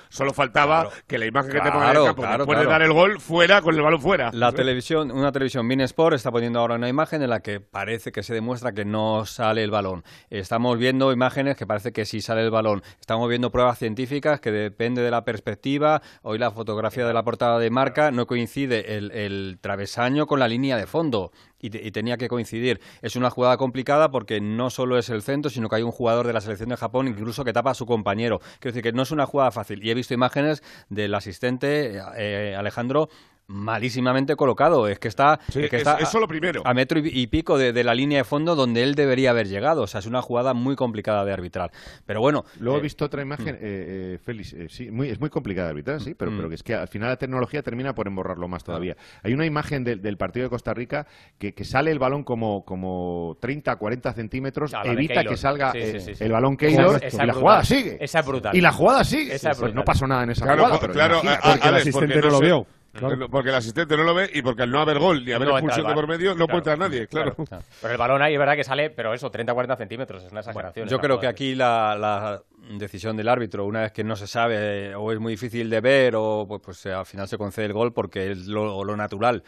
[0.09, 2.65] solo faltaba que la imagen que te pongan en el Claro, campo claro, después de
[2.65, 2.79] claro.
[2.79, 4.31] dar el gol fuera con el balón fuera.
[4.33, 8.23] La televisión, una televisión Sport está poniendo ahora una imagen en la que parece que
[8.23, 10.05] se demuestra que no sale el balón.
[10.31, 12.83] Estamos viendo imágenes que parece que sí sale el balón.
[13.01, 16.03] Estamos viendo pruebas científicas que depende de la perspectiva.
[16.23, 20.49] Hoy la fotografía de la portada de marca no coincide el, el travesaño con la
[20.49, 21.33] línea de fondo.
[21.61, 22.81] Y, y tenía que coincidir.
[23.03, 26.27] Es una jugada complicada porque no solo es el centro, sino que hay un jugador
[26.27, 28.39] de la selección de Japón incluso que tapa a su compañero.
[28.61, 29.85] Quiero decir que no es una jugada fácil.
[29.85, 33.09] Y he visto imágenes del asistente eh, Alejandro
[33.49, 34.87] malísimamente colocado.
[34.89, 36.63] Es que está, Sí, es que es- está eso a- lo primero.
[36.65, 39.49] a metro y, y pico de, de la línea de fondo donde él debería haber
[39.49, 39.83] llegado.
[39.83, 41.71] O sea, es una jugada muy complicada de arbitrar.
[42.07, 42.45] Pero bueno.
[42.61, 45.69] Luego he eh, visto otra imagen, eh, eh, Félix, eh, sí, muy, es muy complicada
[45.69, 46.37] de arbitrar, sí, pero, Mm.
[46.37, 48.97] pero que es que al final la tecnología termina por emborrarlo más todavía.
[49.23, 51.07] Hay una imagen del, del partido de Costa Rica
[51.39, 55.93] que, que sale el balón como, como 30, 40 centímetros, evita que salga Sí, eh,
[55.93, 56.25] sí, sí, sí.
[56.25, 57.97] el balón Keylor esa y la jugada sigue.
[58.01, 58.55] Esa es brutal.
[58.57, 59.35] Y la jugada sigue.
[59.35, 61.43] Esa Pues no pasó nada en esa Claro, jugada, po- pero claro, imagínate.
[61.47, 62.67] a- a- Porque el asistente porque no lo vio.
[63.01, 65.49] Porque- Porque el asistente no lo ve y porque al no haber gol ni haber
[65.49, 67.35] No expulsión de por medio, no puede entrar nadie, claro.
[67.81, 70.89] Pero el balón ahí es verdad que sale, pero eso, 30-40 centímetros, es una exageración.
[70.89, 72.43] Yo creo que aquí la, la
[72.77, 76.15] decisión del árbitro, una vez que no se sabe o es muy difícil de ver
[76.17, 79.43] o pues, pues, al final se concede el gol porque es lo, lo natural.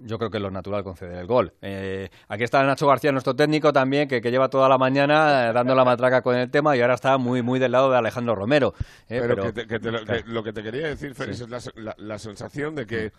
[0.00, 1.52] Yo creo que es lo natural conceder el gol.
[1.62, 5.52] Eh, aquí está Nacho García, nuestro técnico también, que, que lleva toda la mañana eh,
[5.52, 8.34] dando la matraca con el tema y ahora está muy muy del lado de Alejandro
[8.34, 8.74] Romero.
[9.08, 10.22] eh, Pero, pero- que te- que te lo, que claro.
[10.26, 11.44] lo que te quería decir, Félix, Sí.
[11.44, 13.12] es la, la- la sensación de que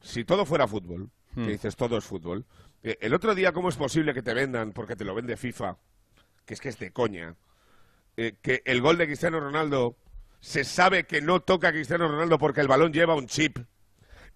[0.00, 2.44] si todo fuera fútbol, que dices todo es fútbol,
[2.82, 5.76] eh, el otro día, ¿cómo es posible que te vendan, porque te lo vende FIFA,
[6.46, 7.34] que es que es de coña,
[8.16, 9.96] eh, que el gol de Cristiano Ronaldo
[10.40, 13.58] se sabe que no toca a Cristiano Ronaldo porque el balón lleva un chip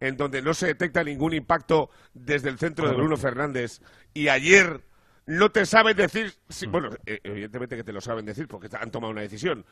[0.01, 3.81] en donde no se detecta ningún impacto desde el centro de Bruno Fernández
[4.15, 4.83] y ayer
[5.27, 8.91] no te saben decir, si- bueno, eh, evidentemente que te lo saben decir porque han
[8.91, 9.65] tomado una decisión.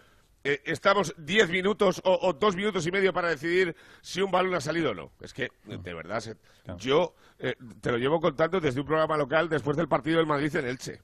[0.44, 4.55] Eh, estamos 10 minutos o, o dos minutos y medio para decidir si un balón
[4.55, 5.12] ha salido o no.
[5.20, 6.36] Es que, de verdad, se-
[6.77, 10.55] yo eh, te lo llevo contando desde un programa local después del partido del Madrid
[10.57, 11.01] en Elche.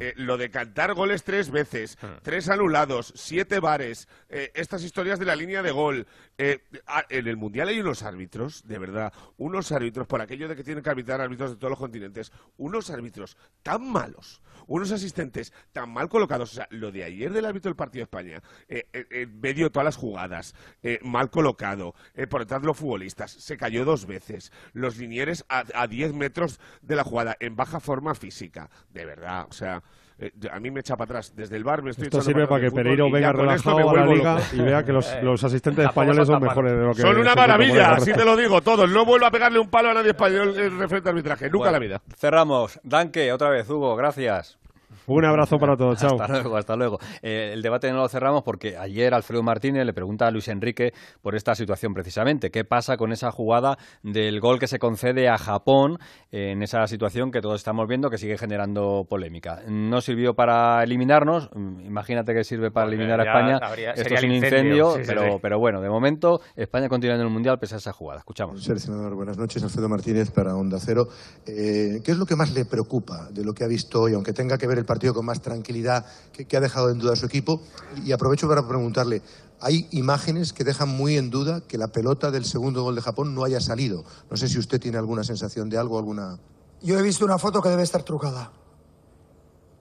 [0.00, 5.24] Eh, lo de cantar goles tres veces, tres anulados, siete bares, eh, estas historias de
[5.24, 6.06] la línea de gol.
[6.38, 6.60] Eh,
[7.08, 10.82] en el Mundial hay unos árbitros, de verdad, unos árbitros, por aquello de que tienen
[10.82, 16.08] que arbitrar árbitros de todos los continentes, unos árbitros tan malos, unos asistentes tan mal
[16.08, 16.52] colocados.
[16.52, 19.84] O sea, lo de ayer del árbitro del partido de España, en medio de todas
[19.84, 20.54] las jugadas,
[21.02, 21.94] mal colocado,
[22.28, 26.96] por detrás de los futbolistas, se cayó dos veces, los linieres a 10 metros de
[26.96, 29.79] la jugada, en baja forma física, de verdad, o sea,
[30.18, 31.32] eh, a mí me echa para atrás.
[31.34, 34.38] Desde el bar me estoy Esto sirve para que Pereiro venga relajado a la liga
[34.52, 37.00] y vea que los, los asistentes españoles son mejores de lo que...
[37.00, 38.90] Son una maravilla, así te lo digo, todos.
[38.90, 41.72] No vuelvo a pegarle un palo a nadie español en referente al arbitraje, nunca en
[41.72, 42.02] la vida.
[42.16, 42.78] Cerramos.
[42.82, 44.58] Danke, otra vez, Hugo, gracias.
[45.06, 46.20] Un abrazo para todos, chao.
[46.20, 46.98] Hasta luego, hasta luego.
[47.22, 50.92] Eh, el debate no lo cerramos porque ayer Alfredo Martínez le pregunta a Luis Enrique
[51.22, 52.50] por esta situación precisamente.
[52.50, 55.98] ¿Qué pasa con esa jugada del gol que se concede a Japón
[56.30, 59.60] en esa situación que todos estamos viendo que sigue generando polémica?
[59.68, 63.60] No sirvió para eliminarnos, mm, imagínate que sirve para eliminar a España.
[63.94, 67.74] Esto es un incendio, pero, pero bueno, de momento España continúa en el Mundial pese
[67.74, 68.20] a esa jugada.
[68.20, 68.62] Escuchamos.
[68.62, 69.62] senador, buenas noches.
[69.62, 71.08] Alfredo Martínez para Onda Cero.
[71.46, 74.32] Eh, ¿Qué es lo que más le preocupa de lo que ha visto hoy, aunque
[74.32, 77.24] tenga que ver el partido con más tranquilidad que, ha dejado en duda a su
[77.24, 77.60] equipo.
[78.04, 79.22] Y aprovecho para preguntarle,
[79.60, 83.32] hay imágenes que dejan muy en duda que la pelota del segundo gol de Japón
[83.32, 84.04] no haya salido.
[84.28, 86.40] No sé si usted tiene alguna sensación de algo, alguna...
[86.82, 88.50] Yo he visto una foto que debe estar trucada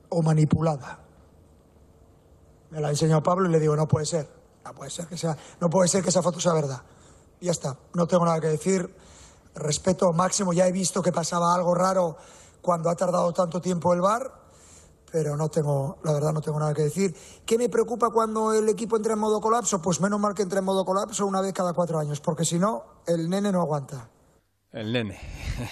[0.09, 0.99] o manipulada.
[2.69, 4.29] Me la ha enseñado Pablo y le digo, no puede ser.
[4.63, 6.83] No puede ser que sea, no puede ser que esa foto sea verdad.
[7.41, 8.95] Ya está, no tengo nada que decir.
[9.55, 12.15] Respeto máximo, ya he visto que pasaba algo raro
[12.61, 14.38] cuando ha tardado tanto tiempo el bar
[15.11, 17.15] pero no tengo, la verdad no tengo nada que decir.
[17.45, 19.81] ¿Qué me preocupa cuando el equipo entra en modo colapso?
[19.81, 22.59] Pues menos mal que entra en modo colapso una vez cada cuatro años, porque si
[22.59, 24.09] no, el nene no aguanta.
[24.71, 25.17] El nene.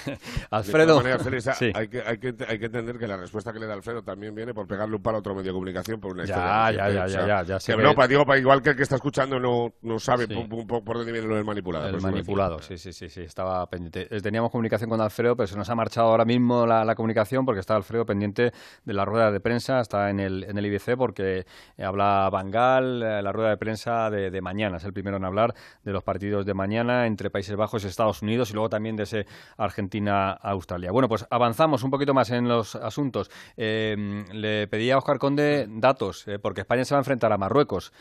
[0.50, 1.00] Alfredo.
[1.00, 4.34] hay, que, hay, que, hay, que, entender que la respuesta que le da Alfredo también
[4.34, 7.08] viene por pegarle un palo a otro medio de comunicación por una ya, Ya, ya,
[7.08, 10.00] ya, ya, ya, no, para, digo, para, igual que el que está escuchando no, no
[10.00, 11.88] sabe un poco por dónde viene lo del manipulado.
[11.90, 14.08] El manipulado, sí, sí, sí, sí, estaba pendiente.
[14.10, 17.46] Eh, teníamos comunicación con Alfredo, pero se nos ha marchado ahora mismo la, la comunicación
[17.46, 18.52] porque está Alfredo pendiente
[18.84, 21.46] de la rueda de prensa, está en el, en el IBC porque
[21.78, 25.54] habla Bangal, eh, la rueda de prensa de, de mañana, es el primero en hablar
[25.84, 29.04] de los partidos de mañana entre Países Bajos y Estados Unidos y luego también de
[29.04, 29.26] ese
[29.58, 30.92] Argentina-Australia.
[30.92, 33.30] Bueno, pues avanzamos un poquito más en los asuntos.
[33.56, 33.96] Eh,
[34.34, 37.92] le pedí a Oscar Conde datos, eh, porque España se va a enfrentar a Marruecos.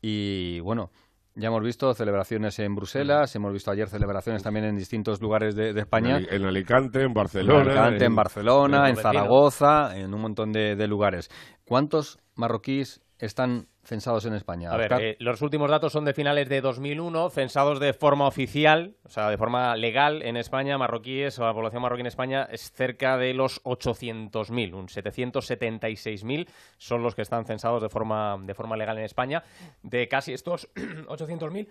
[0.00, 0.90] Y bueno,
[1.34, 5.70] ya hemos visto celebraciones en Bruselas, hemos visto ayer celebraciones también en distintos lugares de,
[5.70, 6.18] España.
[6.30, 7.62] En Alicante, en Barcelona.
[7.62, 11.28] En Alicante, en, Barcelona, en, Zaragoza, en un montón de lugares.
[11.64, 14.70] ¿Cuántos marroquíes están censados en España?
[14.72, 18.96] A ver, eh, los últimos datos son de finales de 2001, censados de forma oficial,
[19.04, 22.72] o sea, de forma legal en España, marroquíes, o la población marroquí en España es
[22.72, 26.48] cerca de los 800.000, un 776.000
[26.78, 29.42] son los que están censados de forma, de forma legal en España.
[29.82, 31.68] De casi estos 800.000...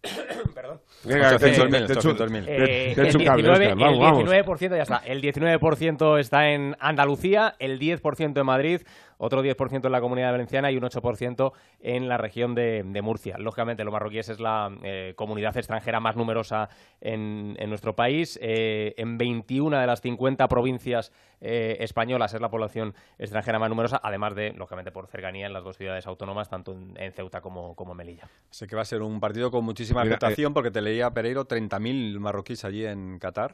[0.54, 0.80] Perdón.
[1.04, 2.44] Venga, 800.000.
[2.46, 4.98] Eh, el 19%, ya está.
[4.98, 8.82] El 19% está en Andalucía, el 10% en Madrid,
[9.18, 13.38] otro 10% en la comunidad valenciana y un 8% en la región de, Murcia.
[13.38, 16.68] Lógicamente, los marroquíes es la eh, comunidad extranjera más numerosa
[17.00, 18.38] en, nuestro país.
[18.42, 24.00] Eh, en 21 de las 50 provincias eh, españolas es la población extranjera más numerosa,
[24.02, 27.92] además de, lógicamente, por cercanía en las dos ciudades autónomas, tanto en, Ceuta como, como,
[27.92, 28.28] en Melilla.
[28.50, 32.18] Sé que va a ser un partido con muchísima expectación, porque te leía Pereiro, 30.000
[32.18, 33.52] marroquíes allí en Qatar.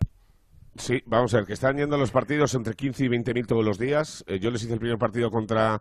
[0.76, 3.64] Sí, vamos a ver, que están yendo los partidos entre 15 y 20 mil todos
[3.64, 4.24] los días.
[4.26, 5.80] Eh, yo les hice el primer partido contra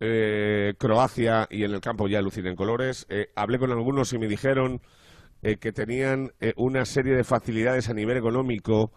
[0.00, 3.06] eh, Croacia y en el campo ya aluciné en colores.
[3.08, 4.80] Eh, hablé con algunos y me dijeron
[5.60, 8.92] que tenían una serie de facilidades a nivel económico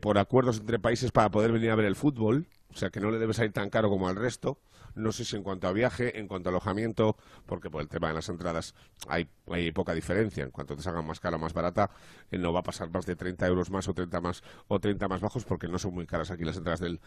[0.00, 2.46] por acuerdos entre países para poder venir a ver el fútbol.
[2.70, 4.60] O sea, que no le debe salir tan caro como al resto.
[4.98, 7.16] No sé si en cuanto a viaje, en cuanto a alojamiento,
[7.46, 8.74] porque por el tema de las entradas
[9.08, 10.44] hay, hay poca diferencia.
[10.44, 11.90] En cuanto te salgan más cara o más barata,
[12.30, 15.08] eh, no va a pasar más de 30 euros más o 30 más, o 30
[15.08, 17.00] más bajos, porque no son muy caras aquí las entradas del,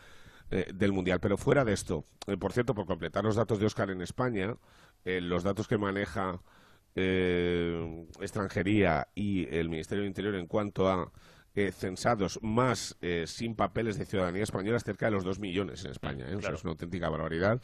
[0.52, 1.20] eh, Mundial.
[1.20, 4.56] Pero fuera de esto, eh, por cierto, por completar los datos de Oscar en España,
[5.04, 6.40] los datos que maneja
[6.96, 11.12] extranjería y el Ministerio del Interior en cuanto a
[11.54, 15.84] eh, censados más eh, sin papeles de ciudadanía española es cerca de los dos millones
[15.84, 16.26] en España.
[16.30, 16.38] ¿eh?
[16.38, 17.62] es una auténtica barbaridad.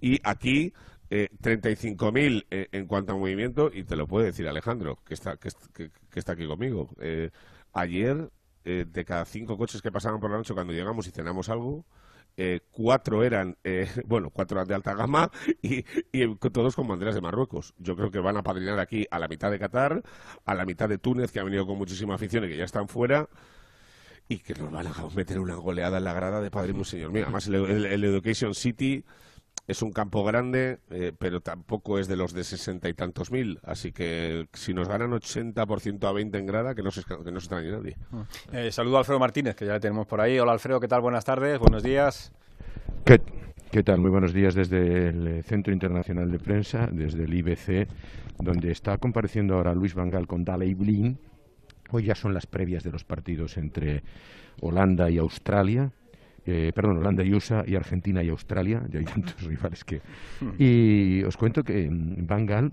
[0.00, 0.72] Y aquí,
[1.10, 5.48] 35.000 en cuanto a movimiento, y te lo puede decir Alejandro, que está, que,
[6.14, 6.90] está aquí conmigo.
[7.72, 8.30] ayer,
[8.64, 11.86] de cada cinco coches que pasaban por la noche cuando llegamos y cenamos algo,
[12.40, 15.28] eh, cuatro eran, eh, bueno, cuatro eran de alta gama
[15.60, 15.82] y,
[16.52, 17.74] todos con banderas de Marruecos.
[17.78, 20.04] Yo creo que van a padrinar aquí a la mitad de Qatar,
[20.44, 22.86] a la mitad de Túnez, que ha venido con muchísima afición y que ya están
[22.86, 23.28] fuera.
[24.28, 27.24] y que nos van a meter una goleada en la grada de Padre Señor mío.
[27.24, 29.04] Además, el, Education City
[29.68, 33.60] es un campo grande, eh, pero tampoco es de los de sesenta y tantos mil.
[33.62, 37.38] Así que si nos ganan 80% a 20 en grada, que no se, que no
[37.38, 37.96] se extrañe nadie.
[38.52, 40.38] Eh, saludo a Alfredo Martínez, que ya le tenemos por ahí.
[40.38, 41.02] Hola Alfredo, ¿qué tal?
[41.02, 42.32] Buenas tardes, buenos días.
[43.04, 43.20] ¿Qué,
[43.70, 44.00] ¿Qué tal?
[44.00, 47.86] Muy buenos días desde el Centro Internacional de Prensa, desde el IBC,
[48.38, 51.18] donde está compareciendo ahora Luis Vangal con Daley Blin,
[51.90, 54.02] Hoy ya son las previas de los partidos entre
[54.60, 55.90] Holanda y Australia.
[56.50, 58.82] Eh, perdón, Holanda y USA y Argentina y Australia.
[58.88, 60.00] Ya hay tantos rivales que.
[60.40, 60.50] Hmm.
[60.58, 62.72] Y os cuento que Van Gaal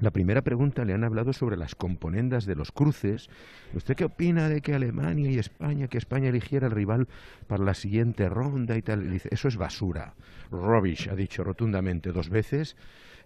[0.00, 3.30] la primera pregunta le han hablado sobre las componendas de los cruces.
[3.72, 7.08] ¿Usted qué opina de que Alemania y España, que España eligiera el rival
[7.46, 9.10] para la siguiente ronda y tal?
[9.10, 10.14] dice, eso es basura.
[10.50, 12.76] Rubbish, ha dicho rotundamente dos veces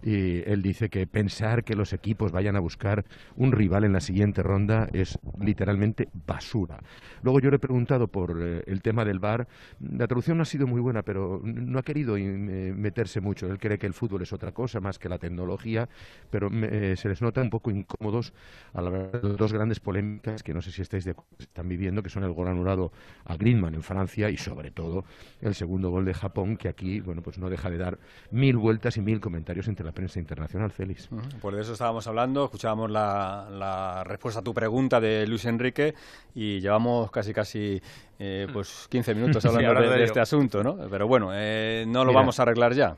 [0.03, 3.05] y él dice que pensar que los equipos vayan a buscar
[3.35, 6.79] un rival en la siguiente ronda es literalmente basura.
[7.21, 9.47] Luego yo le he preguntado por eh, el tema del VAR.
[9.79, 13.47] La traducción no ha sido muy buena, pero no ha querido eh, meterse mucho.
[13.47, 15.87] Él cree que el fútbol es otra cosa más que la tecnología,
[16.29, 18.33] pero eh, se les nota un poco incómodos
[18.73, 22.09] a la verdad dos grandes polémicas que no sé si estáis de están viviendo, que
[22.09, 22.91] son el gol anulado
[23.25, 25.05] a Griezmann en Francia y sobre todo
[25.41, 27.99] el segundo gol de Japón, que aquí bueno pues no deja de dar
[28.31, 31.09] mil vueltas y mil comentarios entre la prensa internacional, Félix.
[31.41, 35.93] Por eso estábamos hablando, escuchábamos la, respuesta a tu pregunta de Luis Enrique
[36.35, 37.81] y llevamos casi casi
[38.19, 40.77] eh, pues 15 minutos hablando de, este asunto, ¿no?
[40.89, 42.95] Pero bueno, eh, no lo vamos a arreglar ya.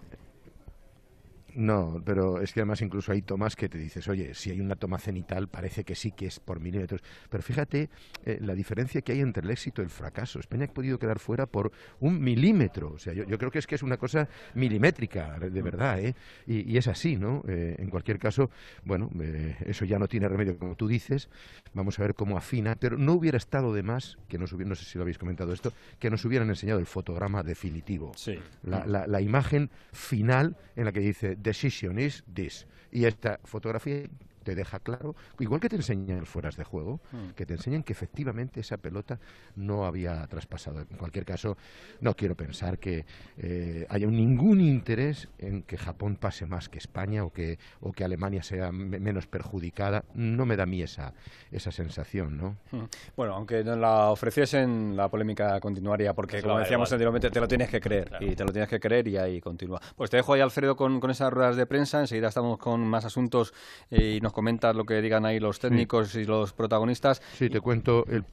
[1.55, 4.75] No, pero es que además incluso hay tomas que te dices, oye, si hay una
[4.75, 7.01] toma cenital parece que sí que es por milímetros.
[7.29, 7.89] Pero fíjate
[8.25, 10.39] eh, la diferencia que hay entre el éxito y el fracaso.
[10.39, 12.93] España ha podido quedar fuera por un milímetro.
[12.93, 16.15] O sea, yo, creo que es que es una cosa milimétrica, de verdad, ¿eh?
[16.47, 17.43] Y, es así, ¿no?
[17.47, 18.49] Eh, en cualquier caso,
[18.83, 21.29] bueno, eh, eso ya no tiene remedio, como tú dices.
[21.73, 22.75] Vamos a ver cómo afina.
[22.75, 25.53] Pero no hubiera estado de más, que nos hubiera, no sé si lo habéis comentado
[25.53, 28.11] esto, que nos hubieran enseñado el fotograma definitivo.
[28.15, 28.39] Sí.
[28.63, 32.65] La, la, la imagen final en la que dice decision is this.
[32.91, 34.03] Y esta fotografía
[34.43, 37.29] te deja claro, igual que te enseñan fueras de juego, hmm.
[37.35, 39.19] que te enseñan que efectivamente esa pelota
[39.55, 40.81] no había traspasado.
[40.81, 41.57] En cualquier caso,
[42.01, 43.05] no quiero pensar que
[43.37, 48.03] eh, haya ningún interés en que Japón pase más que España o que, o que
[48.03, 50.03] Alemania sea menos perjudicada.
[50.13, 51.13] No me da a mí esa,
[51.51, 52.57] esa sensación, ¿no?
[52.71, 52.85] Hmm.
[53.15, 57.69] Bueno, aunque nos la ofreciesen, la polémica continuaría, porque como decíamos anteriormente, te lo tienes
[57.69, 59.81] que creer, y te lo tienes que creer y ahí continúa.
[59.95, 63.05] Pues te dejo ahí, Alfredo, con, con esas ruedas de prensa, enseguida estamos con más
[63.05, 63.53] asuntos
[63.89, 67.21] eh, y nos comentas lo que digan ahí los técnicos y los protagonistas.
[67.37, 68.25] Sí, te cuento el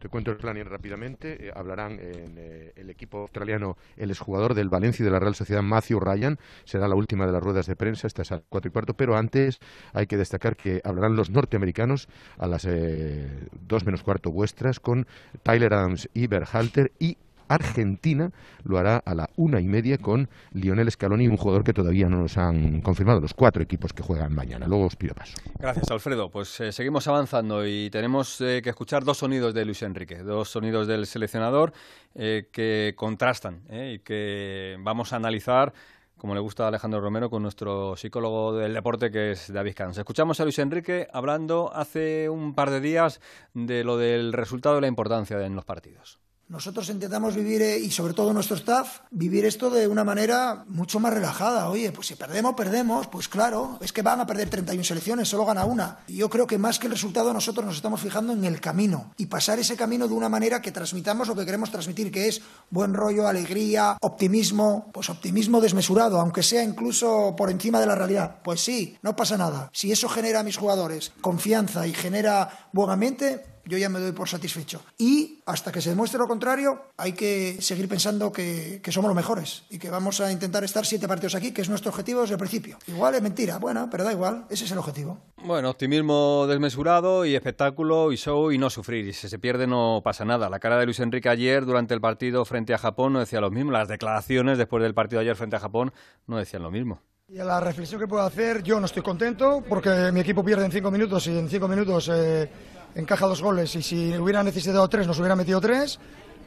[0.00, 1.48] te cuento el planning rápidamente.
[1.48, 5.34] Eh, hablarán en eh, el equipo australiano el exjugador del Valencia y de la Real
[5.34, 6.38] Sociedad, Matthew Ryan.
[6.64, 8.94] Será la última de las ruedas de prensa, esta es a cuatro y cuarto.
[8.94, 9.60] Pero antes
[9.92, 12.08] hay que destacar que hablarán los norteamericanos
[12.38, 13.28] a las eh,
[13.68, 15.06] dos menos cuarto vuestras con
[15.42, 17.18] Tyler Adams y Berhalter y
[17.50, 18.30] Argentina
[18.62, 22.18] lo hará a la una y media con Lionel Scaloni, un jugador que todavía no
[22.18, 24.68] nos han confirmado los cuatro equipos que juegan mañana.
[24.68, 25.36] Luego os pido paso.
[25.58, 26.30] Gracias, Alfredo.
[26.30, 30.48] Pues eh, seguimos avanzando y tenemos eh, que escuchar dos sonidos de Luis Enrique, dos
[30.48, 31.72] sonidos del seleccionador
[32.14, 35.72] eh, que contrastan y que vamos a analizar
[36.16, 39.96] como le gusta a Alejandro Romero, con nuestro psicólogo del deporte, que es David Cans.
[39.96, 43.22] Escuchamos a Luis Enrique hablando hace un par de días
[43.54, 46.20] de lo del resultado y la importancia en los partidos.
[46.50, 50.98] Nosotros intentamos vivir, eh, y sobre todo nuestro staff, vivir esto de una manera mucho
[50.98, 51.70] más relajada.
[51.70, 55.46] Oye, pues si perdemos, perdemos, pues claro, es que van a perder 31 selecciones, solo
[55.46, 56.00] gana una.
[56.08, 59.14] Y yo creo que más que el resultado nosotros nos estamos fijando en el camino
[59.16, 62.42] y pasar ese camino de una manera que transmitamos lo que queremos transmitir, que es
[62.68, 68.38] buen rollo, alegría, optimismo, pues optimismo desmesurado, aunque sea incluso por encima de la realidad.
[68.42, 69.70] Pues sí, no pasa nada.
[69.72, 74.10] Si eso genera a mis jugadores confianza y genera buen ambiente, yo ya me doy
[74.10, 74.82] por satisfecho.
[74.98, 79.62] Y hasta que se demuestre lo contrario, hay que seguir pensando que, somos los mejores
[79.70, 82.38] y que vamos a intentar estar siete partidos aquí, que es nuestro objetivo desde el
[82.40, 82.78] principio.
[82.88, 85.18] Igual es mentira, bueno, pero da igual, ese es el objetivo.
[85.44, 89.06] Bueno, optimismo desmesurado y espectáculo y show y no sufrir.
[89.06, 90.50] Y si se pierde no pasa nada.
[90.50, 93.52] La cara de Luis Enrique ayer durante el partido frente a Japón no decía lo
[93.52, 93.70] mismo.
[93.70, 95.92] Las declaraciones después del partido de ayer frente a Japón
[96.26, 97.00] no decían lo mismo.
[97.32, 100.64] Y a la reflexión que puedo hacer, yo no estoy contento porque mi equipo pierde
[100.64, 102.50] en cinco minutos y en cinco minutos eh,
[102.94, 105.98] encaja dos goles y si hubiera necesitado tres nos hubiera metido tres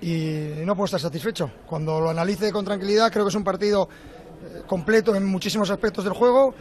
[0.02, 1.50] y no puedo estar satisfecho.
[1.66, 6.04] Cuando lo analice con tranquilidad creo que es un partido eh, completo en muchísimos aspectos
[6.04, 6.54] del juego,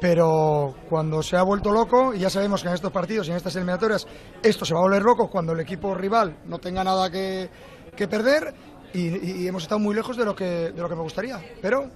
[0.00, 3.36] pero cuando se ha vuelto loco, y ya sabemos que en estos partidos y en
[3.36, 4.06] estas eliminatorias
[4.42, 7.50] esto se va a volver loco cuando el equipo rival no tenga nada que,
[7.96, 8.54] perder
[8.92, 11.40] y, y, hemos estado muy lejos de lo que, de lo que me gustaría.
[11.60, 11.90] Pero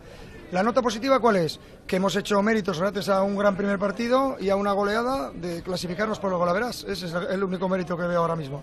[0.53, 1.59] la nota positiva, ¿cuál es?
[1.87, 5.63] Que hemos hecho méritos gracias a un gran primer partido y a una goleada de
[5.63, 6.85] clasificarnos por lo golaveras.
[6.85, 8.63] Ese es el único mérito que veo ahora mismo.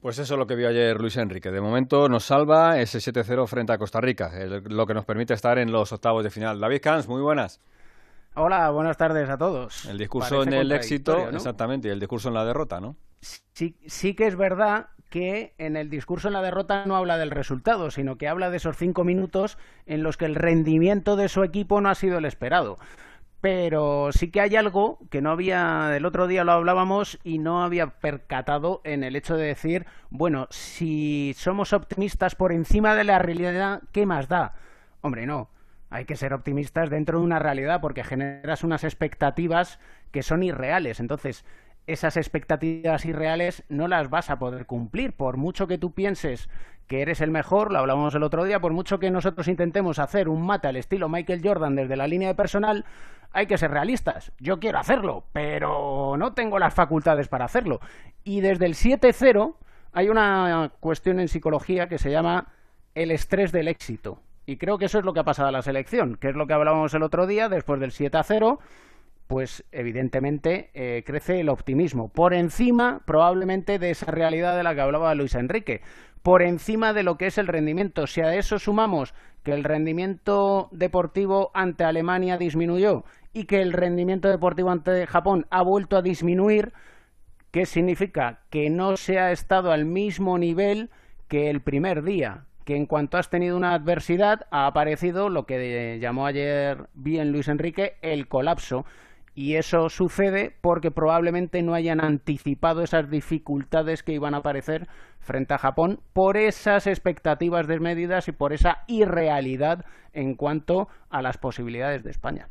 [0.00, 1.50] Pues eso es lo que vio ayer Luis Enrique.
[1.50, 5.58] De momento nos salva ese 7-0 frente a Costa Rica, lo que nos permite estar
[5.58, 6.60] en los octavos de final.
[6.60, 7.60] David Cans, muy buenas.
[8.36, 9.86] Hola, buenas tardes a todos.
[9.86, 12.94] El discurso en el éxito, exactamente, y el discurso en la derrota, ¿no?
[13.20, 17.30] Sí, sí que es verdad que en el discurso en la derrota no habla del
[17.30, 21.42] resultado, sino que habla de esos cinco minutos en los que el rendimiento de su
[21.44, 22.78] equipo no ha sido el esperado
[23.40, 27.62] pero sí que hay algo que no había, el otro día lo hablábamos y no
[27.62, 33.18] había percatado en el hecho de decir, bueno, si somos optimistas por encima de la
[33.18, 34.54] realidad, ¿qué más da?
[35.02, 35.50] Hombre, no,
[35.88, 39.78] hay que ser optimistas dentro de una realidad porque generas unas expectativas
[40.10, 40.98] que son irreales.
[40.98, 41.44] Entonces,
[41.88, 45.14] esas expectativas irreales no las vas a poder cumplir.
[45.14, 46.50] Por mucho que tú pienses
[46.86, 50.28] que eres el mejor, lo hablábamos el otro día, por mucho que nosotros intentemos hacer
[50.28, 52.84] un mate al estilo Michael Jordan desde la línea de personal,
[53.32, 54.32] hay que ser realistas.
[54.38, 57.80] Yo quiero hacerlo, pero no tengo las facultades para hacerlo.
[58.22, 59.56] Y desde el 7-0
[59.92, 62.48] hay una cuestión en psicología que se llama
[62.94, 64.20] el estrés del éxito.
[64.44, 66.46] Y creo que eso es lo que ha pasado a la selección, que es lo
[66.46, 68.58] que hablábamos el otro día, después del 7-0
[69.28, 74.80] pues evidentemente eh, crece el optimismo, por encima probablemente de esa realidad de la que
[74.80, 75.82] hablaba Luis Enrique,
[76.22, 78.06] por encima de lo que es el rendimiento.
[78.06, 79.14] Si a eso sumamos
[79.44, 85.62] que el rendimiento deportivo ante Alemania disminuyó y que el rendimiento deportivo ante Japón ha
[85.62, 86.72] vuelto a disminuir,
[87.50, 88.40] ¿qué significa?
[88.50, 90.90] Que no se ha estado al mismo nivel
[91.28, 95.98] que el primer día, que en cuanto has tenido una adversidad ha aparecido lo que
[96.00, 98.86] llamó ayer bien Luis Enrique el colapso.
[99.38, 104.88] Y eso sucede porque probablemente no hayan anticipado esas dificultades que iban a aparecer
[105.28, 109.84] frente a Japón por esas expectativas desmedidas y por esa irrealidad
[110.14, 112.48] en cuanto a las posibilidades de España.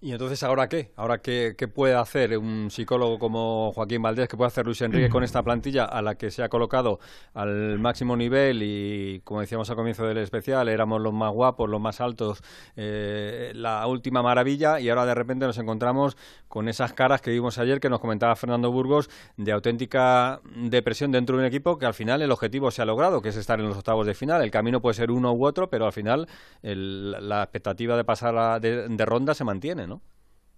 [0.00, 0.90] ¿Y entonces ahora qué?
[0.96, 5.24] ¿Ahora qué, puede hacer un psicólogo como Joaquín Valdés, qué puede hacer Luis Enrique con
[5.24, 6.98] esta plantilla a la que se ha colocado
[7.32, 11.80] al máximo nivel y, como decíamos al comienzo del especial, éramos los más guapos, los
[11.80, 12.42] más altos,
[12.76, 16.16] eh, la última maravilla y ahora de repente nos encontramos
[16.48, 21.36] con esas caras que vimos ayer que nos comentaba Fernando Burgos de auténtica depresión dentro
[21.36, 23.66] de un equipo que al final el objetivo se ha logrado, que es estar en
[23.66, 24.42] los octavos de final.
[24.42, 26.28] El camino puede ser uno u otro, pero al final
[26.62, 30.00] la expectativa de pasar de, ronda se mantiene, ¿no?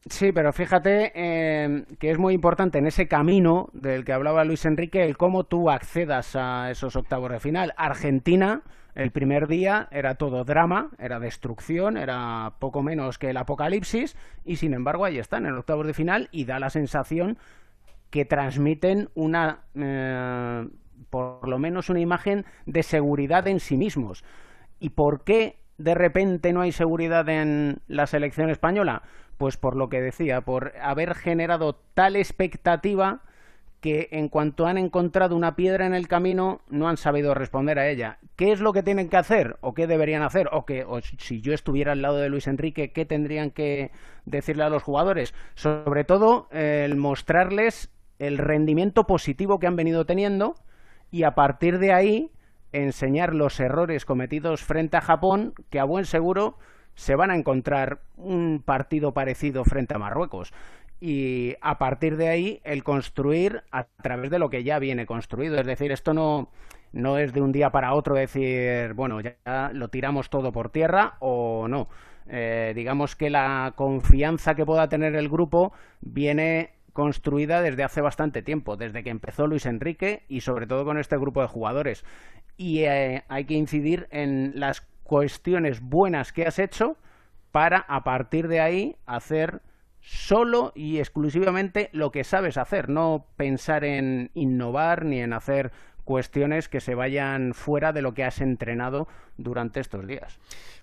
[0.09, 4.65] Sí, pero fíjate eh, que es muy importante en ese camino del que hablaba Luis
[4.65, 7.74] Enrique el cómo tú accedas a esos octavos de final.
[7.77, 8.62] Argentina,
[8.95, 14.57] el primer día era todo drama, era destrucción, era poco menos que el apocalipsis y
[14.57, 17.37] sin embargo ahí están en octavos de final y da la sensación
[18.11, 20.66] que transmiten una eh,
[21.11, 24.24] por lo menos una imagen de seguridad en sí mismos.
[24.81, 29.03] ¿Y por qué de repente no hay seguridad en la selección española?
[29.39, 33.23] Pues por lo que decía, por haber generado tal expectativa
[33.81, 37.89] que en cuanto han encontrado una piedra en el camino no han sabido responder a
[37.89, 38.19] ella.
[38.35, 40.49] ¿Qué es lo que tienen que hacer o qué deberían hacer?
[40.53, 40.85] O que
[41.19, 43.93] si yo estuviera al lado de Luis Enrique, ¿qué tendrían que
[44.24, 45.35] decirle a los jugadores?
[45.55, 50.55] Sobre todo el mostrarles el rendimiento positivo que han venido teniendo
[51.11, 52.31] y a partir de ahí
[52.73, 56.59] enseñar los errores cometidos frente a Japón, que a buen seguro
[56.95, 60.53] se van a encontrar un partido parecido frente a Marruecos.
[60.99, 65.59] Y a partir de ahí el construir a través de lo que ya viene construido.
[65.61, 66.49] Es decir, esto no,
[66.93, 71.16] no es de un día para otro decir, bueno, ya lo tiramos todo por tierra
[71.20, 71.89] o no.
[72.28, 78.40] Eh, digamos que la confianza que pueda tener el grupo viene construida desde hace bastante
[78.40, 82.06] tiempo, desde que empezó Luis Enrique y sobre todo con este grupo de jugadores.
[82.56, 86.97] Y eh, hay que incidir en las cuestiones buenas que has hecho
[87.52, 89.60] para a partir de ahí hacer
[90.01, 95.73] solo y exclusivamente lo que sabes hacer, no pensar en innovar ni en hacer
[96.07, 100.39] cuestiones que se vayan fuera de lo que has entrenado durante estos días.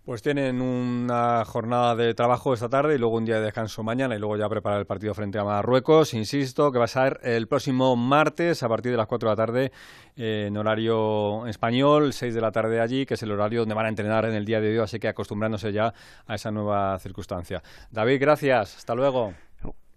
[0.06, 4.16] Pues tienen una jornada de trabajo esta tarde y luego un día de descanso mañana
[4.16, 6.14] y luego ya preparar el partido frente a Marruecos.
[6.14, 9.36] Insisto que va a ser el próximo martes a partir de las 4 de la
[9.38, 9.72] tarde
[10.18, 13.90] en horario español, 6 de la tarde allí, que es el horario donde van a
[13.90, 15.94] entrenar en el día de hoy, así que acostumbrándose ya
[16.28, 17.64] a esa nueva circunstancia.
[17.90, 18.76] David, gracias.
[18.76, 19.34] Hasta luego.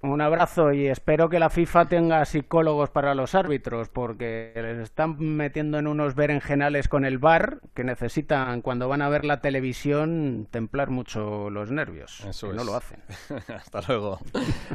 [0.06, 5.16] Un abrazo y espero que la FIFA tenga psicólogos para los árbitros, porque les están
[5.18, 10.46] metiendo en unos berenjenales con el bar que necesitan, cuando van a ver la televisión,
[10.50, 12.20] templar mucho los nervios.
[12.24, 13.00] Eso No lo hacen.
[13.48, 14.20] hasta luego.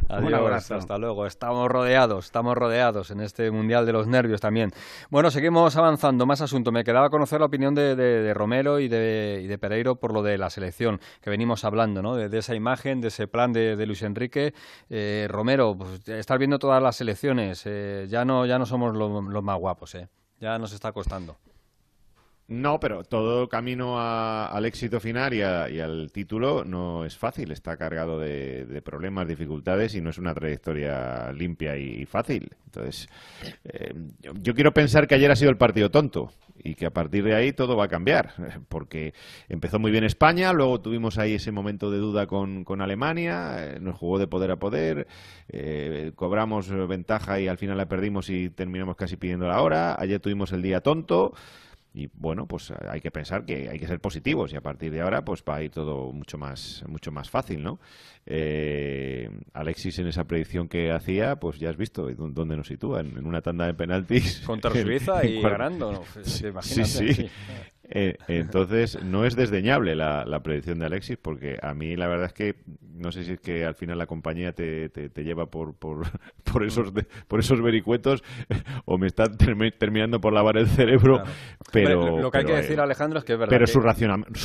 [0.09, 0.71] Adiós.
[0.71, 1.25] Hasta luego.
[1.25, 4.71] Estamos rodeados, estamos rodeados en este Mundial de los Nervios también.
[5.09, 6.25] Bueno, seguimos avanzando.
[6.25, 6.71] Más asunto.
[6.71, 10.49] Me quedaba conocer la opinión de, Romero y de, y Pereiro por lo de la
[10.49, 12.15] selección, que venimos hablando, ¿no?
[12.15, 14.53] De, esa imagen, de ese plan de, Luis Enrique.
[14.89, 19.43] Eh, Romero, pues, estar viendo todas las selecciones, eh, ya no ya no somos los
[19.43, 20.09] más guapos, ¿eh?
[20.39, 21.37] Ya nos está costando.
[22.51, 27.49] No, pero todo camino al éxito final y, al título no es fácil.
[27.53, 32.49] Está cargado de, problemas, dificultades y no es una trayectoria limpia y, fácil.
[32.65, 33.07] Entonces,
[33.63, 37.23] eh, yo, quiero pensar que ayer ha sido el partido tonto y que a partir
[37.23, 38.33] de ahí todo va a cambiar.
[38.67, 39.13] Porque
[39.47, 43.95] empezó muy bien España, luego tuvimos ahí ese momento de duda con, Alemania, eh, nos
[43.95, 45.07] jugó de poder a poder,
[45.47, 49.95] eh, cobramos ventaja y al final la perdimos y terminamos casi pidiendo la hora.
[49.97, 51.33] Ayer tuvimos el día tonto.
[51.93, 55.01] Y bueno, pues hay que pensar que hay que ser positivos y a partir de
[55.01, 57.79] ahora pues va a ir todo mucho más, mucho más fácil, ¿no?
[58.25, 63.25] Eh, Alexis en esa predicción que hacía, pues ya has visto dónde nos sitúa, en,
[63.25, 64.41] una tanda de penaltis.
[64.45, 66.03] Contra Suiza y ganando, ¿no?
[66.23, 67.29] sí, sí.
[67.93, 72.33] Eh, entonces, no es desdeñable la, predicción de Alexis, porque a mí la verdad es
[72.33, 72.55] que
[72.95, 76.05] no sé si es que al final la compañía te, te, lleva por, por,
[76.43, 76.93] por, esos,
[77.27, 78.23] por esos vericuetos
[78.85, 81.23] o me está terminando por lavar el cerebro,
[81.71, 82.21] pero...
[82.21, 83.83] lo que hay que decir, eh, Alejandro, es que es verdad Pero sus,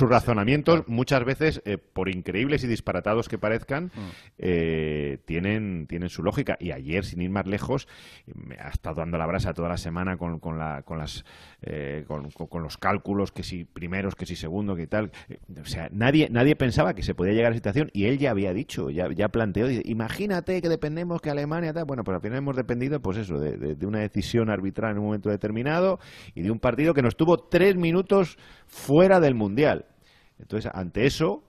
[0.09, 5.25] razonamientos, muchas veces, eh, por increíbles y disparatados que parezcan, mm.
[5.25, 6.57] tienen, tienen su lógica.
[6.59, 7.87] Y ayer, sin ir más lejos,
[8.27, 11.25] me ha estado dando la brasa toda la semana con, con, la, con, las,
[12.07, 15.13] con, con los cálculos que si primeros, que si segundos, que tal.
[15.61, 18.31] O sea, nadie, nadie pensaba que se podía llegar a la situación y él ya
[18.31, 21.85] había dicho, ya, ya planteó, imagínate que dependemos que Alemania tal.
[21.85, 25.29] Bueno, pues al final hemos dependido, pues eso, de, una decisión arbitral en un momento
[25.29, 26.01] determinado
[26.35, 29.85] y de un partido que nos tuvo tres minutos fuera del Mundial.
[30.39, 31.45] Entonces, ante eso,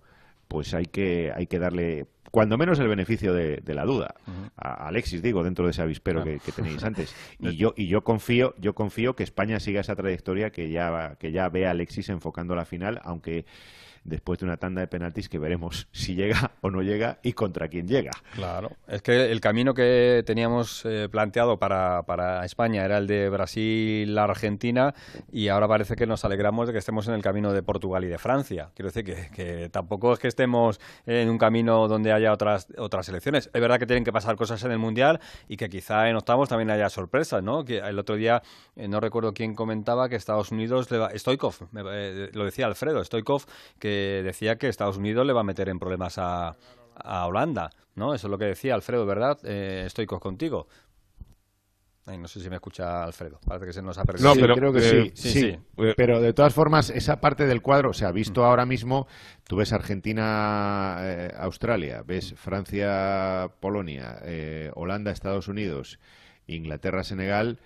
[0.50, 4.16] pues hay que, hay que darle cuando menos el beneficio de, la duda.
[4.56, 7.16] a Alexis, digo, dentro de ese avispero que, tenéis antes.
[7.40, 11.32] Y yo, y yo confío, yo confío que España siga esa trayectoria que ya, que
[11.32, 13.46] ya ve a Alexis enfocando la final, aunque
[14.08, 17.68] después de una tanda de penaltis que veremos si llega o no llega y contra
[17.68, 18.12] quién llega.
[18.34, 23.30] Claro, es que el camino que teníamos eh, planteado para, para España era el de
[23.30, 24.96] Brasil-Argentina
[25.32, 28.08] y ahora parece que nos alegramos de que estemos en el camino de Portugal y
[28.08, 28.72] de Francia.
[28.74, 33.10] Quiero decir que, que tampoco es que estemos en un camino donde haya otras, otras
[33.10, 33.50] elecciones.
[33.54, 36.50] Es verdad que tienen que pasar cosas en el Mundial y que quizá en octavos
[36.50, 37.66] también haya sorpresas, ¿no?
[37.66, 38.42] Que el otro día,
[38.76, 43.04] eh, no recuerdo quién comentaba que Estados Unidos, le va, Stoikov, eh, lo decía Alfredo,
[43.04, 43.46] Stoikov,
[43.80, 46.56] que decía que Estados Unidos le va a meter en problemas a,
[47.28, 48.16] Holanda, ¿no?
[48.16, 49.38] Eso es lo que decía Alfredo, ¿verdad?
[49.44, 50.68] Eh, estoy contigo.
[52.08, 53.40] no sé si me escucha Alfredo.
[53.46, 54.34] Parece que se nos ha perdido.
[54.34, 57.94] No, pero creo que sí, sí, eh, Pero de todas formas, esa parte del cuadro
[57.94, 59.08] se ha visto ahora mismo.
[59.44, 64.20] Tú ves Argentina, eh, Australia, ves Francia, Polonia,
[64.74, 66.00] Holanda, Estados Unidos,
[66.48, 67.60] Inglaterra, Senegal.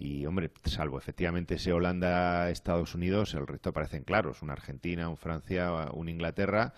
[0.00, 4.42] Y, hombre, salvo efectivamente ese Holanda-Estados Unidos, el resto parecen claros.
[4.42, 6.72] Una Argentina, un Francia, un Inglaterra.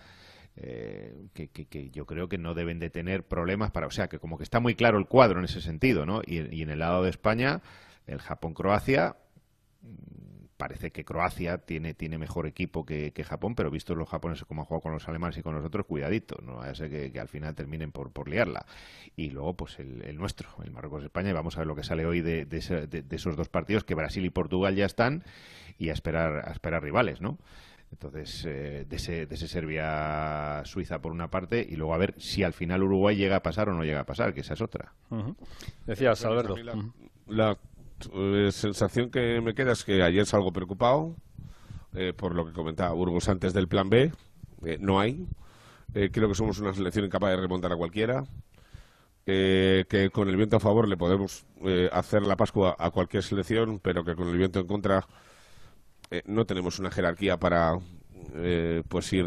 [0.55, 3.85] Eh, que, que, yo creo que no deben de tener problemas para...
[3.85, 6.21] O sea, que como que está muy claro el cuadro en ese sentido, ¿no?
[6.25, 7.61] Y, y en el lado de España,
[8.07, 9.17] el Japón-Croacia,
[10.61, 14.67] parece que Croacia tiene, tiene mejor equipo que, Japón, pero visto los japoneses como han
[14.67, 17.27] jugado con los alemanes y con los otros, cuidadito, no vaya a ser que, al
[17.27, 18.67] final terminen por, por liarla.
[19.15, 22.21] Y luego, pues el, nuestro, el Marruecos-España, y vamos a ver lo que sale hoy
[22.21, 22.45] de,
[23.09, 25.23] esos dos partidos, que Brasil y Portugal ya están,
[25.79, 27.39] y a esperar, a esperar rivales, ¿no?
[27.91, 32.43] Entonces, eh, de ese, de ese Serbia-Suiza por una parte, y luego a ver si
[32.43, 34.93] al final Uruguay llega a pasar o no llega a pasar, que esa es otra.
[35.87, 36.55] Decías, Alberto.
[37.25, 37.57] la
[38.13, 41.15] eh, sensación que me queda es que ayer salgo preocupado
[41.93, 44.11] eh, por lo que comentaba Burgos antes del plan B.
[44.65, 45.27] Eh, no hay.
[45.93, 48.23] creo que somos una selección incapaz de remontar a cualquiera.
[49.25, 51.45] que con el viento a favor le podemos
[51.91, 55.05] hacer la Pascua a cualquier selección, pero que con el viento en contra
[56.25, 57.77] no tenemos una jerarquía para
[58.87, 59.25] pues ir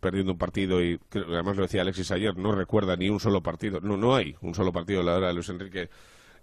[0.00, 3.80] perdiendo un partido y además lo decía Alexis ayer no recuerda ni un solo partido
[3.80, 5.88] no no hay un solo partido la hora de Luis Enrique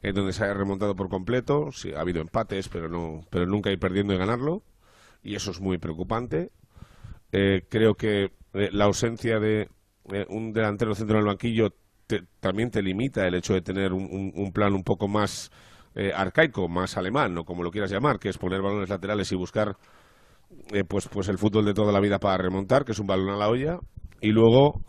[0.02, 1.72] en donde se haya remontado por completo.
[1.72, 4.64] Sí, ha habido empates, pero, no, pero nunca ir perdiendo y ganarlo.
[5.24, 6.52] Y eso es muy preocupante.
[7.32, 9.70] Eh, creo que eh, la ausencia de
[10.12, 11.74] eh, un delantero centro del banquillo
[12.40, 15.52] también te limita el hecho de tener un, plan un poco más
[16.16, 19.78] arcaico, más alemán, o como lo quieras llamar, que es poner balones laterales y buscar
[20.88, 23.38] pues, pues el fútbol de toda la vida para remontar, que es un balón a
[23.38, 23.80] la olla.
[24.22, 24.82] Y luego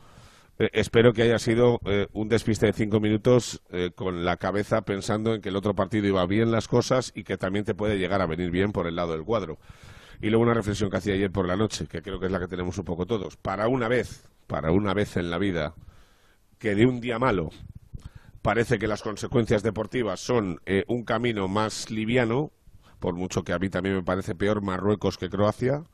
[0.61, 4.82] eh, espero que haya sido eh, un despiste de cinco minutos eh, con la cabeza
[4.82, 7.99] pensando en que el otro partido iba bien las cosas y que también te puede
[7.99, 9.59] llegar a venir bien por el lado del cuadro.
[10.20, 12.39] Y luego una reflexión que hacía ayer por la noche, que creo que es la
[12.39, 13.39] que tenemos un poco todos.
[13.39, 15.73] Para una vez, para una vez en la vida,
[16.59, 17.49] que de un día malo
[18.43, 22.53] parece que las consecuencias deportivas son un camino más liviano,
[22.99, 25.85] por mucho que a mí también me parece peor Marruecos que Croacia,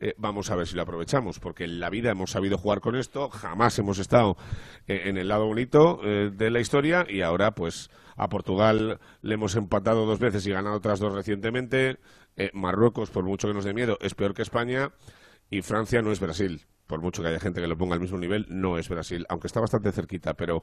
[0.00, 2.94] eh, vamos a ver si lo aprovechamos, porque en la vida hemos sabido jugar con
[2.94, 4.36] esto, jamás hemos estado
[4.86, 9.34] eh, en el lado bonito eh, de la historia y ahora pues a Portugal le
[9.34, 11.98] hemos empatado dos veces y ganado otras dos recientemente.
[12.52, 14.92] Marruecos, por mucho que nos dé miedo, es peor que España
[15.50, 16.66] y Francia no es Brasil.
[16.86, 19.48] Por mucho que haya gente que lo ponga al mismo nivel, no es Brasil, aunque
[19.48, 20.62] está bastante cerquita, pero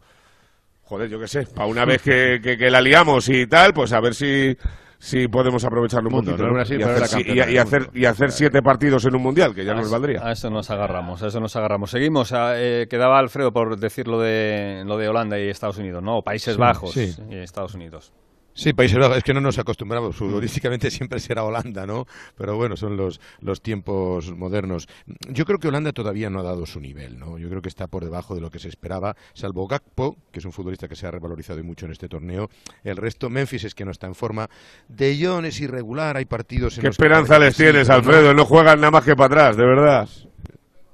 [0.84, 4.00] joder, yo qué sé, para una vez que, que, la liamos y tal, pues a
[4.00, 4.56] ver si,
[5.00, 9.66] si podemos aprovecharlo un poquito y, hacer, y, hacer, siete partidos en un mundial, que
[9.66, 10.26] ya nos valdría.
[10.26, 11.92] A eso nos agarramos, a eso nos agarramos.
[11.92, 16.22] Seguimos, eh, quedaba Alfredo por decir lo de, lo de Holanda y Estados Unidos, ¿no?
[16.22, 18.14] Países Bajos y Estados Unidos.
[18.58, 22.08] Sí, Países Bajos, es que no nos acostumbramos, futbolísticamente siempre será Holanda, ¿no?
[22.38, 24.88] Pero bueno, son los, los tiempos modernos.
[25.28, 27.38] Yo creo que Holanda todavía no ha dado su nivel, ¿no?
[27.38, 30.46] Yo creo que está por debajo de lo que se esperaba, salvo Gakpo, que es
[30.46, 32.50] un futbolista que se ha revalorizado mucho en este torneo.
[32.86, 34.50] El resto, Memphis es que no está en forma.
[34.88, 38.34] De Jong es irregular, hay partidos en ¿Qué esperanza les tienes, Alfredo?
[38.34, 40.08] No juegan nada más que para atrás, de verdad.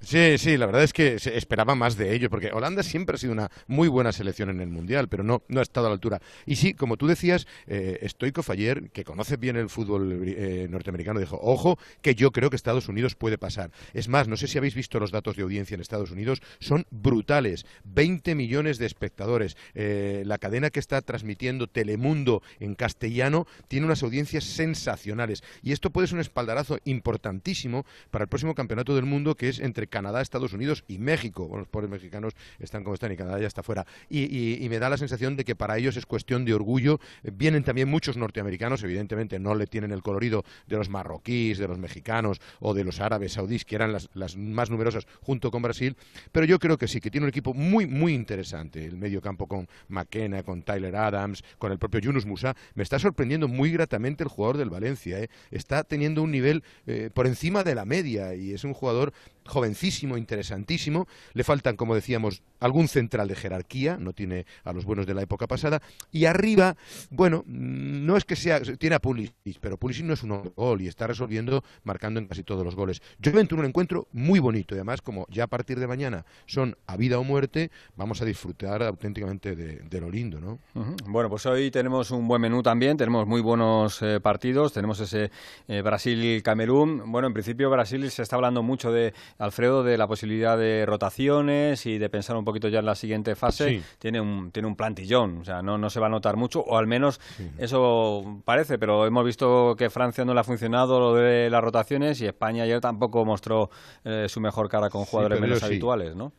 [0.03, 3.19] Sí, sí, la verdad es que se esperaba más de ellos, porque Holanda siempre ha
[3.19, 5.93] sido una muy buena selección en el Mundial, pero no, no ha estado a la
[5.93, 6.19] altura.
[6.47, 8.45] Y sí, como tú decías, eh, Stoikov
[8.91, 13.13] que conoce bien el fútbol eh, norteamericano, dijo, ojo, que yo creo que Estados Unidos
[13.15, 13.71] puede pasar.
[13.93, 16.87] Es más, no sé si habéis visto los datos de audiencia en Estados Unidos, son
[16.89, 17.65] brutales.
[17.83, 19.55] 20 millones de espectadores.
[19.75, 25.43] Eh, la cadena que está transmitiendo Telemundo en castellano tiene unas audiencias sensacionales.
[25.61, 29.59] Y esto puede ser un espaldarazo importantísimo para el próximo campeonato del mundo, que es
[29.59, 31.47] entre Canadá, Estados Unidos y México.
[31.47, 33.85] Bueno, los pobres mexicanos están como están y Canadá ya está fuera.
[34.09, 36.99] Y, me da la sensación de que para ellos es cuestión de orgullo.
[37.23, 41.77] Vienen también muchos norteamericanos, evidentemente no le tienen el colorido de los marroquíes, de los
[41.77, 45.97] mexicanos o de los árabes saudíes, que eran las, las más numerosas junto con Brasil.
[46.31, 48.85] Pero yo creo que sí, que tiene un equipo muy, muy interesante.
[48.85, 52.55] El medio campo con McKenna, con Tyler Adams, con el propio Yunus Musa.
[52.75, 55.19] Me está sorprendiendo muy gratamente el jugador del Valencia.
[55.19, 55.29] ¿eh?
[55.51, 59.13] Está teniendo un nivel eh, por encima de la media y es un jugador
[59.45, 61.07] jovencísimo, interesantísimo.
[61.33, 65.21] Le faltan, como decíamos, algún central de jerarquía, no tiene a los buenos de la
[65.21, 65.81] época pasada.
[66.11, 66.75] Y arriba,
[67.09, 70.81] bueno, mm, no es que sea, tiene a Pulisic, pero Pulisic no es un gol
[70.81, 73.01] y está resolviendo, marcando en casi todos los goles.
[73.19, 76.77] Yo en un encuentro muy bonito y además, como ya a partir de mañana son
[76.87, 80.59] a vida o muerte, vamos a disfrutar auténticamente de, lo lindo, ¿no?
[81.05, 85.29] Bueno, pues hoy tenemos un buen menú también, tenemos muy buenos eh, partidos, tenemos ese
[85.67, 87.11] eh, Brasil-Camerún.
[87.11, 91.85] Bueno, en principio Brasil se está hablando mucho de Alfredo, de la posibilidad de rotaciones
[91.85, 93.81] y de pensar un poquito ya en la siguiente fase.
[93.99, 96.77] Tiene, un, tiene un plantillón, o sea, no, no se va a notar mucho, o
[96.77, 97.19] al menos
[97.57, 102.21] eso parece, pero hemos visto que Francia no le ha funcionado lo de las rotaciones
[102.21, 103.69] y España ayer tampoco mostró
[104.03, 106.31] eh, su mejor cara con jugadores menos habituales, ¿no?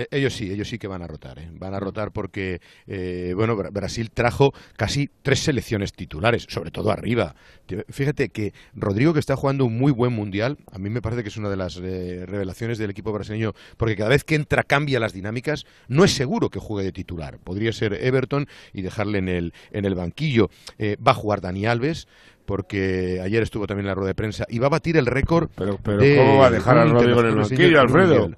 [0.00, 1.38] Eh, ellos sí, ellos sí que van a rotar.
[1.38, 1.48] ¿eh?
[1.52, 7.34] Van a rotar porque, eh, bueno, Brasil trajo casi tres selecciones titulares, sobre todo arriba.
[7.90, 11.28] Fíjate que Rodrigo, que está jugando un muy buen mundial, a mí me parece que
[11.28, 15.12] es una de las revelaciones del equipo brasileño, porque cada vez que entra cambia las
[15.12, 15.66] dinámicas.
[15.88, 17.38] No es seguro que juegue de titular.
[17.38, 20.48] Podría ser Everton y dejarle en el, en el banquillo.
[21.06, 22.08] va a jugar Dani Alves
[22.46, 25.50] porque ayer estuvo también en la rueda de prensa y va a batir el récord.
[25.54, 28.30] Pero, ¿cómo va a dejar a Rodrigo en el banquillo, Alfredo?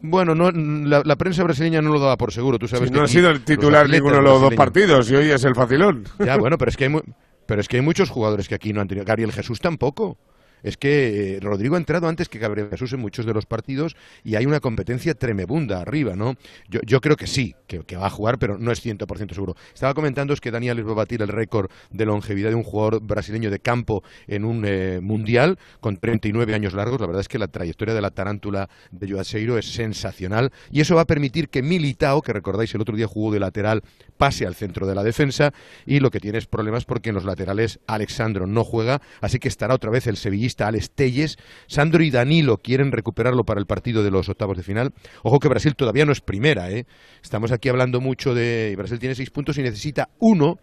[0.00, 2.90] Bueno, no, la, prensa brasileña no lo daba por seguro, tú sabes.
[2.90, 6.04] no ha sido el titular ninguno de los dos partidos y hoy es el facilón.
[6.18, 6.96] Ya, bueno, pero es que hay,
[7.46, 9.04] pero es que hay muchos jugadores que aquí no han tenido.
[9.04, 10.18] Gabriel Jesús tampoco
[10.62, 13.96] es que eh, Rodrigo ha entrado antes que Gabriel Jesús en muchos de los partidos
[14.24, 16.36] y hay una competencia tremebunda arriba, ¿no?
[16.68, 19.56] Yo, creo que sí, que, va a jugar, pero no es 100% seguro.
[19.74, 23.02] Estaba comentando es que Daniel va a batir el récord de longevidad de un jugador
[23.02, 27.00] brasileño de campo en un eh, mundial con 39 años largos.
[27.00, 30.94] La verdad es que la trayectoria de la tarántula de Joaseiro es sensacional y eso
[30.94, 33.82] va a permitir que Militao, que recordáis el otro día jugó de lateral,
[34.16, 35.52] pase al centro de la defensa
[35.84, 39.48] y lo que tiene es problemas porque en los laterales Alexandro no juega, así que
[39.48, 41.38] estará otra vez el Sevilla sevillista Alex Telles.
[41.66, 44.92] Sandro y Danilo quieren recuperarlo para el partido de los octavos de final.
[45.22, 46.86] Ojo que Brasil todavía no es primera, ¿eh?
[47.22, 48.74] Estamos aquí hablando mucho de...
[48.76, 50.58] Brasil tiene seis puntos y necesita uno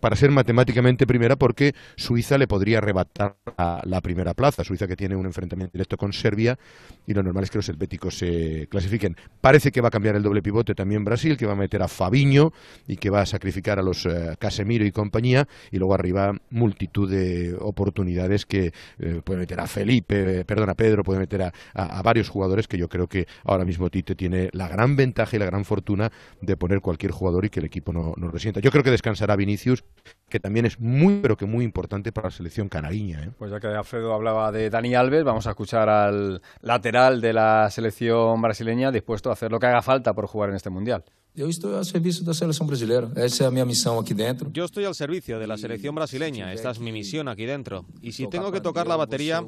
[0.00, 4.64] para ser matemáticamente primera porque Suiza le podría arrebatar a la primera plaza.
[4.64, 6.58] Suiza que tiene un enfrentamiento directo con Serbia
[7.06, 9.16] y lo normal es que los helvéticos se clasifiquen.
[9.40, 11.88] Parece que va a cambiar el doble pivote también Brasil, que va a meter a
[11.88, 12.50] Fabiño
[12.86, 17.08] y que va a sacrificar a los eh, Casemiro y compañía y luego arriba multitud
[17.08, 21.42] de oportunidades que eh, puede meter a Felipe, perdón, a Pedro, puede meter
[21.74, 25.38] a, varios jugadores que yo creo que ahora mismo Tite tiene la gran ventaja y
[25.38, 26.10] la gran fortuna
[26.40, 28.60] de poner cualquier jugador y que el equipo no, no resienta.
[28.60, 29.84] Yo creo que descansará Vinicius,
[30.30, 33.22] que también es muy, pero que muy importante para la selección canariña.
[33.22, 33.30] ¿eh?
[33.36, 37.68] Pues ya que Alfredo hablaba de Dani Alves, vamos a escuchar al lateral de la
[37.70, 41.04] selección brasileña dispuesto a hacer lo que haga falta por jugar en este Mundial.
[41.38, 43.12] Yo estoy al servicio de la selección brasileña.
[43.14, 44.50] Esa es mi misión aquí dentro.
[44.52, 46.52] Yo estoy al servicio de la selección brasileña.
[46.52, 47.84] Esta es mi misión aquí dentro.
[48.02, 49.46] Y si tengo que tocar la batería,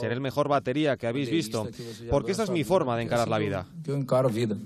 [0.00, 1.68] seré el mejor batería que habéis visto,
[2.10, 3.66] porque esta es mi forma de encarar la vida.
[3.82, 4.56] Yo encaro vida.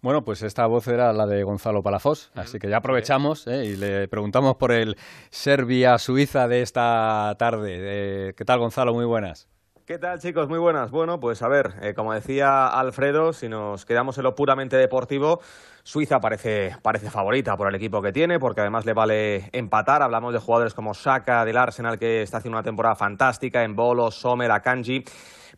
[0.00, 3.66] Bueno, pues esta voz era la de Gonzalo Palafós, así que ya aprovechamos ¿eh?
[3.66, 4.96] y le preguntamos por el
[5.30, 7.76] Serbia-Suiza de esta tarde.
[7.78, 8.94] Eh, ¿Qué tal, Gonzalo?
[8.94, 9.48] Muy buenas.
[9.90, 10.48] ¿Qué tal chicos?
[10.48, 10.92] Muy buenas.
[10.92, 15.40] Bueno, pues a ver, eh, como decía Alfredo, si nos quedamos en lo puramente deportivo,
[15.82, 20.00] Suiza parece, parece favorita por el equipo que tiene, porque además le vale empatar.
[20.00, 24.12] Hablamos de jugadores como Saka del Arsenal, que está haciendo una temporada fantástica, en Bolo,
[24.12, 25.02] Sommer, Akanji.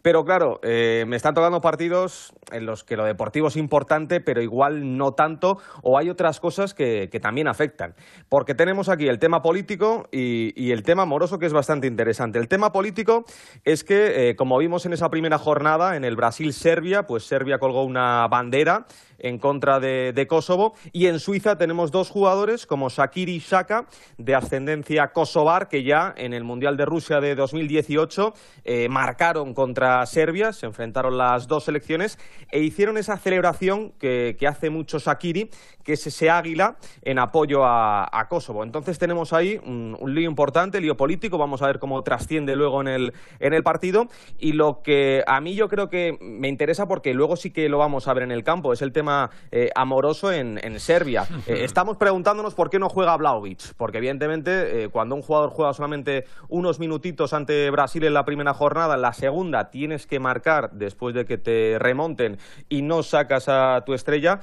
[0.01, 4.41] Pero claro, eh, me están tocando partidos en los que lo deportivo es importante, pero
[4.41, 7.95] igual no tanto, o hay otras cosas que, también afectan.
[8.29, 12.39] Porque tenemos aquí el tema político y, el tema amoroso, que es bastante interesante.
[12.39, 13.25] El tema político
[13.65, 17.85] es que, eh, como vimos en esa primera jornada, en el Brasil-Serbia, pues Serbia colgó
[17.85, 18.87] una bandera
[19.23, 20.75] en contra de, Kosovo.
[20.93, 23.87] Y en Suiza tenemos dos jugadores como Shakiri y Shaka,
[24.19, 28.35] de ascendencia kosovar, que ya en el Mundial de Rusia de 2018
[28.65, 32.19] eh, marcaron contra Serbia, se enfrentaron las dos selecciones
[32.51, 35.51] e hicieron esa celebración que, hace mucho Shakiri,
[35.85, 38.63] que es ese águila en apoyo a, Kosovo.
[38.63, 42.89] Entonces tenemos ahí un, lío importante, lío político, vamos a ver cómo trasciende luego en
[42.89, 44.07] el, en el partido.
[44.39, 47.79] Y lo que a mí yo creo que me interesa, porque luego sí que lo
[47.79, 49.12] vamos a ver en el campo, es el tema
[49.51, 51.27] eh, amoroso en, Serbia.
[51.47, 55.73] Eh, estamos preguntándonos por qué no juega Vlaovic, porque evidentemente eh, cuando un jugador juega
[55.73, 60.71] solamente unos minutitos ante Brasil en la primera jornada, en la segunda tienes que marcar
[60.73, 64.39] después de que te remonten y no sacas a tu estrella,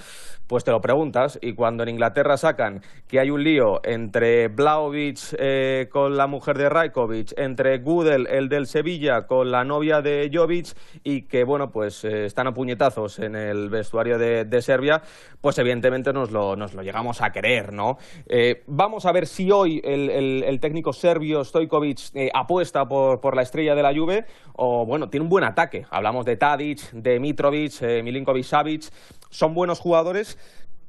[0.49, 1.39] pues te lo preguntas.
[1.41, 6.67] Y cuando en Inglaterra sacan que hay un lío entre Vlaovic con la mujer de
[6.67, 12.03] Rajkovic, entre Gudel, el del Sevilla, con la novia de Jovic y que, bueno, pues
[12.03, 15.01] están a puñetazos en el vestuario de, Serbia,
[15.39, 17.97] pues evidentemente nos lo, nos lo llegamos a querer, ¿no?
[18.27, 23.43] Eh, vamos a ver si hoy el, técnico serbio Stojkovic eh, apuesta por, por, la
[23.43, 25.85] estrella de la Juve o, bueno, tiene un buen ataque.
[25.89, 28.91] Hablamos de Tadic, de Mitrovic, eh, Milinkovic-Savic,
[29.29, 30.37] son buenos jugadores,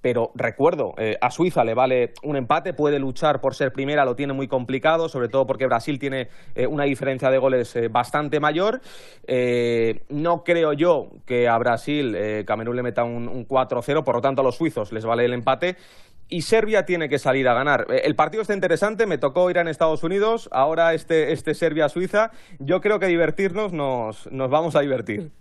[0.00, 4.16] pero recuerdo, eh, a Suiza le vale un empate, puede luchar por ser primera, lo
[4.16, 8.40] tiene muy complicado, sobre todo porque Brasil tiene eh, una diferencia de goles eh, bastante
[8.40, 8.80] mayor.
[10.08, 14.40] no creo yo que a Brasil Camerún le meta un, un 4-0, por lo tanto
[14.40, 15.76] a los suizos les vale el empate
[16.30, 17.86] y Serbia tiene que salir a ganar.
[17.90, 22.30] El partido está interesante, me tocó ir a Estados Unidos, ahora este, este Serbia-Suiza.
[22.60, 25.32] Yo creo que divertirnos nos, nos vamos a divertir.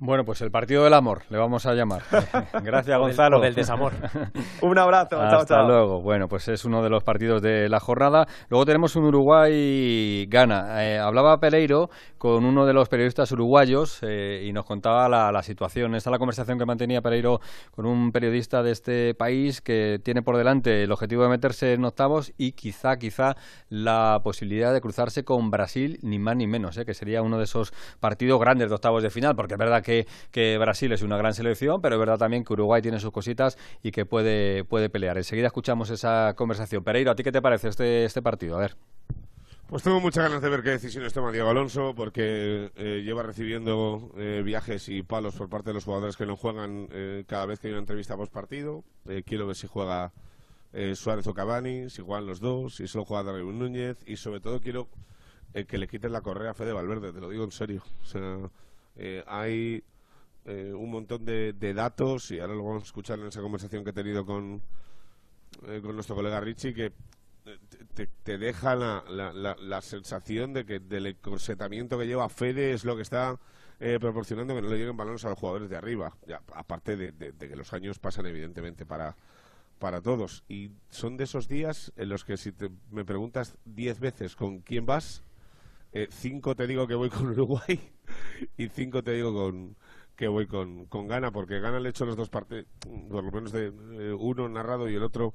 [0.00, 2.02] Bueno, pues el partido del amor, le vamos a llamar.
[2.62, 3.40] Gracias, Gonzalo.
[3.40, 3.92] del, desamor.
[4.62, 5.20] un abrazo.
[5.20, 6.00] Hasta luego.
[6.02, 8.28] Bueno, pues es uno de los partidos de la jornada.
[8.48, 10.84] Luego tenemos un Uruguay-Gana.
[10.84, 15.96] Eh, hablaba Pereiro con uno de los periodistas uruguayos eh, y nos contaba la, situación.
[15.96, 17.40] Esta es la conversación que mantenía Pereiro
[17.72, 21.84] con un periodista de este país que tiene por delante el objetivo de meterse en
[21.84, 23.34] octavos y quizá, quizá
[23.68, 27.44] la posibilidad de cruzarse con Brasil, ni más ni menos, eh, que sería uno de
[27.44, 29.87] esos partidos grandes de octavos de final, porque es verdad que
[30.30, 33.56] que, Brasil es una gran selección, pero es verdad también que Uruguay tiene sus cositas
[33.82, 35.16] y que puede, puede pelear.
[35.16, 36.84] Enseguida escuchamos esa conversación.
[36.84, 38.56] Pereiro, ¿a ti qué te parece este, este partido?
[38.56, 38.76] A ver.
[39.68, 44.10] Pues tengo muchas ganas de ver qué decisiones toma Diego Alonso, porque eh, lleva recibiendo
[44.16, 47.60] eh, viajes y palos por parte de los jugadores que no juegan eh, cada vez
[47.60, 48.82] que hay una entrevista post partido.
[49.26, 50.12] quiero ver si juega
[50.94, 54.60] Suárez o Cavani, si juegan los dos, si solo juega Darwin Núñez, y sobre todo
[54.60, 54.88] quiero
[55.66, 57.82] que le quiten la correa a Fede Valverde, te lo digo en serio.
[58.02, 58.38] O sea,
[58.98, 59.84] eh, hay
[60.44, 63.90] eh, un montón de, datos, y ahora lo vamos a escuchar en esa conversación que
[63.90, 64.60] he tenido con,
[65.68, 66.92] eh, con nuestro colega Richie, que
[68.24, 73.02] te, deja la, la, sensación de que del encorsetamiento que lleva Fede es lo que
[73.02, 73.38] está
[74.00, 76.12] proporcionando que no le lleguen balones a los jugadores de arriba.
[76.26, 79.16] Ya, aparte de, que los años pasan, evidentemente, para,
[79.78, 80.44] para todos.
[80.48, 82.52] Y son de esos días en los que si
[82.90, 85.22] me preguntas diez veces con quién vas,
[86.10, 87.80] cinco te digo que voy con Uruguay
[88.56, 89.76] y cinco te digo con
[90.18, 92.66] que voy con, con Gana, porque Gana le he hecho los dos partes,
[93.08, 95.32] por lo menos de eh, uno narrado y el otro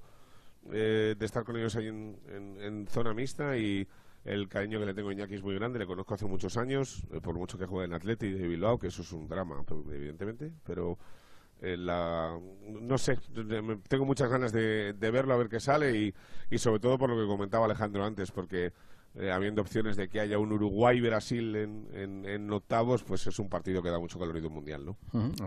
[0.73, 3.87] eh, de estar con ellos ahí en, en, zona mixta y
[4.25, 7.05] el cariño que le tengo a Iñaki es muy grande, le conozco hace muchos años,
[7.13, 10.51] eh, por mucho que juegue en Atleti de Bilbao, que eso es un drama, evidentemente,
[10.65, 10.97] pero
[11.61, 13.17] la, no sé,
[13.87, 16.13] tengo muchas ganas de, de, verlo, a ver qué sale y,
[16.51, 18.73] y sobre todo por lo que comentaba Alejandro antes, porque
[19.15, 23.83] eh, habiendo opciones de que haya un Uruguay-Brasil en, en, octavos, pues es un partido
[23.83, 24.97] que da mucho colorido mundial, ¿no?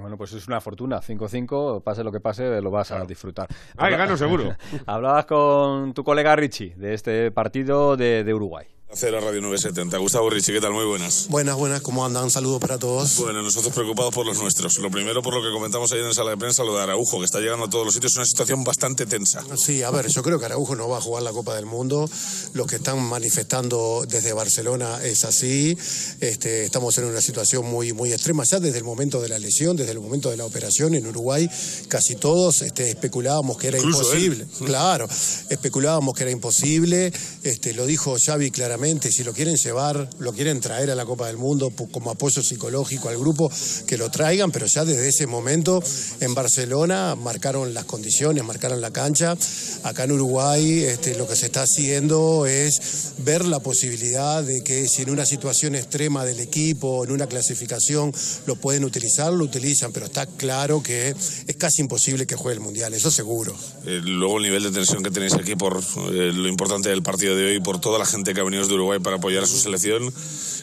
[0.00, 1.00] Bueno, pues es una fortuna.
[1.00, 3.48] 5-5, pase lo que pase, lo vas a disfrutar.
[3.76, 4.54] ¡Ay, gano seguro!
[4.86, 8.75] Hablabas con tu colega Richie de este partido de, de Uruguay.
[8.94, 9.98] Cero Radio 970.
[9.98, 10.72] Gustavo Ricci, ¿qué tal?
[10.72, 11.26] Muy buenas.
[11.28, 12.30] Buenas, buenas, ¿cómo andan?
[12.30, 13.16] Saludos para todos.
[13.16, 14.78] Bueno, nosotros preocupados por los nuestros.
[14.78, 17.24] Lo primero, por lo que comentamos ayer en sala de prensa, lo de Araujo, que
[17.24, 19.42] está llegando a todos los sitios, es una situación bastante tensa.
[19.56, 22.08] Sí, a ver, yo creo que Araujo no va a jugar la Copa del Mundo.
[22.54, 25.76] Los que están manifestando desde Barcelona es así.
[26.20, 28.44] Este, estamos en una situación muy, muy extrema.
[28.44, 31.50] Ya desde el momento de la lesión, desde el momento de la operación en Uruguay,
[31.88, 34.46] casi todos este, especulábamos que era imposible.
[34.64, 35.08] Claro,
[35.50, 37.12] especulábamos que era imposible.
[37.42, 38.75] Este, lo dijo Xavi claramente,
[39.10, 43.08] si lo quieren llevar, lo quieren traer a la Copa del Mundo como apoyo psicológico
[43.08, 43.50] al grupo,
[43.86, 45.82] que lo traigan, pero ya desde ese momento
[46.20, 49.36] en Barcelona marcaron las condiciones, marcaron la cancha.
[49.82, 54.88] Acá en Uruguay este, lo que se está haciendo es ver la posibilidad de que
[54.88, 58.12] si en una situación extrema del equipo, en una clasificación,
[58.46, 61.14] lo pueden utilizar, lo utilizan, pero está claro que
[61.46, 63.56] es casi imposible que juegue el Mundial, eso seguro.
[63.86, 67.36] Eh, luego el nivel de tensión que tenéis aquí por eh, lo importante del partido
[67.36, 69.56] de hoy, por toda la gente que ha venido de Uruguay para apoyar a su
[69.58, 70.12] selección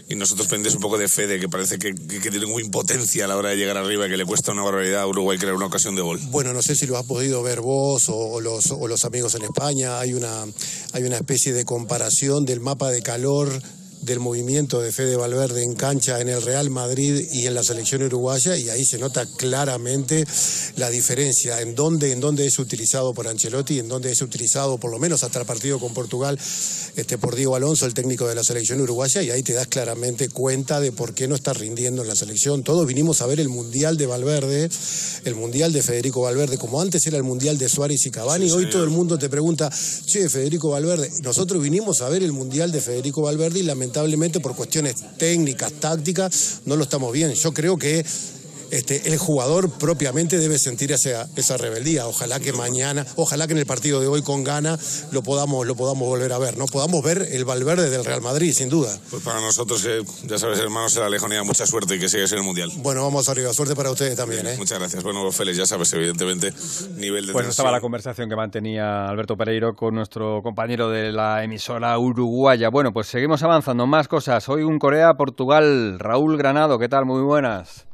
[0.09, 2.61] y nosotros pendientes un poco de fe de que parece que, que, que tiene muy
[2.63, 5.37] impotencia a la hora de llegar arriba y que le cuesta una barbaridad a Uruguay
[5.37, 6.19] crear una ocasión de gol.
[6.31, 9.35] Bueno, no sé si lo has podido ver vos o, o los, o los amigos
[9.35, 9.99] en España.
[9.99, 10.43] Hay una,
[10.91, 13.49] hay una especie de comparación del mapa de calor
[14.03, 18.03] del movimiento de Fede Valverde en cancha en el Real Madrid y en la selección
[18.03, 20.25] uruguaya y ahí se nota claramente
[20.75, 24.91] la diferencia en dónde, en dónde es utilizado por Ancelotti, en dónde es utilizado por
[24.91, 26.39] lo menos hasta el partido con Portugal
[26.95, 30.29] este, por Diego Alonso, el técnico de la selección uruguaya y ahí te das claramente
[30.29, 32.63] cuenta de por qué no está rindiendo en la selección.
[32.63, 34.69] Todos vinimos a ver el Mundial de Valverde,
[35.25, 38.51] el Mundial de Federico Valverde, como antes era el Mundial de Suárez y Cavani, Sí,
[38.51, 39.71] hoy todo el mundo te pregunta,
[40.05, 44.55] che, Federico Valverde, nosotros vinimos a ver el Mundial de Federico Valverde y lamentablemente por
[44.55, 47.33] cuestiones técnicas, tácticas, no lo estamos bien.
[47.33, 48.05] Yo creo que
[48.75, 52.07] este, el jugador propiamente debe sentir esa, esa rebeldía.
[52.07, 54.77] Ojalá que mañana, ojalá que en el partido de hoy con Gana
[55.11, 56.65] lo podamos, lo podamos volver a ver, ¿no?
[56.65, 58.97] Podamos ver el Valverde del Real Madrid, sin duda.
[59.09, 62.31] Pues para nosotros, eh, ya sabes, hermanos, de la lejonía, mucha suerte y que sigas
[62.31, 62.71] en el Mundial.
[62.77, 63.53] Bueno, vamos arriba.
[63.53, 64.55] Suerte para ustedes también, ¿eh?
[64.57, 65.03] Muchas gracias.
[65.03, 66.51] Bueno, Félix, ya sabes, evidentemente,
[66.97, 67.49] nivel de Pues tensión.
[67.49, 72.69] estaba la conversación que mantenía Alberto Pereiro con nuestro compañero de la emisora uruguaya.
[72.69, 73.85] Bueno, pues seguimos avanzando.
[73.87, 74.49] Más cosas.
[74.49, 75.99] Hoy un Corea-Portugal.
[75.99, 77.05] Raúl Granado, ¿qué tal?
[77.05, 77.85] Muy buenas.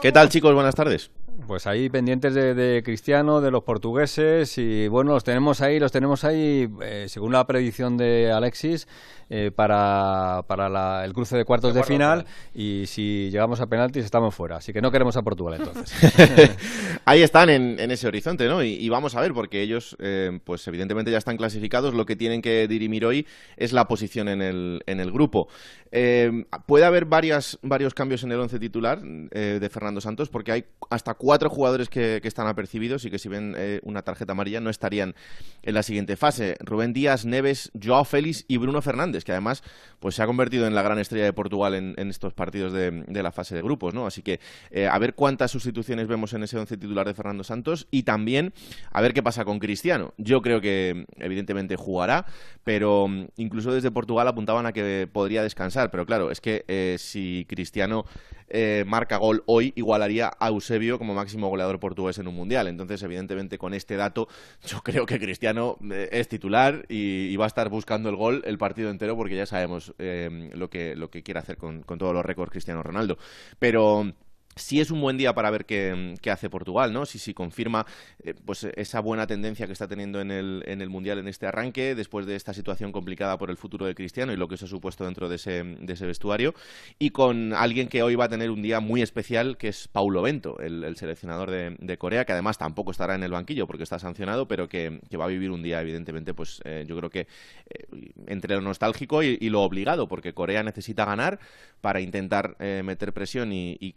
[0.00, 0.54] ¿Qué tal, chicos?
[0.54, 1.10] Buenas tardes.
[1.46, 5.90] Pues ahí pendientes de, de Cristiano, de los portugueses y bueno, los tenemos ahí, los
[5.90, 8.86] tenemos ahí, eh, según la predicción de Alexis,
[9.30, 14.04] eh, para, para la- el cruce de cuartos de, final y si llegamos a penaltis
[14.04, 14.56] estamos fuera.
[14.56, 15.92] Así que no queremos a Portugal entonces.
[17.04, 18.62] Ahí están en, en ese horizonte, ¿no?
[18.62, 21.94] Y, y vamos a ver, porque ellos, eh, pues evidentemente ya están clasificados.
[21.94, 25.48] Lo que tienen que dirimir hoy es la posición en el, en el grupo.
[25.92, 29.00] Eh, puede haber varias, varios cambios en el once titular
[29.30, 33.28] eh, de Fernando Santos, porque hay hasta cuatro jugadores que, están apercibidos y que si
[33.28, 35.14] ven eh, una tarjeta amarilla no estarían
[35.62, 36.56] en la siguiente fase.
[36.60, 39.64] Rubén Díaz, Neves, Joao Félix y Bruno Fernández, que además
[39.98, 43.04] pues se ha convertido en la gran estrella de Portugal en, en estos partidos de,
[43.06, 44.06] de la fase de grupos, ¿no?
[44.06, 44.38] Así que
[44.70, 48.52] eh, a ver cuántas sustituciones vemos en ese once titular de Fernando Santos y también
[48.92, 50.14] a ver qué pasa con Cristiano.
[50.18, 52.26] Yo creo que evidentemente jugará,
[52.64, 56.96] pero mm, incluso desde Portugal apuntaban a que podría descansar, pero claro, es que eh,
[56.98, 58.04] si Cristiano
[58.48, 62.66] eh, marca gol hoy, igualaría a Eusebio como máximo goleador portugués en un mundial.
[62.66, 64.28] Entonces, evidentemente, con este dato,
[64.66, 68.42] yo creo que Cristiano eh, es titular y, y va a estar buscando el gol
[68.44, 72.12] el partido entero porque ya sabemos lo, que, lo que quiere hacer con, con todos
[72.12, 73.16] los récords Cristiano Ronaldo.
[73.58, 74.12] Pero
[74.60, 77.06] sí es un buen día para ver qué, hace Portugal, ¿no?
[77.06, 77.86] Si, confirma
[78.22, 81.46] eh, pues esa buena tendencia que está teniendo en el, en el Mundial en este
[81.46, 84.66] arranque, después de esta situación complicada por el futuro de Cristiano y lo que eso
[84.66, 86.54] ha supuesto dentro de ese, de ese vestuario,
[86.98, 90.22] y con alguien que hoy va a tener un día muy especial, que es Paulo
[90.22, 93.98] Bento, el, el seleccionador de, Corea, que además tampoco estará en el banquillo porque está
[93.98, 97.86] sancionado, pero que, va a vivir un día, evidentemente, pues eh, yo creo que eh,
[98.26, 101.40] entre lo nostálgico y, lo obligado, porque Corea necesita ganar
[101.80, 103.92] para intentar meter presión y, y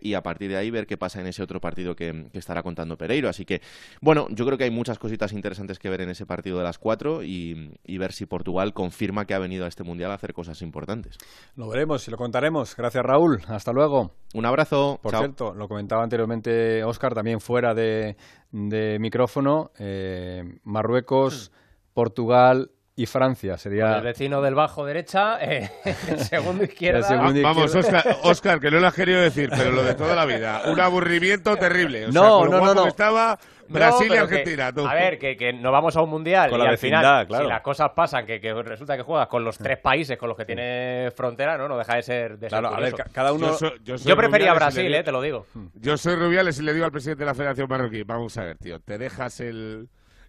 [0.00, 2.62] y a partir de ahí ver qué pasa en ese otro partido que, que estará
[2.62, 3.28] contando Pereiro.
[3.28, 3.60] Así que,
[4.00, 6.78] bueno, yo creo que hay muchas cositas interesantes que ver en ese partido de las
[6.78, 10.32] cuatro y, y ver si Portugal confirma que ha venido a este Mundial a hacer
[10.32, 11.18] cosas importantes.
[11.56, 12.76] Lo veremos y lo contaremos.
[12.76, 13.40] Gracias, Raúl.
[13.48, 14.12] Hasta luego.
[14.34, 14.98] Un abrazo.
[15.02, 15.22] Por Chao.
[15.22, 18.16] cierto, lo comentaba anteriormente Óscar, también fuera de,
[18.50, 21.52] de micrófono, eh, Marruecos,
[21.94, 23.56] Portugal y Francia.
[23.56, 25.70] Sería El vecino del bajo derecha, eh,
[26.08, 26.98] el segundo izquierda.
[26.98, 27.98] El segundo Vamos, izquierda.
[27.98, 30.62] Oscar, Oscar, que no lo has querido decir, pero lo de toda la vida.
[30.66, 32.06] Un aburrimiento terrible.
[32.06, 32.86] O No, no, no, no.
[32.88, 33.38] estaba
[33.68, 34.66] No, Brasil y que- Argentina.
[34.68, 37.26] a ver, que, que no vamos a un mundial Con y la al vecindad, final,
[37.28, 37.44] claro.
[37.44, 40.36] si las cosas pasan, que, que resulta que juegas con los tres países con los
[40.36, 42.32] que tiene frontera, no, no deja de ser.
[42.38, 45.12] De ser Claro, a ver, cada uno- Yo prefería Rubiales Brasil, le eh, digo- te
[45.12, 45.46] lo digo.
[45.74, 48.58] Yo soy Rubiales y le digo al presidente de la Federación Marroquí, vamos a ver,
[48.58, 49.88] tío, te dejas el,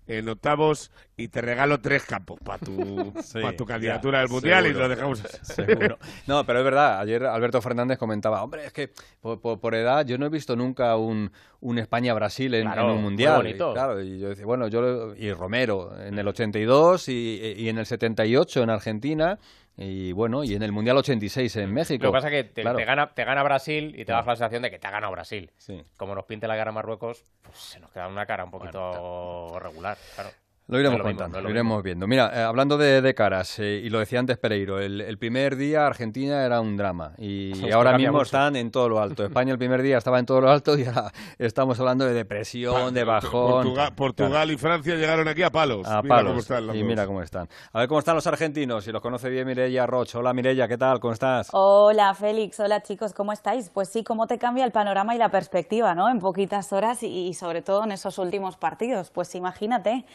[0.10, 4.74] en octavos y te regalo tres campos para tu, pa tu candidatura al Mundial y
[4.74, 5.98] lo dejamos Seguro.
[6.28, 8.92] No, pero es verdad, ayer Alberto Fernández comentaba, hombre, es que
[9.22, 11.32] por, por- por edad yo no he visto nunca un,
[11.62, 13.38] un España-Brasil en, Claro, en un Mundial.
[13.38, 13.72] bonito.
[13.72, 17.78] Y, claro, y yo decía, bueno, yo y Romero en el 82 y, y en
[17.78, 19.38] el 78 en Argentina
[19.82, 22.04] y bueno, y en el Mundial 86 en México.
[22.04, 22.78] Lo que pasa es que te, Claro.
[22.78, 24.24] te gana, te gana Brasil y te Claro.
[24.26, 25.52] da la sensación de que te ha ganado Brasil.
[25.58, 25.82] Sí.
[25.96, 29.98] Como nos pinte la cara Marruecos, pues se nos queda una cara un poquito regular.
[30.16, 30.30] Claro.
[30.70, 31.84] Lo iremos No mismo, contando, no lo lo iremos mismo.
[31.84, 32.08] viendo.
[32.08, 35.56] Mira, eh, hablando de, de caras, eh, y lo decía antes Pereiro, el, el primer
[35.56, 38.24] día Argentina era un drama y ahora mismo mucho.
[38.26, 39.26] están en todo lo alto.
[39.26, 42.94] España el primer día estaba en todo lo alto y ahora estamos hablando de depresión,
[42.94, 43.64] de bajón.
[43.64, 45.88] Portugal, Portugal y Francia llegaron aquí a palos.
[45.88, 46.30] A Mira palos.
[46.32, 46.88] cómo están los y dos.
[46.88, 47.50] mira cómo están.
[47.74, 50.20] A ver cómo están los argentinos, si los conoce bien Mireia Roche.
[50.20, 51.00] Hola Mireia, ¿qué tal?
[51.00, 51.50] ¿Cómo estás?
[51.52, 53.72] Hola Félix, hola chicos, ¿cómo estáis?
[53.72, 56.10] Pues sí, cómo te cambia el panorama y la perspectiva, ¿no?
[56.10, 59.10] En poquitas horas y, y sobre todo en esos últimos partidos.
[59.10, 60.06] Pues imagínate,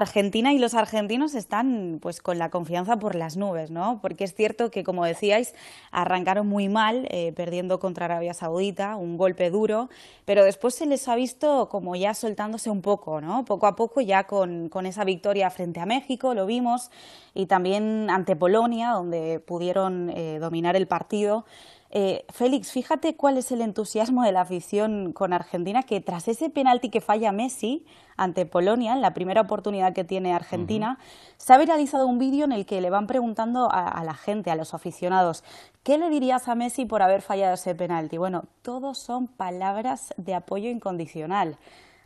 [0.00, 4.00] Argentina y los argentinos están pues con la confianza por las nubes, ¿no?
[4.00, 5.54] Porque es cierto que, como decíais,
[5.90, 9.88] arrancaron muy mal, eh, perdiendo contra Arabia Saudita, un golpe duro,
[10.24, 13.44] pero después se les ha visto como ya soltándose un poco, ¿no?
[13.44, 16.90] Poco a poco ya con, con esa victoria frente a México, lo vimos,
[17.34, 21.44] y también ante Polonia, donde pudieron eh, dominar el partido.
[21.92, 26.48] Eh, Félix, fíjate cuál es el entusiasmo de la afición con Argentina, que tras ese
[26.48, 27.84] penalti que falla Messi
[28.16, 30.98] ante Polonia, en la primera oportunidad que tiene Argentina,
[31.36, 34.52] se ha viralizado un vídeo en el que le van preguntando a, a la gente,
[34.52, 35.42] a los aficionados,
[35.82, 38.18] ¿qué le dirías a Messi por haber fallado ese penalti?
[38.18, 41.58] Bueno, todos son palabras de apoyo incondicional.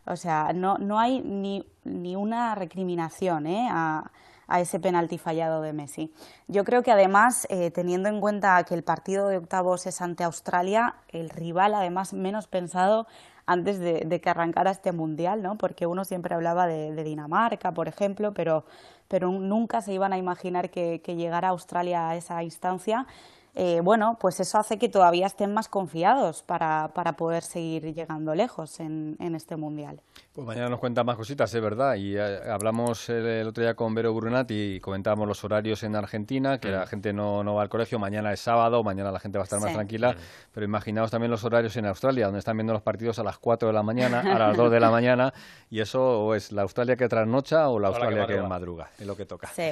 [0.07, 3.69] O sea, no, no hay ni, ni una recriminación ¿eh?
[3.71, 4.11] a,
[4.47, 6.13] a ese penalti fallado de Messi.
[6.49, 10.25] Yo creo que además, eh, teniendo en cuenta que el partido de octavos es ante
[10.25, 13.07] Australia, el rival además menos pensado
[13.47, 15.59] antes de, de que arrancara este mundial, ¿no?
[15.59, 18.65] Porque uno siempre hablaba de, de Dinamarca, por ejemplo, pero,
[19.09, 23.07] pero nunca se iban a imaginar que, que llegara Australia a esa instancia.
[23.57, 28.35] Eh, bueno, pues eso hace que todavía estén más confiados para, para poder seguir llegando
[28.35, 30.01] lejos en, en este mundial.
[30.33, 31.95] Pues mañana nos cuentan más cositas, es verdad.
[31.95, 35.95] Y eh, hablamos el, el otro día con Vero Brunati y comentábamos los horarios en
[35.95, 38.01] Argentina, que la gente no, no va al colegio.
[38.01, 39.75] Mañana es sábado, mañana la gente va a estar más Sí.
[39.75, 40.17] tranquila.
[40.53, 43.69] Pero imaginaos también los horarios en Australia, donde están viendo los partidos a las 4
[43.69, 45.33] de la mañana, a las 2 de la mañana.
[45.71, 48.43] Y eso o es la Australia que trasnocha o la O la que Australia que,
[48.43, 48.49] madruga.
[48.49, 48.89] madruga.
[48.99, 49.47] Es lo que toca.
[49.55, 49.71] Sí,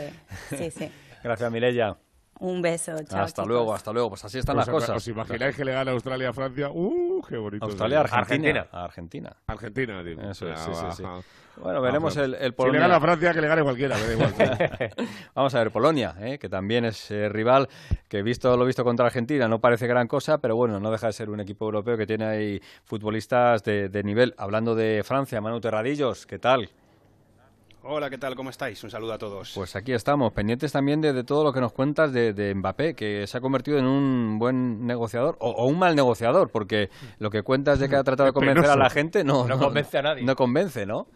[0.56, 0.92] sí, sí.
[1.24, 1.96] Gracias, Mireya.
[2.40, 3.22] Un beso, chao.
[3.22, 3.46] hasta chicos.
[3.48, 4.08] luego, hasta luego.
[4.10, 4.96] Pues así están ¿Os, las cosas.
[4.96, 6.70] ¿Os imagináis que le gana Australia a Francia?
[6.72, 7.64] ¡Uh, qué bonito!
[7.64, 8.00] Australia.
[8.00, 8.66] Argentina.
[8.72, 9.36] A Argentina.
[9.46, 10.22] Argentina, digo.
[10.22, 11.04] Eso es, Ah, sí, sí, va, sí.
[11.04, 11.20] ajá.
[11.62, 14.06] Bueno, veremos Ah, el, el Si le gana a Francia, que le gane cualquiera, me
[14.06, 14.34] da igual.
[15.34, 16.38] Vamos a ver, Polonia, ¿eh?
[16.38, 17.68] que también es eh, rival,
[18.08, 21.12] que visto lo visto contra Argentina no parece gran cosa, pero bueno, no deja de
[21.12, 24.34] ser un equipo europeo que tiene ahí futbolistas de, de nivel.
[24.38, 26.70] Hablando de Francia, Manu Terradillos, ¿qué tal?
[27.84, 28.36] Hola, ¿qué tal?
[28.36, 28.82] ¿Cómo estáis?
[28.84, 29.52] Un saludo a todos.
[29.56, 32.94] Pues aquí estamos, pendientes también de, de todo lo que nos cuentas de, de Mbappé,
[32.94, 37.30] que se ha convertido en un buen negociador o, o un mal negociador, porque lo
[37.30, 40.02] que cuentas de que ha tratado de convencer a la gente no, No convence a
[40.02, 40.22] nadie.
[40.22, 41.08] No convence, ¿no?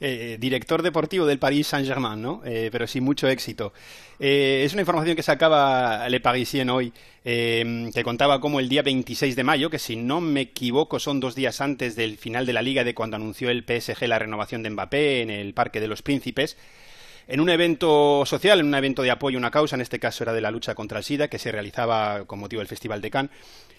[0.00, 2.40] Eh, director deportivo del Paris Saint-Germain, ¿no?
[2.44, 3.72] Eh, pero sin mucho éxito.
[4.20, 6.92] Eh, es una información que sacaba Le Parisien hoy,
[7.24, 11.20] eh, que contaba cómo el día 26 de mayo, que si no me equivoco son
[11.20, 14.62] dos días antes del final de la liga de cuando anunció el PSG la renovación
[14.62, 16.56] de Mbappé en el Parque de los Príncipes,
[17.28, 20.24] en un evento social, en un evento de apoyo a una causa, en este caso
[20.24, 23.10] era de la lucha contra el SIDA, que se realizaba con motivo del Festival de
[23.10, 23.32] Cannes,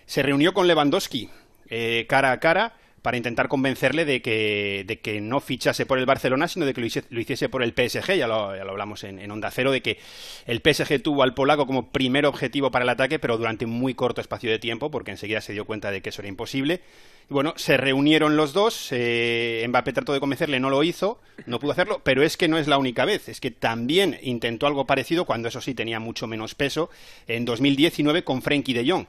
[0.06, 1.30] se reunió con Lewandowski
[1.70, 6.06] eh, cara a cara para intentar convencerle de que, de que no fichase por el
[6.06, 8.16] Barcelona, sino de que lo hiciese, por el PSG.
[8.16, 9.98] Ya lo, ya lo hablamos en, en Onda Cero, de que
[10.46, 14.22] el PSG tuvo al polaco como primer objetivo para el ataque, pero durante muy corto
[14.22, 16.82] espacio de tiempo, porque enseguida se dio cuenta de que eso era imposible.
[17.30, 21.60] Y bueno, se reunieron los dos, eh, Mbappé trató de convencerle, no lo hizo, no
[21.60, 24.88] pudo hacerlo, pero es que no es la única vez, es que también intentó algo
[24.88, 26.90] parecido, cuando eso sí tenía mucho menos peso,
[27.28, 29.06] en 2019 con Frenkie de Jong,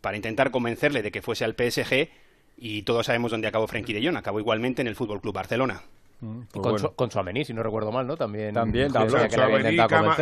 [0.00, 2.08] para intentar convencerle de que fuese al PSG,
[2.60, 5.82] y todos sabemos dónde acabó Frenkie de Jong, acabó igualmente en el Fútbol Club Barcelona.
[6.22, 8.14] Y con, su, con Tchouaméni, si no recuerdo mal, ¿no?
[8.14, 9.22] También, También, también.
[9.22, 10.16] intentado Cama-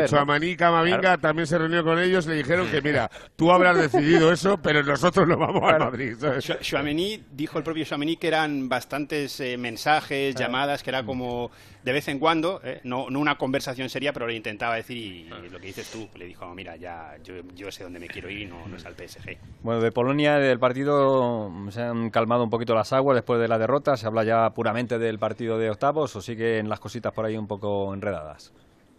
[0.57, 1.21] Camavinga Claro.
[1.21, 5.27] también se reunió con ellos le dijeron que, mira, tú habrás decidido eso, pero nosotros
[5.27, 5.85] no vamos a Claro.
[5.87, 6.15] Madrid.
[6.17, 6.49] ¿sabes?
[6.49, 10.39] Chou- Chouameni, dijo el propio Chouameni que eran bastantes eh, mensajes, Ah.
[10.39, 11.51] llamadas, que era como
[11.83, 15.29] de vez en cuando, eh, no, no una conversación seria, pero le intentaba decir y,
[15.33, 15.39] Ah.
[15.45, 18.29] y lo que dices tú, le dijo, mira, ya yo, yo sé dónde me quiero
[18.31, 19.37] ir y no, no es al PSG.
[19.63, 23.59] Bueno, de Polonia, del partido, se han calmado un poquito las aguas después de la
[23.59, 23.97] derrota.
[23.97, 27.47] ¿Se habla ya puramente del partido de octavos o siguen las cositas por ahí un
[27.47, 28.53] poco enredadas?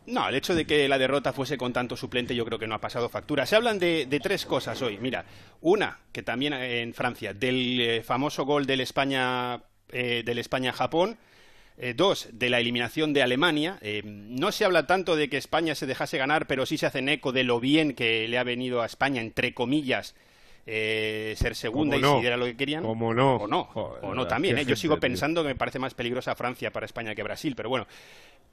[0.08, 2.74] No, el hecho de que la derrota fuese con tanto suplente yo creo que no
[2.74, 3.46] ha pasado factura.
[3.46, 4.98] Se hablan de, de tres cosas hoy.
[5.00, 5.24] Mira,
[5.62, 9.62] una, que también en Francia, del eh, famoso gol del España,
[9.92, 11.18] eh, del España-Japón,
[11.82, 13.78] eh, dos, de la eliminación de Alemania.
[13.82, 17.08] Eh, no se habla tanto de que España se dejase ganar, pero sí se hacen
[17.08, 20.14] eco de lo bien que le ha venido a España, entre comillas,
[20.66, 22.84] eh, ser segunda y si era lo que querían.
[22.84, 23.36] Como no.
[23.38, 24.58] O no, o no también.
[24.66, 27.88] Yo sigo pensando que me parece más peligrosa Francia para España que Brasil, pero bueno.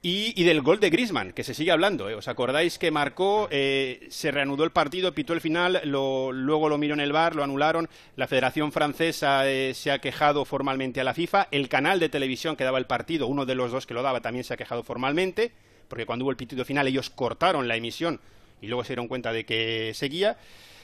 [0.03, 2.07] Y, del gol de Griezmann, que se sigue hablando.
[2.07, 2.13] ¿eh?
[2.13, 6.93] ¿Os acordáis que marcó, eh, se reanudó el partido, pitó el final, luego lo miró
[6.93, 7.89] en el bar, lo anularon.
[8.15, 11.47] La Federación Francesa eh, se ha quejado formalmente a la FIFA.
[11.49, 14.21] El canal de televisión que daba el partido, uno de los dos que lo daba,
[14.21, 15.51] también se ha quejado formalmente,
[15.87, 18.21] porque cuando hubo el pitido final ellos cortaron la emisión
[18.61, 20.37] y luego se dieron cuenta de que seguía.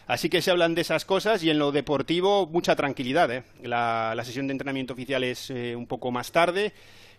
[0.08, 3.44] Así que se hablan de esas cosas y en lo deportivo mucha tranquilidad.
[3.62, 6.74] La, la, sesión de entrenamiento oficial es un poco más tarde.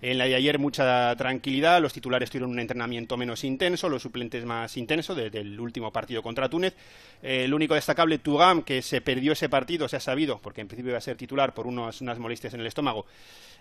[0.04, 4.44] En la de ayer mucha tranquilidad, los titulares tuvieron un entrenamiento menos intenso, los suplentes
[4.44, 6.74] más intenso desde el último partido contra Túnez.
[7.22, 10.68] Eh, el único destacable, Tugam, que se perdió ese partido, se ha sabido, porque en
[10.68, 13.06] principio iba a ser titular por unas molestias en el estómago,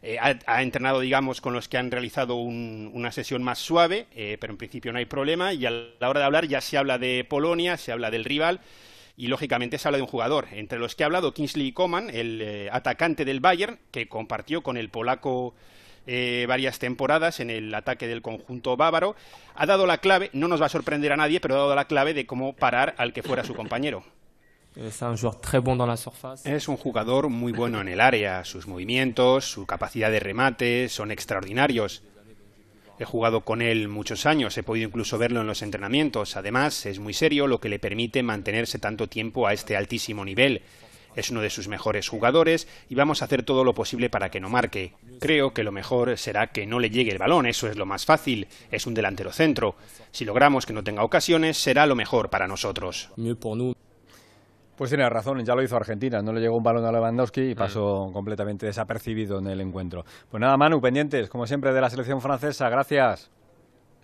[0.01, 4.51] eh, ha, entrenado, digamos, con los que han realizado una sesión más suave, eh, pero
[4.51, 5.53] en principio no hay problema.
[5.53, 8.59] Y a la hora de hablar ya se habla de Polonia, se habla del rival
[9.15, 10.47] y lógicamente se habla de un jugador.
[10.51, 14.89] Entre los que ha hablado Kingsley Coman, el atacante del Bayern, que compartió con el
[14.89, 15.53] polaco
[16.05, 19.15] eh, varias temporadas en el ataque del conjunto bávaro,
[19.55, 21.85] ha dado la clave, no nos va a sorprender a nadie, pero ha dado la
[21.85, 24.03] clave de cómo parar al que fuera su compañero.
[26.45, 31.11] Es un jugador muy bueno en el área, sus movimientos, su capacidad de remate son
[31.11, 32.03] extraordinarios.
[32.99, 36.37] He jugado con él muchos años, he podido incluso verlo en los entrenamientos.
[36.37, 40.61] Además, es muy serio, lo que le permite mantenerse tanto tiempo a este altísimo nivel
[41.15, 44.39] es uno de sus mejores jugadores y vamos a hacer todo lo posible para que
[44.39, 44.93] no marque.
[45.19, 48.05] Creo que lo mejor será que no le llegue el balón, eso es lo más
[48.05, 49.75] fácil, es un delantero centro.
[50.11, 53.09] Si logramos que no tenga ocasiones, será lo mejor para nosotros.
[54.75, 57.55] Pues tiene razón, ya lo hizo Argentina, no le llegó un balón a Lewandowski y
[57.55, 60.03] pasó completamente desapercibido en el encuentro.
[60.29, 63.29] Pues nada, Manu, pendientes, como siempre, de la selección francesa, gracias.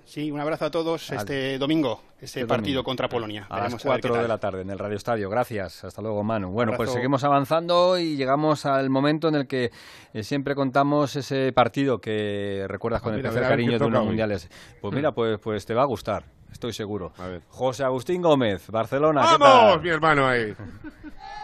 [0.09, 3.45] Sí, un abrazo a todos este domingo, este partido contra Polonia.
[3.47, 5.29] A las 4 de la tarde en el Radio Estadio.
[5.29, 5.83] Gracias.
[5.83, 6.49] Hasta luego, Manu.
[6.49, 9.69] Bueno, pues seguimos avanzando y llegamos al momento en el que
[10.13, 14.49] eh, siempre contamos ese partido que recuerdas con ah, el tercer cariño de unos mundiales.
[14.81, 16.23] Pues mira, pues, pues te va a gustar.
[16.51, 17.13] Estoy seguro.
[17.49, 19.37] José Agustín Gómez, Barcelona.
[19.37, 20.53] ¡Vamos, mi hermano ahí!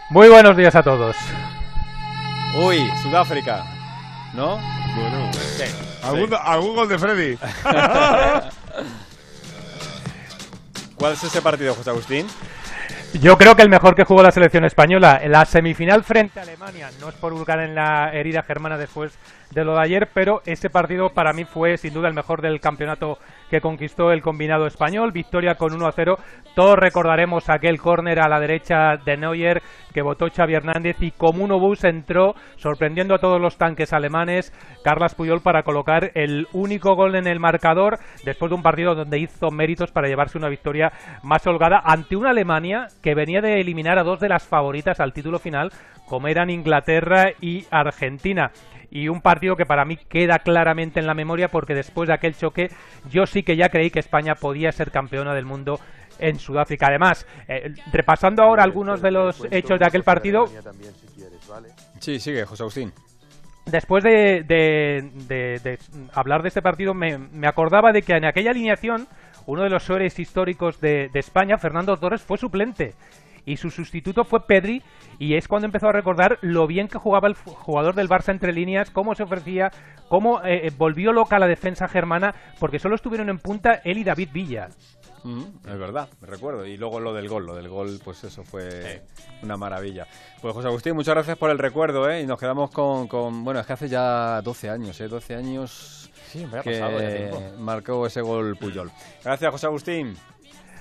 [0.10, 1.16] Muy buenos días a todos.
[2.64, 3.64] Uy, Sudáfrica.
[4.34, 4.60] ¿No?
[4.96, 5.32] Bueno,
[6.44, 7.38] ¿Algún, gol de Freddy?
[10.96, 12.28] ¿Cuál es ese partido, José Agustín?
[13.22, 16.44] Yo creo que el mejor que jugó la selección española, en la semifinal frente a
[16.44, 19.14] Alemania, no es por buscar en la herida germana después
[19.52, 22.60] de lo de ayer, pero ese partido para mí fue sin duda el mejor del
[22.60, 23.18] campeonato
[23.50, 25.12] que conquistó el combinado español.
[25.12, 26.18] Victoria con 1 a 0.
[26.56, 29.62] Todos recordaremos aquel córner a la derecha de Neuer
[29.94, 34.52] que votó Xavi Hernández y como un obús entró sorprendiendo a todos los tanques alemanes
[34.84, 39.20] Carlas Puyol para colocar el único gol en el marcador después de un partido donde
[39.20, 40.92] hizo méritos para llevarse una victoria
[41.24, 45.14] más holgada ante una Alemania que venía de eliminar a dos de las favoritas al
[45.14, 45.72] título final
[46.06, 48.52] como eran Inglaterra y Argentina
[48.92, 52.36] y un partido que para mí queda claramente en la memoria porque después de aquel
[52.36, 52.70] choque
[53.10, 55.80] yo sí que ya creí que España podía ser campeona del mundo
[56.20, 56.88] en Sudáfrica.
[56.88, 60.46] Además, eh, repasando ahora algunos de los hechos de aquel partido.
[62.00, 62.94] Sí, sigue, José Agustín.
[63.66, 65.80] Después de, de,
[66.14, 69.08] hablar de este partido, me, me, acordaba de que en aquella alineación
[69.48, 72.94] uno de los sueres históricos de, España, Fernando Torres, fue suplente
[73.46, 74.82] y su sustituto fue Pedri
[75.20, 78.54] y es cuando empezó a recordar lo bien que jugaba el jugador del Barça entre
[78.54, 79.70] líneas, cómo se ofrecía,
[80.10, 84.04] cómo eh, eh, volvió loca la defensa germana, porque solo estuvieron en punta él y
[84.04, 84.68] David Villa.
[84.68, 86.66] es verdad, me recuerdo.
[86.66, 89.04] Y luego lo del gol, lo del gol, pues eso fue
[89.44, 90.06] una maravilla.
[90.42, 92.22] Pues José Agustín, muchas gracias por el recuerdo, ¿eh?
[92.22, 95.08] Y nos quedamos con, bueno, es que hace ya 12 años, ¿eh?
[95.08, 98.92] 12 años sí, me ha pasado que marcó ese gol Puyol.
[99.24, 100.16] Gracias, José Agustín.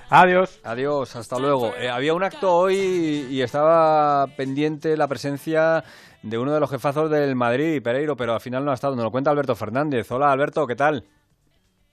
[0.09, 0.59] Adiós.
[0.63, 1.73] Adiós, hasta luego.
[1.75, 5.83] Eh, había un acto hoy y estaba pendiente la presencia
[6.21, 8.95] de uno de los jefazos del Madrid, Pereiro, pero al final no ha estado.
[8.95, 10.11] Nos lo cuenta Alberto Fernández.
[10.11, 11.05] Hola, Alberto, ¿qué tal?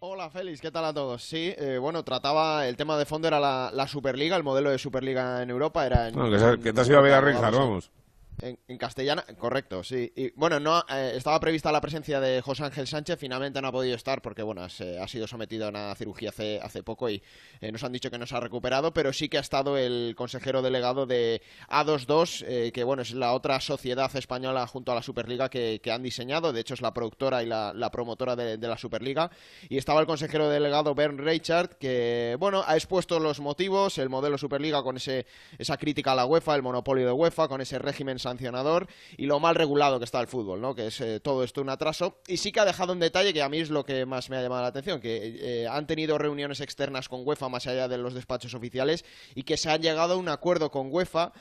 [0.04, 1.22] Hola Félix, ¿qué tal a todos?
[1.22, 5.40] Sí, eh, bueno, trataba, el tema de fondo era la, Superliga, el modelo de Superliga
[5.42, 6.08] en Europa era...
[6.08, 6.14] En,
[6.60, 7.92] que, te has ido a ver a vamos.
[8.40, 10.12] En, castellana, correcto, sí.
[10.16, 13.72] Y bueno, no eh, estaba prevista la presencia de José Ángel Sánchez, finalmente no ha
[13.72, 17.22] podido estar porque bueno, se, ha sido sometido a una cirugía hace, hace poco y
[17.60, 20.14] eh, nos han dicho que no se ha recuperado, pero sí que ha estado el
[20.16, 25.02] consejero delegado de A22, eh, que bueno, es la otra sociedad española junto a la
[25.02, 29.30] Superliga que, han diseñado, de hecho es la productora y la, promotora de, la Superliga,
[29.68, 34.38] y estaba el consejero delegado Bernd Reichard, que bueno, ha expuesto los motivos, el modelo
[34.38, 35.26] Superliga con ese,
[35.58, 38.86] esa crítica a la UEFA, el monopolio de UEFA, con ese régimen sancionador
[39.16, 40.74] y lo mal regulado que está el fútbol, ¿no?
[40.74, 42.20] Que es eh, todo esto un atraso.
[42.26, 44.36] Y sí que ha dejado un detalle que a mí es lo que más me
[44.36, 47.98] ha llamado la atención, que eh, han tenido reuniones externas con UEFA más allá de
[47.98, 49.04] los despachos oficiales
[49.34, 51.32] y que se ha llegado a un acuerdo con UEFA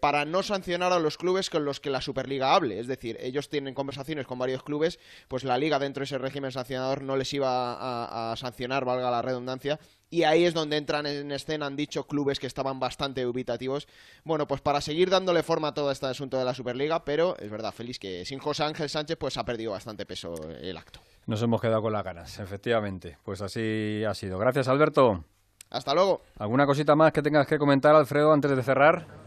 [0.00, 2.78] para no sancionar a los clubes con los que la Superliga hable.
[2.78, 4.98] Es decir, ellos tienen conversaciones con varios clubes,
[5.28, 9.22] pues la liga dentro de ese régimen sancionador no les iba a sancionar, valga la
[9.22, 9.78] redundancia,
[10.14, 13.88] y ahí es donde entran en escena, han dicho, clubes que estaban bastante ubitativos.
[14.22, 17.50] Bueno, pues para seguir dándole forma a todo este asunto de la Superliga, pero es
[17.50, 21.00] verdad, feliz que sin José Ángel Sánchez pues ha perdido bastante peso el acto.
[21.26, 23.18] Nos hemos quedado con las ganas, efectivamente.
[23.24, 24.38] Pues así ha sido.
[24.38, 25.24] Gracias, Alberto.
[25.70, 26.22] Hasta luego.
[26.38, 29.23] ¿Alguna cosita más que tengas que comentar, Alfredo, antes de cerrar?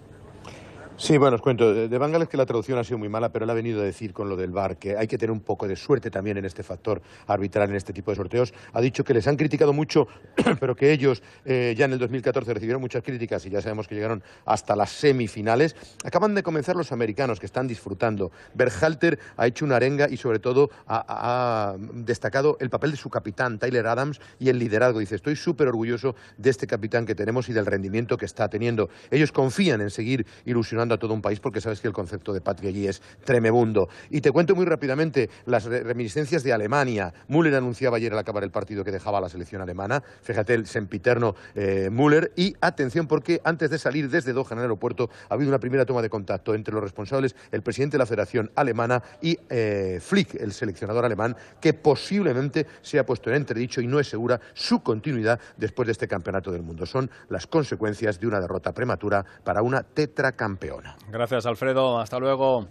[1.00, 1.76] Sí, bueno, os cuento.
[1.76, 3.84] De Bangal es que la traducción ha sido muy mala, pero él ha venido a
[3.84, 6.46] decir con lo del VAR que hay que tener un poco de suerte también en
[6.46, 8.52] este factor arbitral, en este tipo de sorteos.
[8.74, 10.08] Ha dicho que les han criticado mucho,
[10.60, 13.94] pero que ellos eh, ya en el 2014 recibieron muchas críticas y ya sabemos que
[13.94, 15.76] llegaron hasta las semifinales.
[16.04, 18.32] Acaban de comenzar los americanos que están disfrutando.
[18.56, 23.60] Berhalter ha hecho una arenga y sobre todo ha, destacado el papel de su capitán,
[23.60, 24.98] Tyler Adams, y el liderazgo.
[24.98, 28.90] Dice, estoy súper orgulloso de este capitán que tenemos y del rendimiento que está teniendo.
[29.12, 32.42] Ellos confían en seguir ilusionando a todo un país porque sabes que el concepto de
[32.42, 33.90] patria allí es tremebundo.
[34.10, 37.14] Y te cuento muy rápidamente las reminiscencias de Alemania.
[37.28, 40.04] Müller anunciaba ayer al acabar el partido que dejaba la selección alemana.
[40.22, 42.32] Fíjate el sempiterno eh, Müller.
[42.36, 45.86] Y atención porque antes de salir desde Doha en el aeropuerto ha habido una primera
[45.86, 50.36] toma de contacto entre los responsables, el presidente de la Federación Alemana y eh, Flick,
[50.36, 54.82] el seleccionador alemán, que posiblemente se ha puesto en entredicho y no es segura su
[54.82, 56.86] continuidad después de este campeonato del mundo.
[56.86, 60.77] Son las consecuencias de una derrota prematura para una tetracampeona.
[61.10, 62.00] Gracias, Alfredo.
[62.00, 62.68] Hasta luego.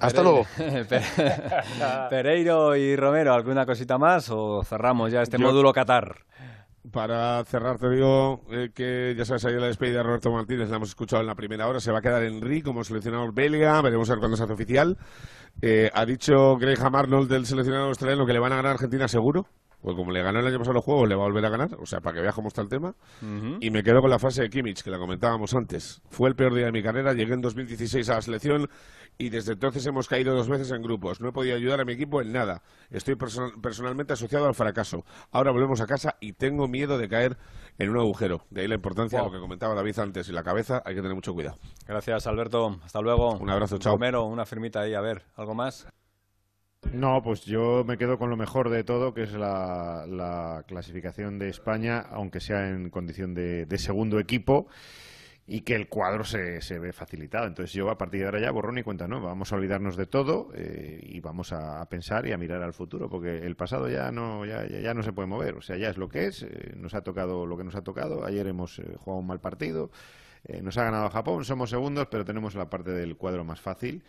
[0.00, 0.42] Hasta luego.
[2.10, 6.24] Pereiro y Romero, ¿alguna cosita más o cerramos ya este módulo Qatar?
[6.92, 10.76] Para cerrar, te digo eh, que ya sabes, ahí la despedida de Roberto Martínez la
[10.76, 11.80] hemos escuchado en la primera hora.
[11.80, 13.80] Se va a quedar Henry como seleccionador belga.
[13.80, 14.98] Veremos a ver cuándo se hace oficial.
[15.62, 19.08] Eh, ha dicho Graham Arnold del seleccionador australiano que le van a ganar a Argentina
[19.08, 19.46] seguro.
[19.84, 21.76] Pues como le ganó el año pasado los juegos, le va a volver a ganar.
[21.78, 22.94] O sea, para que veas cómo está el tema.
[23.60, 26.00] Y me quedo con la frase de Kimmich, que la comentábamos antes.
[26.08, 27.12] Fue el peor día de mi carrera.
[27.12, 28.70] Llegué en 2016 a la selección
[29.18, 31.20] y desde entonces hemos caído dos veces en grupos.
[31.20, 32.62] No he podido ayudar a mi equipo en nada.
[32.88, 35.04] Estoy personalmente asociado al fracaso.
[35.30, 37.36] Ahora volvemos a casa y tengo miedo de caer
[37.78, 38.46] en un agujero.
[38.48, 40.26] De ahí la importancia de lo que comentaba David antes.
[40.30, 41.58] Y la cabeza hay que tener mucho cuidado.
[41.86, 42.78] Gracias, Alberto.
[42.82, 43.36] Hasta luego.
[43.36, 43.96] Un abrazo, chao.
[43.96, 44.94] Romero, una firmita ahí.
[44.94, 45.86] A ver, ¿algo más?
[46.92, 51.48] No, pues yo me quedo con lo mejor de todo, que es la, clasificación de
[51.48, 54.68] España, aunque sea en condición de, segundo equipo
[55.46, 57.46] y que el cuadro se, se, ve facilitado.
[57.46, 59.20] Entonces yo a partir de ahora ya borrón y cuenta, ¿no?
[59.20, 63.10] Vamos a olvidarnos de todo eh, y vamos a, pensar y a mirar al futuro,
[63.10, 65.56] porque el pasado ya no ya, ya, no se puede mover.
[65.56, 67.82] O sea, ya es lo que es, eh, nos ha tocado lo que nos ha
[67.82, 68.24] tocado.
[68.24, 69.90] Ayer hemos eh, jugado un mal partido,
[70.62, 74.04] nos ha ganado Japón, somos segundos, pero tenemos la parte del cuadro más fácil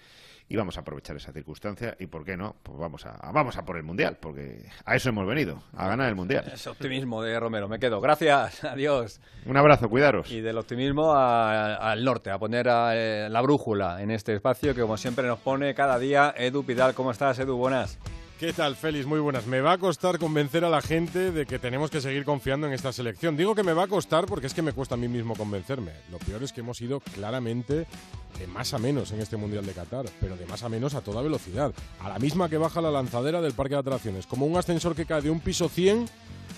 [0.47, 3.65] y vamos a aprovechar esa circunstancia y por qué no pues vamos a vamos a
[3.65, 6.49] por el mundial porque a eso hemos venido a ganar el mundial.
[6.53, 7.99] Ese optimismo de Romero me quedo.
[8.01, 9.21] Gracias adiós.
[9.45, 10.31] Un abrazo cuidaros.
[10.31, 14.97] Y del optimismo al norte a poner eh, la brújula en este espacio que como
[14.97, 16.93] siempre nos pone cada día Edu Pidal.
[16.93, 17.97] Cómo estás Edu buenas
[18.39, 19.05] ¿Qué tal, Félix?
[19.05, 19.47] Muy buenas.
[19.47, 22.73] Me va a costar convencer a la gente de que tenemos que seguir confiando en
[22.73, 23.37] esta selección.
[23.37, 25.93] Digo que me va a costar porque es que me cuesta a mí mismo convencerme.
[26.11, 27.87] Lo peor es que hemos ido claramente
[28.37, 31.01] de más a menos en este Mundial de Qatar, pero de más a menos a
[31.01, 31.73] toda velocidad.
[32.01, 35.05] A la misma que baja la lanzadera del parque de atracciones, como un ascensor que
[35.05, 36.05] cae de un piso 100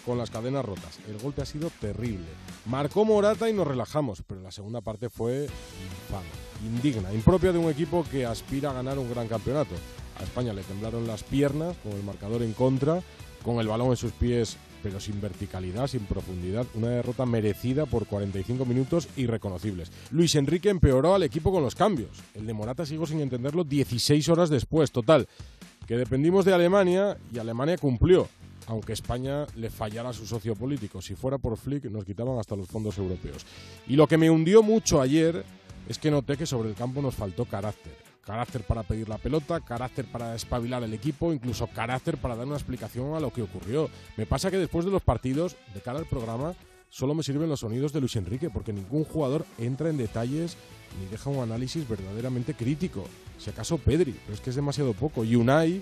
[0.03, 0.97] con las cadenas rotas.
[1.07, 2.25] El golpe ha sido terrible.
[2.65, 6.25] Marcó Morata y nos relajamos, pero la segunda parte fue infame,
[6.65, 9.75] indigna, impropia de un equipo que aspira a ganar un gran campeonato.
[10.19, 13.01] A España le temblaron las piernas con el marcador en contra,
[13.43, 16.65] con el balón en sus pies, pero sin verticalidad, sin profundidad.
[16.73, 19.91] Una derrota merecida por 45 minutos irreconocibles.
[20.11, 22.09] Luis Enrique empeoró al equipo con los cambios.
[22.33, 24.91] El de Morata sigo sin entenderlo 16 horas después.
[24.91, 25.27] Total,
[25.85, 28.27] que dependimos de Alemania y Alemania cumplió.
[28.67, 31.01] Aunque España le fallara a su socio político.
[31.01, 33.45] Si fuera por Flick, nos quitaban hasta los fondos europeos.
[33.87, 35.45] Y lo que me hundió mucho ayer
[35.87, 39.61] es que noté que sobre el campo nos faltó carácter carácter para pedir la pelota,
[39.61, 43.89] carácter para espabilar el equipo, incluso carácter para dar una explicación a lo que ocurrió.
[44.17, 46.53] Me pasa que después de los partidos, de cara al programa,
[46.89, 50.57] solo me sirven los sonidos de Luis Enrique, porque ningún jugador entra en detalles
[50.99, 53.05] ni deja un análisis verdaderamente crítico.
[53.39, 55.23] Si acaso Pedri, pero es que es demasiado poco.
[55.23, 55.81] Y Unai,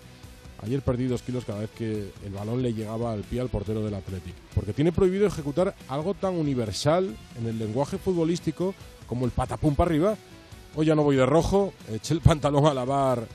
[0.62, 3.84] ayer perdí dos kilos cada vez que el balón le llegaba al pie al portero
[3.84, 8.76] del Athletic, porque tiene prohibido ejecutar algo tan universal en el lenguaje futbolístico
[9.08, 10.18] como el patapum para arriba
[10.76, 13.28] Hoy ya no voy de rojo, eché el pantalón a lavar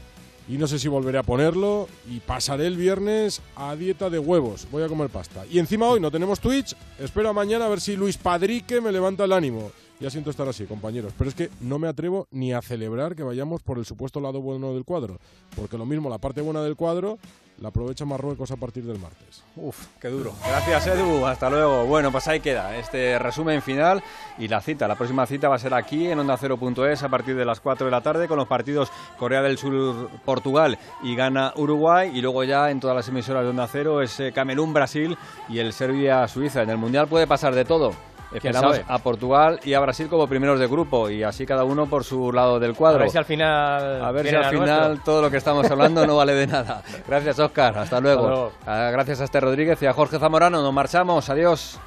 [0.48, 4.66] y no sé si volveré a ponerlo y pasaré el viernes a dieta de huevos.
[4.70, 5.46] Voy a comer pasta.
[5.46, 9.24] Y encima hoy no tenemos Twitch, espero mañana a ver si Luis Padrique me levanta
[9.24, 9.70] el ánimo.
[10.00, 13.22] Ya siento estar así, compañeros, pero es que no me atrevo ni a celebrar que
[13.22, 15.18] vayamos por el supuesto lado bueno del cuadro,
[15.54, 17.18] porque lo mismo la parte buena del cuadro
[17.60, 19.42] la aprovecha Marruecos a partir del martes.
[19.54, 20.32] Uf, qué duro.
[20.46, 21.26] Gracias, Edu.
[21.26, 21.84] Hasta luego.
[21.84, 24.02] Bueno, pues ahí queda este resumen final
[24.38, 24.88] y la cita.
[24.88, 27.84] La próxima cita va a ser aquí en Onda 0.es a partir de las 4
[27.84, 32.10] de la tarde con los partidos Corea del Sur, Portugal y Ghana, Uruguay.
[32.14, 35.18] Y luego ya en todas las emisoras de Onda Cero es Camerún, Brasil
[35.50, 36.62] y el Serbia, Suiza.
[36.62, 37.92] En el Mundial puede pasar de todo.
[38.32, 42.04] Esperamos a Portugal y a Brasil como primeros de grupo y así cada uno por
[42.04, 43.00] su lado del cuadro.
[43.00, 46.06] A ver si al final, a ver si al final todo lo que estamos hablando
[46.06, 46.82] no vale de nada.
[47.08, 47.76] Gracias, Oscar.
[47.76, 48.52] Hasta luego.
[48.66, 50.62] Ah, gracias a este Rodríguez y a Jorge Zamorano.
[50.62, 51.28] Nos marchamos.
[51.28, 51.78] Adiós.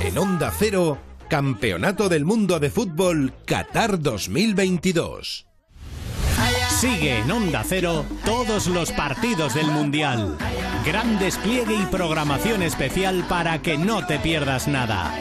[0.00, 0.98] En Onda Cero,
[1.28, 5.47] Campeonato del Mundo de Fútbol Qatar 2022.
[6.80, 10.38] Sigue en Onda Cero todos los partidos del Mundial.
[10.86, 15.12] Gran despliegue y programación especial para que no te pierdas nada.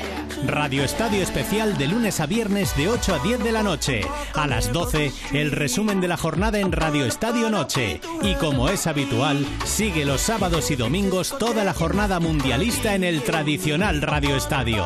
[0.46, 4.02] Radio Estadio Especial de lunes a viernes de 8 a 10 de la noche.
[4.34, 8.00] A las 12, el resumen de la jornada en Radio Estadio Noche.
[8.22, 13.24] Y como es habitual, sigue los sábados y domingos toda la jornada mundialista en el
[13.24, 14.86] tradicional Radio Estadio.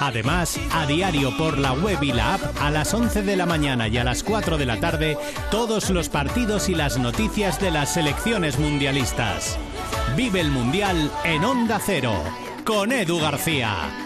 [0.00, 3.88] Además, a diario por la web y la app, a las 11 de la mañana
[3.88, 5.16] y a las 4 de la tarde,
[5.50, 9.58] todos los partidos y las noticias de las selecciones mundialistas.
[10.16, 12.14] Vive el Mundial en Onda Cero,
[12.64, 14.05] con Edu García.